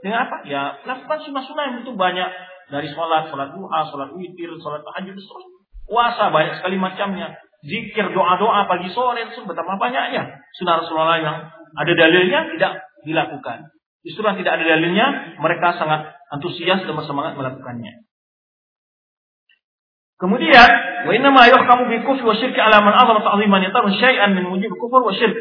[0.00, 0.36] dengan apa?
[0.48, 2.28] Ya lakukan sunnah-sunnah yang itu banyak
[2.72, 5.44] dari sholat, sholat duha, sholat witir, sholat tahajud, terus
[5.84, 7.36] puasa banyak sekali macamnya.
[7.60, 10.40] Zikir, doa-doa pagi sore itu betapa banyaknya.
[10.56, 11.36] Sunnah Rasulullah yang
[11.76, 12.72] ada dalilnya tidak
[13.04, 13.68] dilakukan.
[14.00, 18.08] Justru yang tidak ada dalilnya, mereka sangat antusias dan bersemangat melakukannya.
[20.16, 20.70] Kemudian,
[21.04, 24.48] wa inna ma yuhkamu bi kufri wa syirki ala man azama ta'ziman yatarun syai'an min
[24.48, 25.36] wujub kufur wa syirk.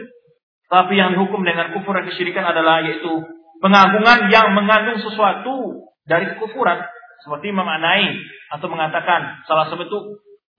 [0.69, 3.09] Tapi yang dihukum dengan kufur dan kesyirikan adalah yaitu
[3.57, 6.85] pengagungan yang mengandung sesuatu dari kekufuran
[7.25, 8.13] seperti memaknai
[8.53, 9.99] atau mengatakan salah satu itu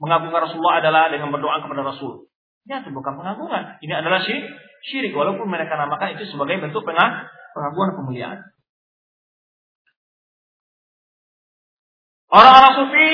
[0.02, 2.26] mengagungkan Rasulullah adalah dengan berdoa kepada Rasul.
[2.68, 3.80] Ya, itu bukan pengagungan.
[3.80, 4.50] Ini adalah syirik,
[4.84, 8.38] syirik walaupun mereka namakan itu sebagai bentuk pengagungan pemuliaan.
[12.30, 13.08] Orang-orang sufi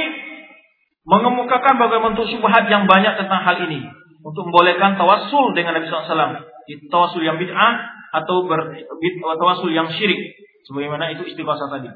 [1.08, 3.80] mengemukakan bagaimana bentuk syubhat yang banyak tentang hal ini
[4.20, 6.55] untuk membolehkan tawassul dengan Nabi SAW.
[6.66, 7.74] Itu tawassul yang bid'ah
[8.22, 10.18] atau bertawasul yang syirik.
[10.66, 11.90] Sebagaimana itu istighosah tadi.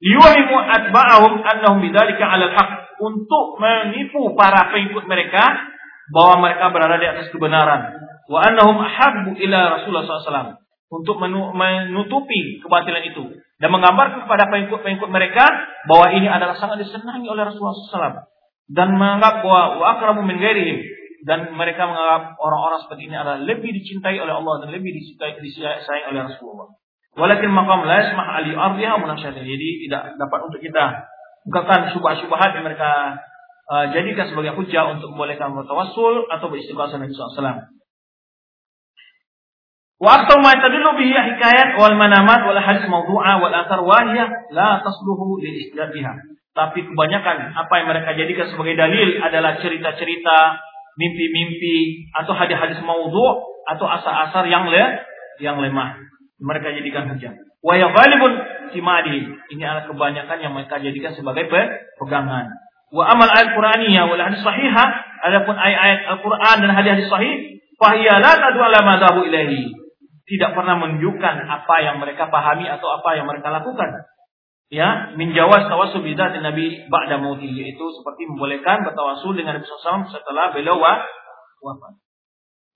[0.00, 2.70] Yuhimu atba'ahum annahum bidzalika 'alal haq.
[3.00, 5.40] Untuk menipu para pengikut mereka
[6.12, 7.96] bahwa mereka berada di atas kebenaran.
[8.28, 10.60] Wa annahum ahabbu ila Rasulullah SAW
[10.90, 13.40] untuk menutupi kebatilan itu.
[13.56, 15.44] Dan menggambarkan kepada pengikut-pengikut mereka
[15.88, 18.28] bahwa ini adalah sangat disenangi oleh Rasulullah SAW
[18.70, 20.38] dan menganggap bahwa wa akramu min
[21.28, 26.20] dan mereka menganggap orang-orang seperti ini adalah lebih dicintai oleh Allah dan lebih disayang oleh
[26.24, 26.68] Rasulullah.
[27.18, 28.96] Walakin maqam la yasmah ali ardiha.
[29.20, 31.10] Jadi tidak dapat untuk kita
[31.44, 33.20] bukakan syubhat-syubhat yang mereka
[33.68, 37.66] uh, jadikan sebagai hujah untuk membolehkan bertawassul atau beristighosah Nabi SAW.
[40.00, 44.80] Wa aktar ma tadullu bihi hikayat wal manamat wal hadis mawdu'a wal athar wahiyah la
[44.80, 46.14] tasluhu lil biha.
[46.50, 50.36] Tapi kebanyakan apa yang mereka jadikan sebagai dalil adalah cerita-cerita
[51.00, 53.24] mimpi-mimpi atau hadis-hadis maudhu
[53.64, 55.00] atau asar-asar yang le
[55.40, 55.96] yang lemah.
[56.40, 57.32] Mereka jadikan hujah.
[57.64, 58.32] Wa ghalibun
[58.76, 59.24] simadi.
[59.56, 61.48] Ini adalah kebanyakan yang mereka jadikan sebagai
[61.96, 62.52] pegangan.
[62.92, 64.86] Wa amal al-Qur'aniyah wal hadis sahihah,
[65.24, 69.72] adapun ayat-ayat Al-Qur'an dan hadis-hadis sahih, fahiya la tad'u ala madhabu ilahi.
[70.26, 74.10] Tidak pernah menunjukkan apa yang mereka pahami atau apa yang mereka lakukan
[74.70, 80.06] ya min jawas tawasul bidzat Nabi ba'da mauti yaitu seperti membolehkan bertawasul dengan Nabi SAW
[80.08, 81.98] setelah beliau wafat.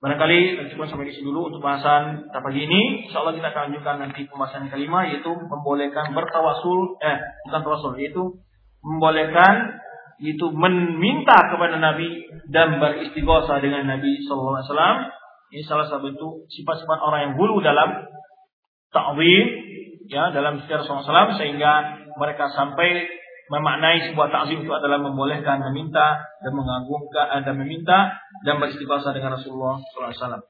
[0.04, 3.08] Barangkali cukup sampai di sini dulu untuk bahasan kita pagi ini.
[3.08, 7.16] Insya Allah kita akan lanjutkan nanti pembahasan yang kelima yaitu membolehkan bertawasul eh
[7.48, 8.36] bukan tawasul yaitu
[8.84, 9.80] membolehkan
[10.20, 12.20] itu meminta kepada Nabi
[12.52, 14.98] dan beristighosa dengan Nabi Sallallahu Alaihi Wasallam.
[15.56, 18.04] Ini salah satu bentuk sifat-sifat orang yang bulu dalam
[18.92, 19.63] ta'wim
[20.09, 23.09] ya dalam sejarah SAW sehingga mereka sampai
[23.52, 27.98] memaknai sebuah takzim itu adalah membolehkan meminta dan mengagungkan dan meminta
[28.44, 30.48] dan beristighfar dengan Rasulullah SAW.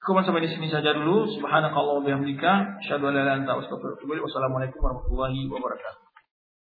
[0.00, 1.28] Kemudian sampai di sini saja dulu.
[1.28, 4.24] Subhanakallah wa bihamdika, ilaik.
[4.24, 5.99] Wassalamualaikum warahmatullahi wabarakatuh.